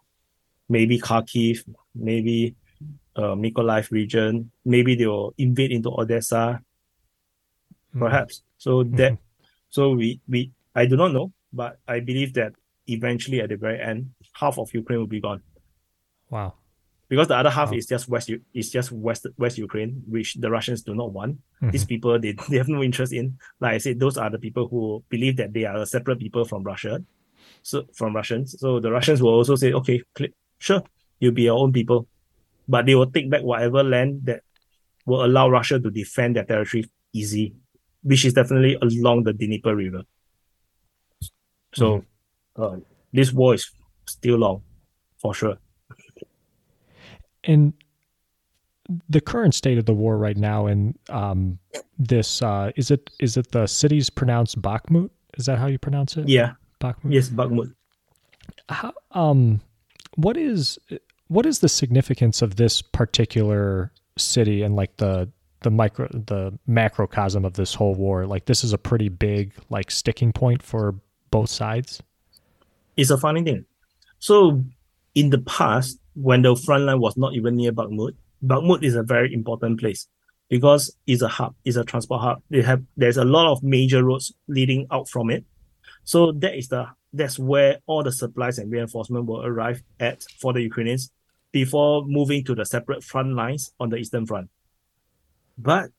[0.68, 1.64] maybe Kharkiv,
[1.94, 2.54] maybe
[3.16, 6.60] uh, Mykolaiv region, maybe they will invade into Odessa,
[7.94, 7.98] mm.
[7.98, 8.42] perhaps.
[8.58, 9.44] So that, mm-hmm.
[9.70, 12.52] so we we I do not know, but I believe that
[12.86, 15.42] eventually at the very end, half of Ukraine will be gone.
[16.28, 16.54] Wow.
[17.12, 17.76] Because the other half wow.
[17.76, 21.36] is just west is just west west Ukraine, which the Russians do not want.
[21.36, 21.68] Mm-hmm.
[21.68, 23.36] These people they, they have no interest in.
[23.60, 26.46] Like I said, those are the people who believe that they are a separate people
[26.46, 27.04] from Russia.
[27.60, 28.58] So from Russians.
[28.58, 30.02] So the Russians will also say, okay,
[30.56, 30.82] sure,
[31.20, 32.08] you'll be your own people.
[32.66, 34.40] But they will take back whatever land that
[35.04, 37.54] will allow Russia to defend their territory easy,
[38.02, 40.04] which is definitely along the Dnieper River.
[41.74, 42.06] So
[42.56, 42.62] mm-hmm.
[42.62, 42.76] uh,
[43.12, 43.70] this war is
[44.06, 44.62] still long,
[45.18, 45.58] for sure.
[47.44, 47.74] And
[49.08, 51.58] the current state of the war right now, and um,
[51.98, 55.10] this uh, is it is it the city's pronounced Bakhmut?
[55.36, 56.28] Is that how you pronounce it?
[56.28, 57.12] Yeah, Bakhmut.
[57.12, 57.74] Yes, Bakhmut.
[58.68, 59.60] How, um,
[60.16, 60.78] what is
[61.28, 65.30] what is the significance of this particular city and like the
[65.62, 68.26] the micro the macrocosm of this whole war?
[68.26, 70.96] Like this is a pretty big like sticking point for
[71.30, 72.02] both sides?
[72.96, 73.64] It's a funny thing.
[74.18, 74.62] So
[75.14, 78.14] in the past, when the front line was not even near Bakhmut,
[78.44, 80.08] Bakhmut is a very important place
[80.48, 82.42] because it's a hub, it's a transport hub.
[82.50, 85.44] They have there's a lot of major roads leading out from it.
[86.04, 90.52] So that is the that's where all the supplies and reinforcement will arrive at for
[90.52, 91.10] the Ukrainians
[91.52, 94.48] before moving to the separate front lines on the eastern front.
[95.58, 95.90] But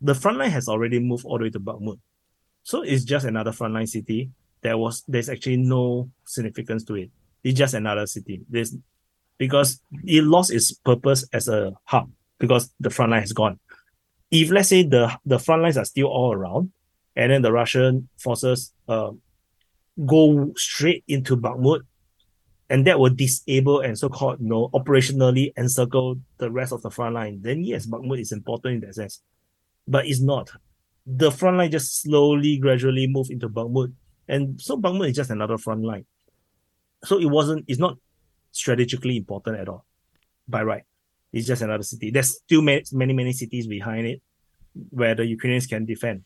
[0.00, 1.98] the front line has already moved all the way to Bakhmut.
[2.62, 4.30] So it's just another frontline city.
[4.62, 7.10] There was there's actually no significance to it.
[7.42, 8.40] It's just another city.
[8.48, 8.74] There's
[9.38, 13.58] because it lost its purpose as a hub because the front line has gone.
[14.30, 16.72] If let's say the the front lines are still all around,
[17.16, 19.10] and then the Russian forces uh,
[20.04, 21.80] go straight into Bakhmut,
[22.68, 27.14] and that will disable and so-called you know operationally encircle the rest of the front
[27.14, 29.22] line, then yes, Bakhmut is important in that sense.
[29.86, 30.50] But it's not
[31.06, 33.92] the front line just slowly, gradually move into Bakhmut.
[34.28, 36.06] And so Bakhmut is just another front line.
[37.04, 37.98] So it wasn't, it's not
[38.54, 39.84] strategically important at all
[40.48, 40.84] by right.
[41.32, 42.10] It's just another city.
[42.10, 44.22] There's still many, many, cities behind it
[44.90, 46.22] where the Ukrainians can defend.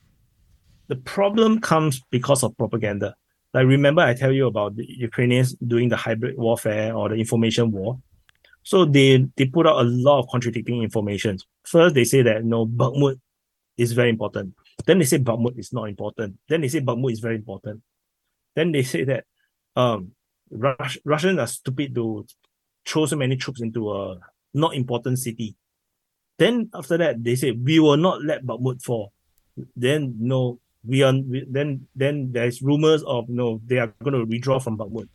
[0.89, 3.15] The problem comes because of propaganda.
[3.55, 7.73] Like remember I tell you about the Ukrainians doing the hybrid warfare or the information
[7.73, 7.99] war.
[8.63, 11.39] So they they put out a lot of contradicting information.
[11.65, 13.19] First, they say that no Bakhmut
[13.79, 14.55] is very important.
[14.85, 16.37] Then they say Bakhmut is not important.
[16.49, 17.81] Then they say Bakhmut is very important.
[18.55, 19.25] Then they say that
[19.77, 20.13] um
[20.51, 22.27] Rus- Russians are stupid to
[22.87, 24.19] throw so many troops into a
[24.55, 25.57] not important city.
[26.39, 29.13] Then after that, they say we will not let Bakhmut fall.
[29.77, 34.25] Then no, we are we, then then there's rumors of no, they are going to
[34.25, 35.09] withdraw from Bakhmut.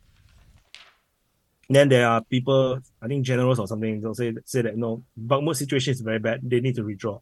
[1.68, 5.56] Then there are people, I think generals or something, they'll say say that no, Bakhmut
[5.56, 6.40] situation is very bad.
[6.42, 7.20] They need to withdraw.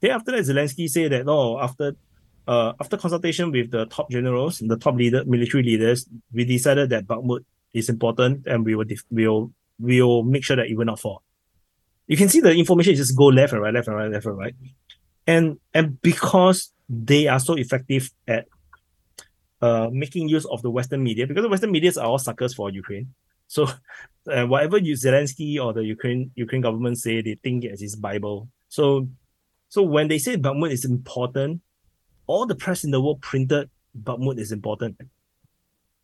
[0.00, 1.94] Then after that, Zelensky said that no, after
[2.46, 7.06] uh, after consultation with the top generals, the top leader, military leaders, we decided that
[7.06, 11.00] Bakhmut is important, and we will def- we'll we'll make sure that it will not
[11.00, 11.22] fall.
[12.06, 14.36] You can see the information just go left and right, left and right, left and
[14.36, 14.54] right,
[15.26, 18.46] and and because they are so effective at
[19.62, 22.70] uh, making use of the Western media, because the Western media are all suckers for
[22.70, 23.14] Ukraine.
[23.46, 23.68] So,
[24.30, 27.96] uh, whatever you Zelensky or the Ukraine Ukraine government say, they think it is his
[27.96, 28.48] Bible.
[28.68, 29.08] So,
[29.68, 31.62] so when they say Bakhmut is important,
[32.26, 33.70] all the press in the world printed
[34.02, 35.00] Bakhmut is important.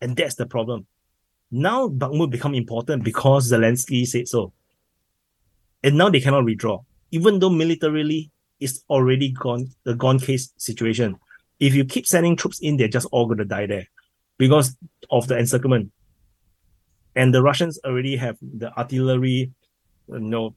[0.01, 0.87] And that's the problem.
[1.51, 4.53] Now Bakhmut become important because Zelensky said so.
[5.83, 6.81] And now they cannot withdraw.
[7.11, 11.17] Even though militarily it's already gone the gone case situation.
[11.59, 13.87] If you keep sending troops in, they're just all gonna die there
[14.37, 14.75] because
[15.09, 15.91] of the encirclement.
[17.15, 19.51] And the Russians already have the artillery,
[20.07, 20.55] you know,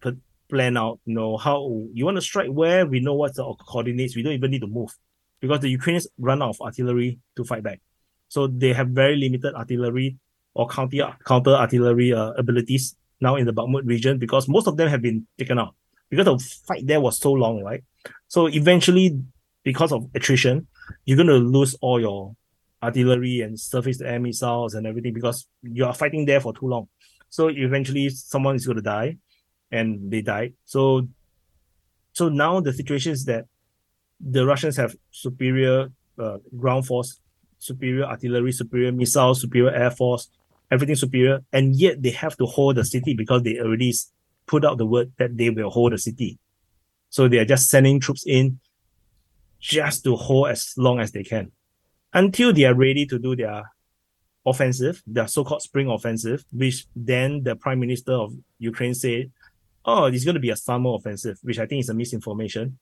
[0.49, 4.15] plan out, you know, how you want to strike where, we know what's the coordinates,
[4.15, 4.95] we don't even need to move
[5.45, 7.81] because the Ukrainians run out of artillery to fight back.
[8.29, 10.17] So they have very limited artillery
[10.55, 14.89] or counter counter artillery uh, abilities now in the Bakhmut region because most of them
[14.89, 15.75] have been taken out
[16.09, 17.85] because the fight there was so long, right?
[18.29, 19.21] So eventually,
[19.65, 20.67] because of attrition,
[21.05, 22.35] you're going to lose all your
[22.83, 26.89] artillery and surface air missiles and everything because you are fighting there for too long.
[27.29, 29.19] So eventually, someone is going to die,
[29.71, 30.55] and they died.
[30.65, 31.09] So,
[32.13, 33.45] so now the situation is that
[34.25, 37.21] the Russians have superior uh, ground force,
[37.59, 40.31] superior artillery, superior missiles, superior air force,
[40.71, 43.93] everything superior, and yet they have to hold the city because they already
[44.47, 46.39] put out the word that they will hold the city.
[47.11, 48.61] So they are just sending troops in
[49.61, 51.53] just to hold as long as they can
[52.13, 53.71] until they are ready to do their
[54.47, 59.31] offensive, their so-called spring offensive, which then the prime minister of Ukraine said,
[59.85, 62.79] oh, it's going to be a summer offensive, which I think is a misinformation.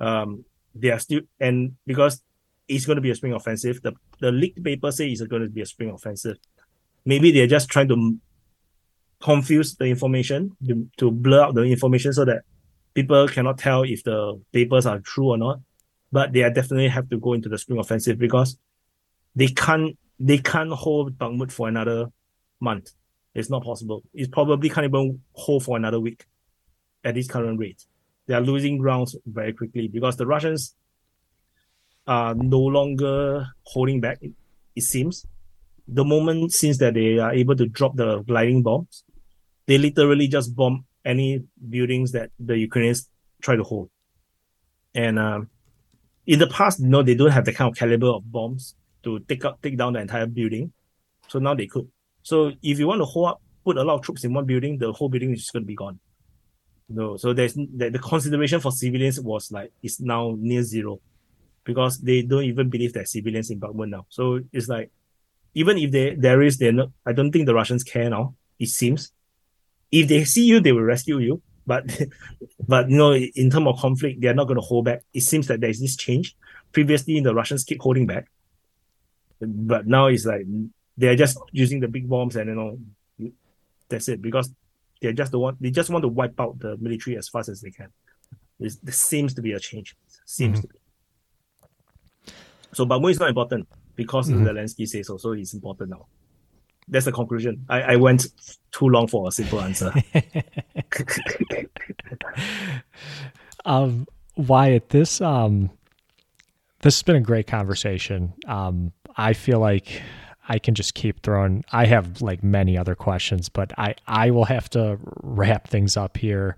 [0.00, 0.44] Um,
[0.74, 2.22] they are still and because
[2.68, 3.80] it's going to be a spring offensive.
[3.82, 6.38] The the leaked paper say it's going to be a spring offensive.
[7.04, 8.18] Maybe they're just trying to
[9.20, 12.42] confuse the information to, to blur out the information so that
[12.94, 15.60] people cannot tell if the papers are true or not.
[16.10, 18.56] But they definitely have to go into the spring offensive because
[19.34, 22.06] they can't they can't hold Bakhmut for another
[22.60, 22.90] month.
[23.34, 24.04] It's not possible.
[24.14, 26.24] It probably can't even hold for another week
[27.02, 27.84] at this current rate
[28.26, 30.74] they are losing grounds very quickly because the Russians
[32.06, 34.18] are no longer holding back.
[34.74, 35.26] It, seems
[35.86, 39.04] the moment since that they are able to drop the gliding bombs,
[39.66, 43.08] they literally just bomb any buildings that the Ukrainians
[43.40, 43.90] try to hold.
[44.94, 45.50] And um,
[46.26, 48.74] in the past, you know, they don't have the kind of caliber of bombs
[49.04, 50.72] to take up, take down the entire building.
[51.28, 51.88] So now they could.
[52.22, 54.78] So if you want to hold up, put a lot of troops in one building,
[54.78, 56.00] the whole building is just going to be gone.
[56.88, 61.00] No, so there's the, the consideration for civilians was like is now near zero,
[61.64, 64.06] because they don't even believe that civilians in Bakhmut now.
[64.10, 64.90] So it's like
[65.54, 68.34] even if they there is they're not I don't think the Russians care now.
[68.58, 69.12] It seems
[69.90, 71.42] if they see you, they will rescue you.
[71.66, 71.84] But
[72.68, 75.02] but you know, in terms of conflict, they are not going to hold back.
[75.14, 76.36] It seems that there is this change.
[76.72, 78.28] Previously, the Russians keep holding back,
[79.40, 80.44] but now it's like
[80.96, 82.78] they're just using the big bombs and you know
[83.88, 84.50] that's it because
[85.04, 87.60] they just the one they just want to wipe out the military as fast as
[87.60, 87.88] they can.
[88.60, 89.96] It's, there seems to be a change.
[90.24, 90.68] Seems mm-hmm.
[90.68, 90.74] to
[92.26, 92.32] be.
[92.72, 94.46] So Bakhmut is not important because mm-hmm.
[94.46, 95.16] Zelensky says so.
[95.16, 96.06] So it's important now.
[96.88, 97.64] That's the conclusion.
[97.68, 98.26] I, I went
[98.70, 99.92] too long for a simple answer.
[103.64, 104.06] um,
[104.36, 105.70] Wyatt, this um,
[106.82, 108.34] this has been a great conversation.
[108.46, 110.02] Um, I feel like
[110.48, 111.64] I can just keep throwing.
[111.72, 116.16] I have like many other questions, but I I will have to wrap things up
[116.16, 116.56] here.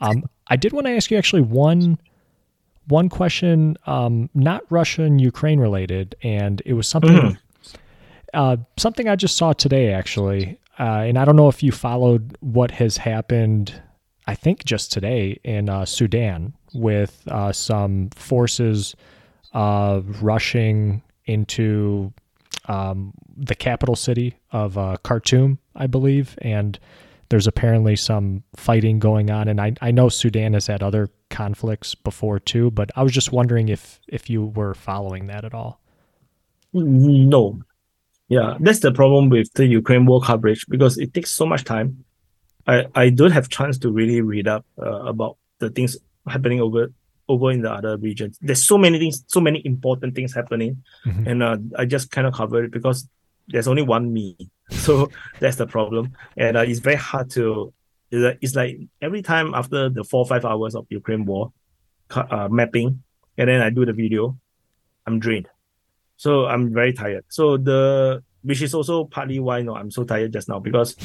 [0.00, 1.98] Um, I did want to ask you actually one
[2.88, 7.38] one question, um, not Russian Ukraine related, and it was something mm.
[8.34, 12.36] uh, something I just saw today actually, uh, and I don't know if you followed
[12.40, 13.80] what has happened.
[14.26, 18.96] I think just today in uh, Sudan with uh, some forces
[19.52, 22.12] uh, rushing into
[22.68, 26.78] um, the capital city of uh, Khartoum, I believe, and
[27.28, 29.48] there's apparently some fighting going on.
[29.48, 33.32] And I, I know Sudan has had other conflicts before too, but I was just
[33.32, 35.80] wondering if if you were following that at all.
[36.72, 37.60] No,
[38.28, 42.04] yeah, that's the problem with the Ukraine war coverage because it takes so much time.
[42.66, 45.96] I I don't have chance to really read up uh, about the things
[46.28, 46.92] happening over
[47.28, 48.38] over in the other regions.
[48.40, 51.28] There's so many things, so many important things happening, mm-hmm.
[51.28, 53.08] and uh, I just kind of cover it because
[53.48, 54.36] there's only one me,
[54.70, 57.72] so that's the problem, and uh, it's very hard to.
[58.10, 61.52] It's like every time after the four five hours of Ukraine war,
[62.10, 63.02] uh, mapping,
[63.36, 64.38] and then I do the video.
[65.06, 65.48] I'm drained.
[66.16, 67.24] So I'm very tired.
[67.28, 70.96] So the which is also partly why you know, I'm so tired just now because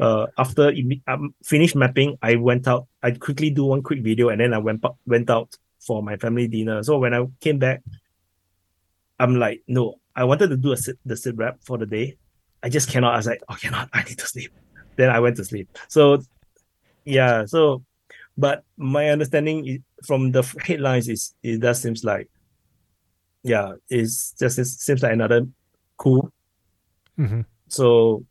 [0.00, 2.86] uh after I um, finished mapping, I went out.
[3.02, 6.48] I quickly do one quick video and then I went went out for my family
[6.48, 6.82] dinner.
[6.82, 7.82] So when I came back,
[9.18, 12.18] I'm like, no, I wanted to do a sit, the sit rep for the day.
[12.62, 13.14] I just cannot.
[13.14, 13.88] I was like, oh, cannot.
[13.92, 14.52] I need to sleep.
[14.96, 15.68] Then I went to sleep.
[15.88, 16.22] So
[17.04, 17.44] yeah.
[17.46, 17.84] So,
[18.36, 22.28] but my understanding from the headlines is it does seems like
[23.42, 25.46] yeah, it's just it seems like another
[25.96, 26.32] coup.
[27.18, 27.42] Mm-hmm.
[27.68, 28.24] So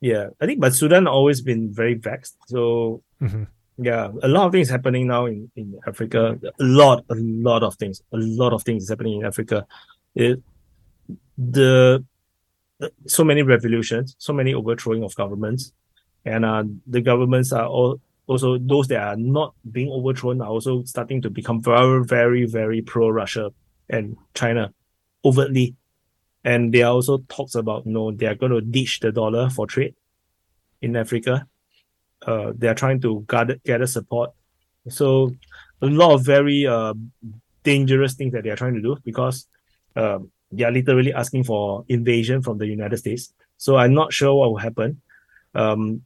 [0.00, 2.36] yeah, I think but Sudan always been very vexed.
[2.46, 3.44] So mm-hmm.
[3.78, 6.38] Yeah, a lot of things happening now in, in Africa.
[6.42, 8.02] A lot, a lot of things.
[8.12, 9.66] A lot of things is happening in Africa.
[10.14, 10.42] It
[11.36, 12.04] the
[13.06, 15.72] so many revolutions, so many overthrowing of governments,
[16.24, 20.82] and uh, the governments are all also those that are not being overthrown are also
[20.84, 23.52] starting to become very, very, very pro Russia
[23.88, 24.72] and China
[25.24, 25.74] overtly.
[26.44, 29.50] And there are also talks about you know they are going to ditch the dollar
[29.50, 29.94] for trade
[30.80, 31.46] in Africa.
[32.24, 34.30] Uh, they are trying to gather gather support.
[34.88, 35.32] So
[35.82, 36.94] a lot of very uh,
[37.62, 39.46] dangerous things that they are trying to do because
[39.96, 43.32] um, they are literally asking for invasion from the United States.
[43.58, 45.00] So I'm not sure what will happen.
[45.54, 46.02] Um,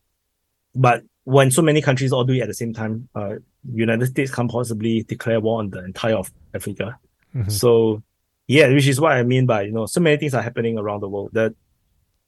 [0.74, 3.34] but when so many countries all do it at the same time, uh,
[3.72, 6.98] United States can't possibly declare war on the entire of Africa.
[7.34, 7.50] Mhm.
[7.50, 8.02] So,
[8.46, 11.00] yeah, which is what I mean by you know so many things are happening around
[11.00, 11.30] the world.
[11.32, 11.54] That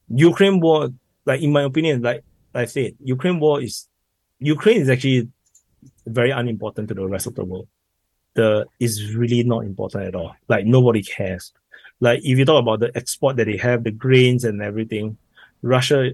[0.09, 0.91] Ukraine war,
[1.25, 2.23] like in my opinion, like
[2.55, 3.89] I said, Ukraine war is
[4.39, 5.29] Ukraine is actually
[6.07, 7.69] very unimportant to the rest of the world.
[8.35, 10.35] The is really not important at all.
[10.49, 11.53] Like nobody cares.
[12.01, 15.17] Like if you talk about the export that they have, the grains and everything,
[15.63, 16.13] Russia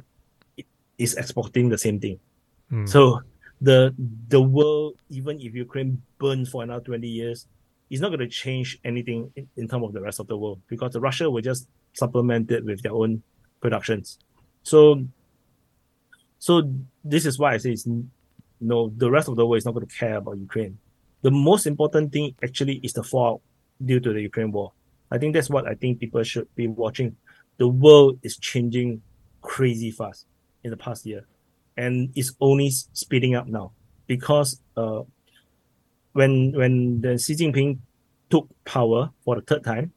[0.99, 2.19] is exporting the same thing.
[2.71, 2.89] Mm.
[2.89, 3.23] So
[3.61, 3.95] the
[4.29, 7.47] the world, even if Ukraine burns for another 20 years,
[7.91, 10.61] it's not going to change anything in, in terms of the rest of the world
[10.69, 13.23] because Russia will just supplement it with their own
[13.61, 14.19] productions.
[14.63, 15.07] So
[16.39, 16.71] so
[17.05, 18.11] this is why I say it's n-
[18.61, 20.79] no the rest of the world is not going to care about Ukraine.
[21.23, 23.41] The most important thing actually is the fallout
[23.85, 24.73] due to the Ukraine war.
[25.11, 27.17] I think that's what I think people should be watching.
[27.57, 29.03] The world is changing
[29.43, 30.27] crazy fast
[30.63, 31.27] in the past year
[31.79, 33.71] and it's only speeding up now
[34.09, 35.03] because uh,
[36.13, 37.79] when when the Xi Jinping
[38.29, 39.93] took power for the third time,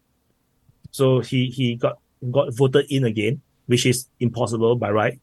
[0.92, 1.98] so he he got
[2.30, 5.20] got voted in again, which is impossible by right.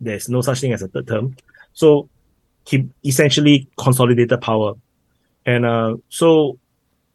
[0.00, 1.36] There's no such thing as a third term.
[1.72, 2.08] So
[2.66, 4.74] he essentially consolidated power,
[5.44, 6.58] and uh, so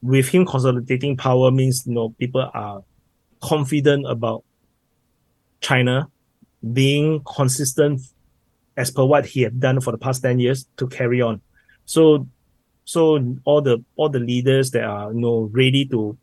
[0.02, 2.84] with him consolidating power means you know people are
[3.42, 4.44] confident about
[5.60, 6.08] China
[6.74, 8.02] being consistent
[8.78, 11.42] as per what he had done for the past 10 years to carry on.
[11.86, 12.28] So
[12.86, 16.18] so all the all the leaders that are you know ready to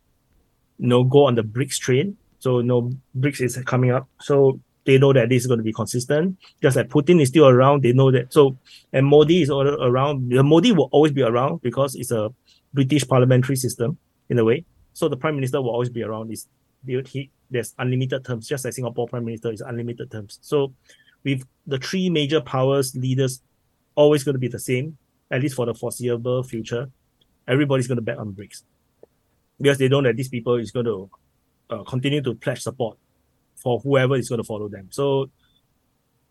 [0.79, 2.17] you know go on the BRICS train.
[2.41, 4.09] So you know BRICS is coming up.
[4.21, 6.39] So they know that this is going to be consistent.
[6.63, 8.33] Just like Putin is still around, they know that.
[8.33, 8.57] So
[8.91, 10.31] and Modi is all around.
[10.33, 12.33] The Modi will always be around because it's a
[12.73, 13.99] British parliamentary system
[14.31, 14.65] in a way.
[14.95, 16.33] So the prime minister will always be around.
[16.33, 16.47] Is
[16.87, 20.39] he there's unlimited terms, just like Singapore prime minister is unlimited terms.
[20.41, 20.73] So
[21.23, 23.43] with the three major powers leaders
[23.95, 24.97] always going to be the same,
[25.31, 26.89] at least for the foreseeable future.
[27.47, 28.63] Everybody's going to bet on BRICS
[29.61, 31.11] because they know that these people is going to
[31.69, 32.97] uh, continue to pledge support
[33.63, 34.89] for whoever is going to follow them.
[34.91, 35.31] So,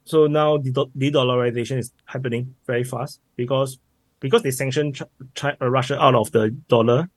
[0.05, 3.79] so now the de-dollarization is happening very fast because
[4.19, 5.03] because they sanctioned Ch-
[5.35, 7.09] Ch- uh, Russia out of the dollar,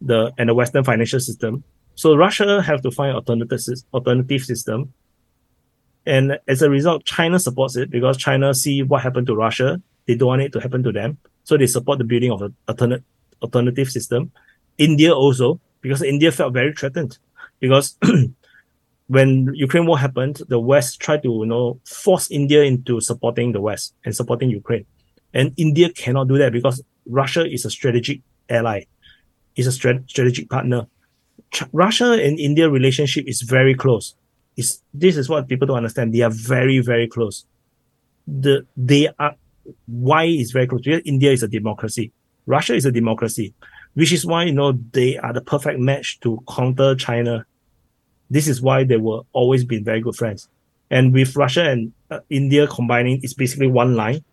[0.00, 1.64] the and the Western financial system.
[1.94, 3.60] So Russia have to find alternative
[3.92, 4.92] alternative system
[6.06, 9.80] and as a result, China supports it because China see what happened to Russia.
[10.06, 11.18] They don't want it to happen to them.
[11.44, 13.04] So they support the building of an alternate
[13.42, 14.32] alternative system.
[14.78, 17.18] India also, because India felt very threatened.
[17.60, 17.96] Because
[19.10, 23.60] when Ukraine war happened, the West tried to, you know, force India into supporting the
[23.60, 24.86] West and supporting Ukraine.
[25.34, 28.84] And India cannot do that because Russia is a strategic ally,
[29.56, 30.86] is a strat- strategic partner.
[31.52, 34.14] Ch- Russia and India relationship is very close
[34.56, 36.14] is this is what people don't understand.
[36.14, 37.44] They are very, very close.
[38.28, 39.34] The they are
[39.86, 42.12] why is very close because India is a democracy.
[42.46, 43.54] Russia is a democracy,
[43.94, 47.44] which is why you know they are the perfect match to counter China.
[48.30, 50.48] This is why they were always been very good friends.
[50.90, 54.24] And with Russia and uh, India combining, it's basically one line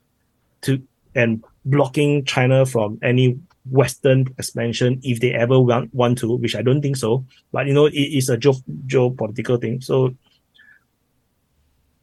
[0.61, 0.82] to
[1.15, 6.61] and blocking China from any Western expansion if they ever want, want to, which I
[6.61, 7.26] don't think so.
[7.52, 9.82] But you know, it is a geo- geopolitical thing.
[9.82, 10.15] So,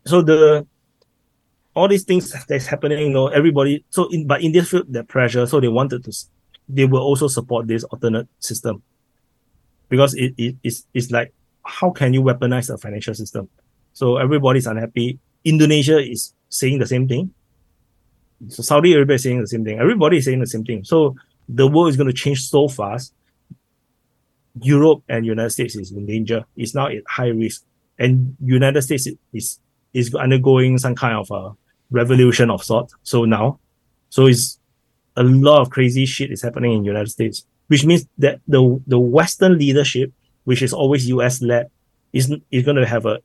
[0.07, 0.66] so the
[1.75, 3.85] all these things that's happening, you know, everybody.
[3.91, 6.12] So, in but India felt that pressure, so they wanted to,
[6.69, 8.83] they will also support this alternate system.
[9.89, 11.33] because it, it it's, it's like
[11.65, 13.49] how can you weaponize a financial system?
[13.93, 15.19] So everybody's unhappy.
[15.45, 17.32] Indonesia is saying the same thing.
[18.49, 19.78] So Saudi Arabia is saying the same thing.
[19.78, 20.85] Everybody is saying the same thing.
[20.85, 21.16] So
[21.49, 23.12] the world is going to change so fast.
[24.61, 26.45] Europe and United States is in danger.
[26.57, 27.65] It's now at high risk,
[27.99, 29.59] and United States is
[29.93, 31.57] is undergoing some kind of a
[31.91, 32.93] revolution of sort.
[33.03, 33.59] So now,
[34.11, 34.59] so it's
[35.16, 38.99] a lot of crazy shit is happening in United States, which means that the the
[38.99, 40.12] Western leadership,
[40.45, 41.71] which is always US led,
[42.12, 43.19] is is going to have a,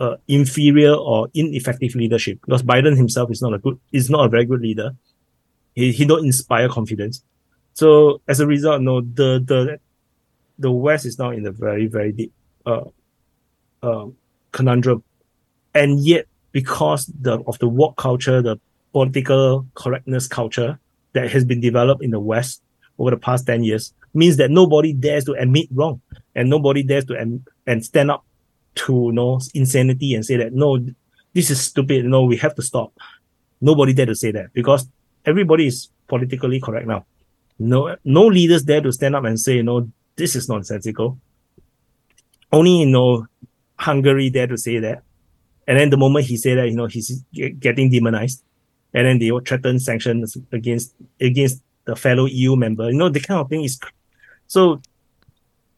[0.00, 4.28] a inferior or ineffective leadership because Biden himself is not a good is not a
[4.28, 4.90] very good leader.
[5.74, 7.22] He he don't inspire confidence.
[7.74, 9.78] So as a result, no, the the
[10.58, 12.32] the West is now in a very very deep
[12.66, 12.84] uh,
[13.82, 14.06] uh,
[14.52, 15.02] conundrum,
[15.74, 18.58] and yet because the of the work culture, the
[18.92, 20.78] political correctness culture
[21.12, 22.62] that has been developed in the West
[22.98, 26.00] over the past 10 years means that nobody dares to admit wrong
[26.34, 28.24] and nobody dares to am- and stand up
[28.74, 30.78] to you know insanity and say that no
[31.32, 32.04] this is stupid.
[32.04, 32.92] No we have to stop.
[33.60, 34.88] Nobody dare to say that because
[35.24, 37.04] everybody is politically correct now.
[37.58, 41.18] No no leaders dare to stand up and say you know this is nonsensical.
[42.52, 43.26] Only you know
[43.78, 45.02] hungary dare to say that.
[45.66, 48.42] And then the moment he said that, you know, he's getting demonized,
[48.92, 52.90] and then they will threaten sanctions against against the fellow EU member.
[52.90, 53.80] You know, the kind of thing is.
[54.46, 54.82] So,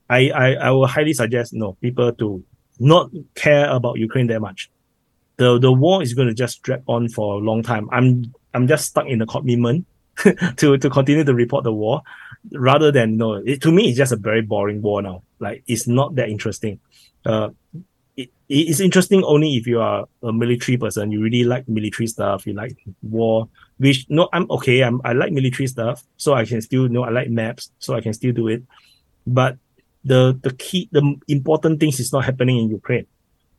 [0.08, 2.44] I I I will highly suggest you know people to
[2.78, 4.70] not care about Ukraine that much.
[5.36, 7.88] The the war is going to just drag on for a long time.
[7.92, 9.86] I'm I'm just stuck in the commitment
[10.56, 12.02] to to continue to report the war,
[12.52, 15.22] rather than you know, it, to me it's just a very boring war now.
[15.40, 16.80] Like it's not that interesting.
[17.24, 17.50] Uh,
[18.16, 21.10] it, it's interesting only if you are a military person.
[21.10, 22.46] You really like military stuff.
[22.46, 24.82] You like war, which no, I'm okay.
[24.82, 27.94] I'm I like military stuff, so I can still you know I like maps, so
[27.94, 28.62] I can still do it.
[29.26, 29.58] But
[30.06, 33.06] the the key, the important things is not happening in Ukraine.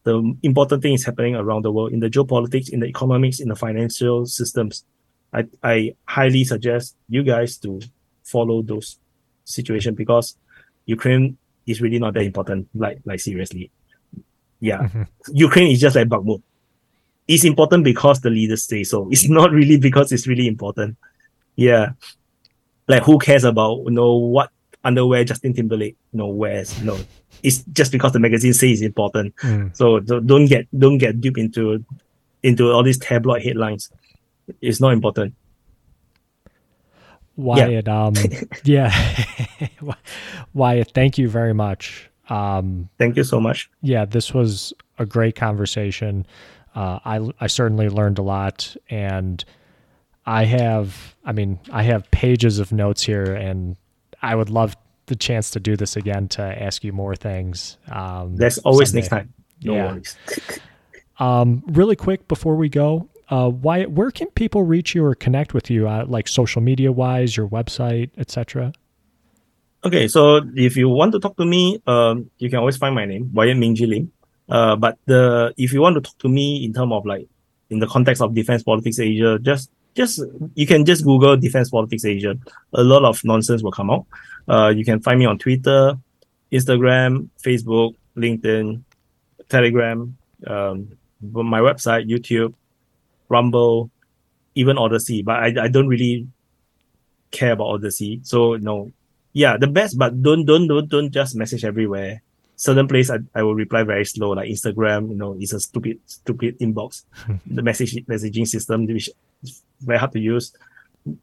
[0.03, 3.49] The important thing is happening around the world in the geopolitics, in the economics, in
[3.49, 4.85] the financial systems.
[5.33, 7.81] I I highly suggest you guys to
[8.23, 8.97] follow those
[9.43, 10.37] situations because
[10.85, 12.69] Ukraine is really not that important.
[12.73, 13.69] Like like seriously.
[14.61, 14.83] Yeah.
[14.83, 15.03] Mm-hmm.
[15.33, 16.41] Ukraine is just like Bakhmut.
[17.27, 19.09] It's important because the leaders say so.
[19.11, 20.95] It's not really because it's really important.
[21.57, 21.91] Yeah.
[22.87, 24.49] Like who cares about you know what
[24.83, 26.81] underwear Justin Timberlake you know wears?
[26.81, 26.97] No.
[27.43, 29.35] It's just because the magazine says it's important.
[29.37, 29.75] Mm.
[29.75, 31.83] So don't get don't get duped into
[32.43, 33.91] into all these tabloid headlines.
[34.61, 35.35] It's not important.
[37.35, 38.05] Wyatt, yeah.
[38.05, 38.13] um,
[38.63, 38.91] yeah,
[40.53, 42.09] Wyatt, thank you very much.
[42.29, 43.69] Um, Thank you so much.
[43.81, 46.25] Yeah, this was a great conversation.
[46.75, 49.43] Uh, I I certainly learned a lot, and
[50.25, 53.77] I have I mean I have pages of notes here, and
[54.27, 54.75] I would love
[55.05, 57.77] the chance to do this again to ask you more things.
[57.89, 59.01] Um, That's always someday.
[59.01, 59.33] next time.
[59.63, 59.85] No yeah.
[59.87, 60.17] worries.
[61.19, 65.53] um, really quick before we go, uh, why where can people reach you or connect
[65.53, 68.73] with you, uh, like social media wise, your website, etc.
[69.85, 73.05] Okay, so if you want to talk to me, um, you can always find my
[73.05, 74.11] name, Wyatt Mingji Lim.
[74.49, 77.27] Uh, but the if you want to talk to me in terms of like
[77.69, 80.21] in the context of defense politics Asia, just just
[80.53, 82.37] you can just Google defense politics Asia.
[82.73, 84.05] A lot of nonsense will come out.
[84.47, 85.97] Uh, you can find me on Twitter,
[86.51, 88.83] Instagram, Facebook, LinkedIn,
[89.49, 90.15] Telegram,
[90.45, 92.53] um, my website, YouTube,
[93.27, 93.89] Rumble,
[94.55, 95.23] even Odysee.
[95.23, 96.27] But I, I don't really
[97.31, 98.21] care about Odysee.
[98.23, 98.91] So no,
[99.33, 102.21] yeah, the best, but don't don't don't don't just message everywhere.
[102.59, 105.99] Certain place I, I will reply very slow, like Instagram, you know, it's a stupid,
[106.07, 107.03] stupid inbox.
[107.45, 109.11] the message messaging system which
[109.43, 110.55] is very hard to use.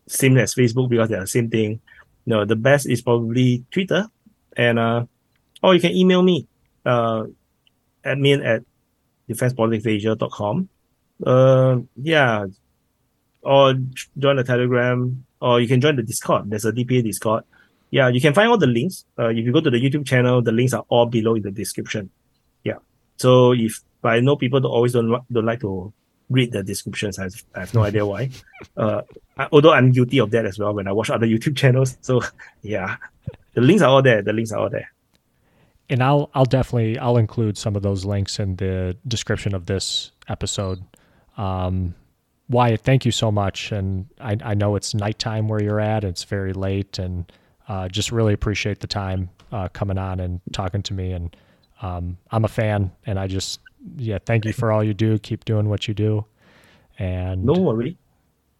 [0.06, 1.80] Same as Facebook because they're the same thing.
[2.24, 4.06] You know, the best is probably Twitter.
[4.56, 5.06] And uh
[5.60, 6.46] or you can email me.
[6.86, 7.24] Uh
[8.04, 8.62] admin at
[9.28, 10.68] defensepoliticsasia.com.
[11.26, 12.46] Uh yeah.
[13.42, 13.74] Or
[14.16, 16.48] join the Telegram or you can join the Discord.
[16.48, 17.42] There's a DPA Discord
[17.94, 19.04] yeah, you can find all the links.
[19.16, 21.52] Uh, if you go to the YouTube channel, the links are all below in the
[21.52, 22.10] description.
[22.64, 22.78] Yeah.
[23.18, 25.92] So if I know people don't always don't don't like to
[26.28, 28.30] read the descriptions, I have, I have no idea why.
[28.76, 29.02] Uh,
[29.38, 31.96] I, although I'm guilty of that as well when I watch other YouTube channels.
[32.00, 32.20] So
[32.62, 32.96] yeah,
[33.52, 34.22] the links are all there.
[34.22, 34.90] The links are all there.
[35.88, 40.10] And I'll I'll definitely I'll include some of those links in the description of this
[40.26, 40.82] episode.
[41.36, 41.94] Um,
[42.48, 43.70] Wyatt, thank you so much.
[43.70, 46.02] And I, I know it's nighttime where you're at.
[46.02, 47.30] It's very late and
[47.68, 51.12] uh, just really appreciate the time uh, coming on and talking to me.
[51.12, 51.36] And
[51.82, 53.60] um, I'm a fan, and I just
[53.96, 55.18] yeah, thank you for all you do.
[55.18, 56.24] Keep doing what you do.
[56.98, 57.96] And no worry.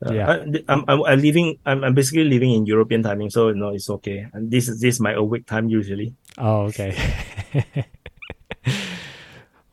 [0.04, 1.58] Uh, yeah, I, I'm, I'm, I'm living.
[1.64, 4.26] I'm, I'm basically living in European timing, so no, it's okay.
[4.32, 6.14] And this is this is my awake time usually.
[6.36, 6.96] Oh, okay.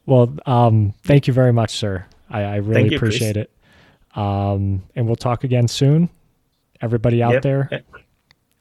[0.06, 2.06] well, um, thank you very much, sir.
[2.30, 3.52] I, I really you, appreciate it.
[4.16, 6.10] Um, and we'll talk again soon.
[6.82, 7.42] Everybody out Yep.
[7.44, 7.84] there,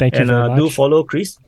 [0.01, 1.39] thank you and uh, do follow Chris,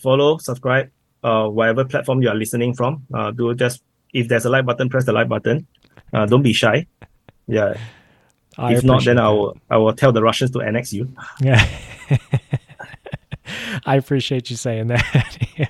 [0.00, 0.90] follow, subscribe,
[1.24, 3.04] uh, whatever platform you are listening from.
[3.12, 3.82] Uh, do just
[4.12, 5.66] if there's a like button, press the like button.
[6.12, 6.86] Uh, don't be shy.
[7.48, 7.74] Yeah.
[8.56, 11.12] I if not, then I will I will tell the Russians to annex you.
[11.40, 11.66] Yeah.
[13.86, 15.38] I appreciate you saying that.
[15.56, 15.68] Yeah.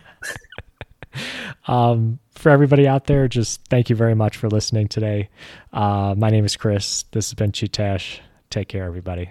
[1.68, 5.28] um, for everybody out there, just thank you very much for listening today.
[5.72, 7.04] Uh, my name is Chris.
[7.12, 8.20] This has been Chee-Tash.
[8.48, 9.30] Take care, everybody.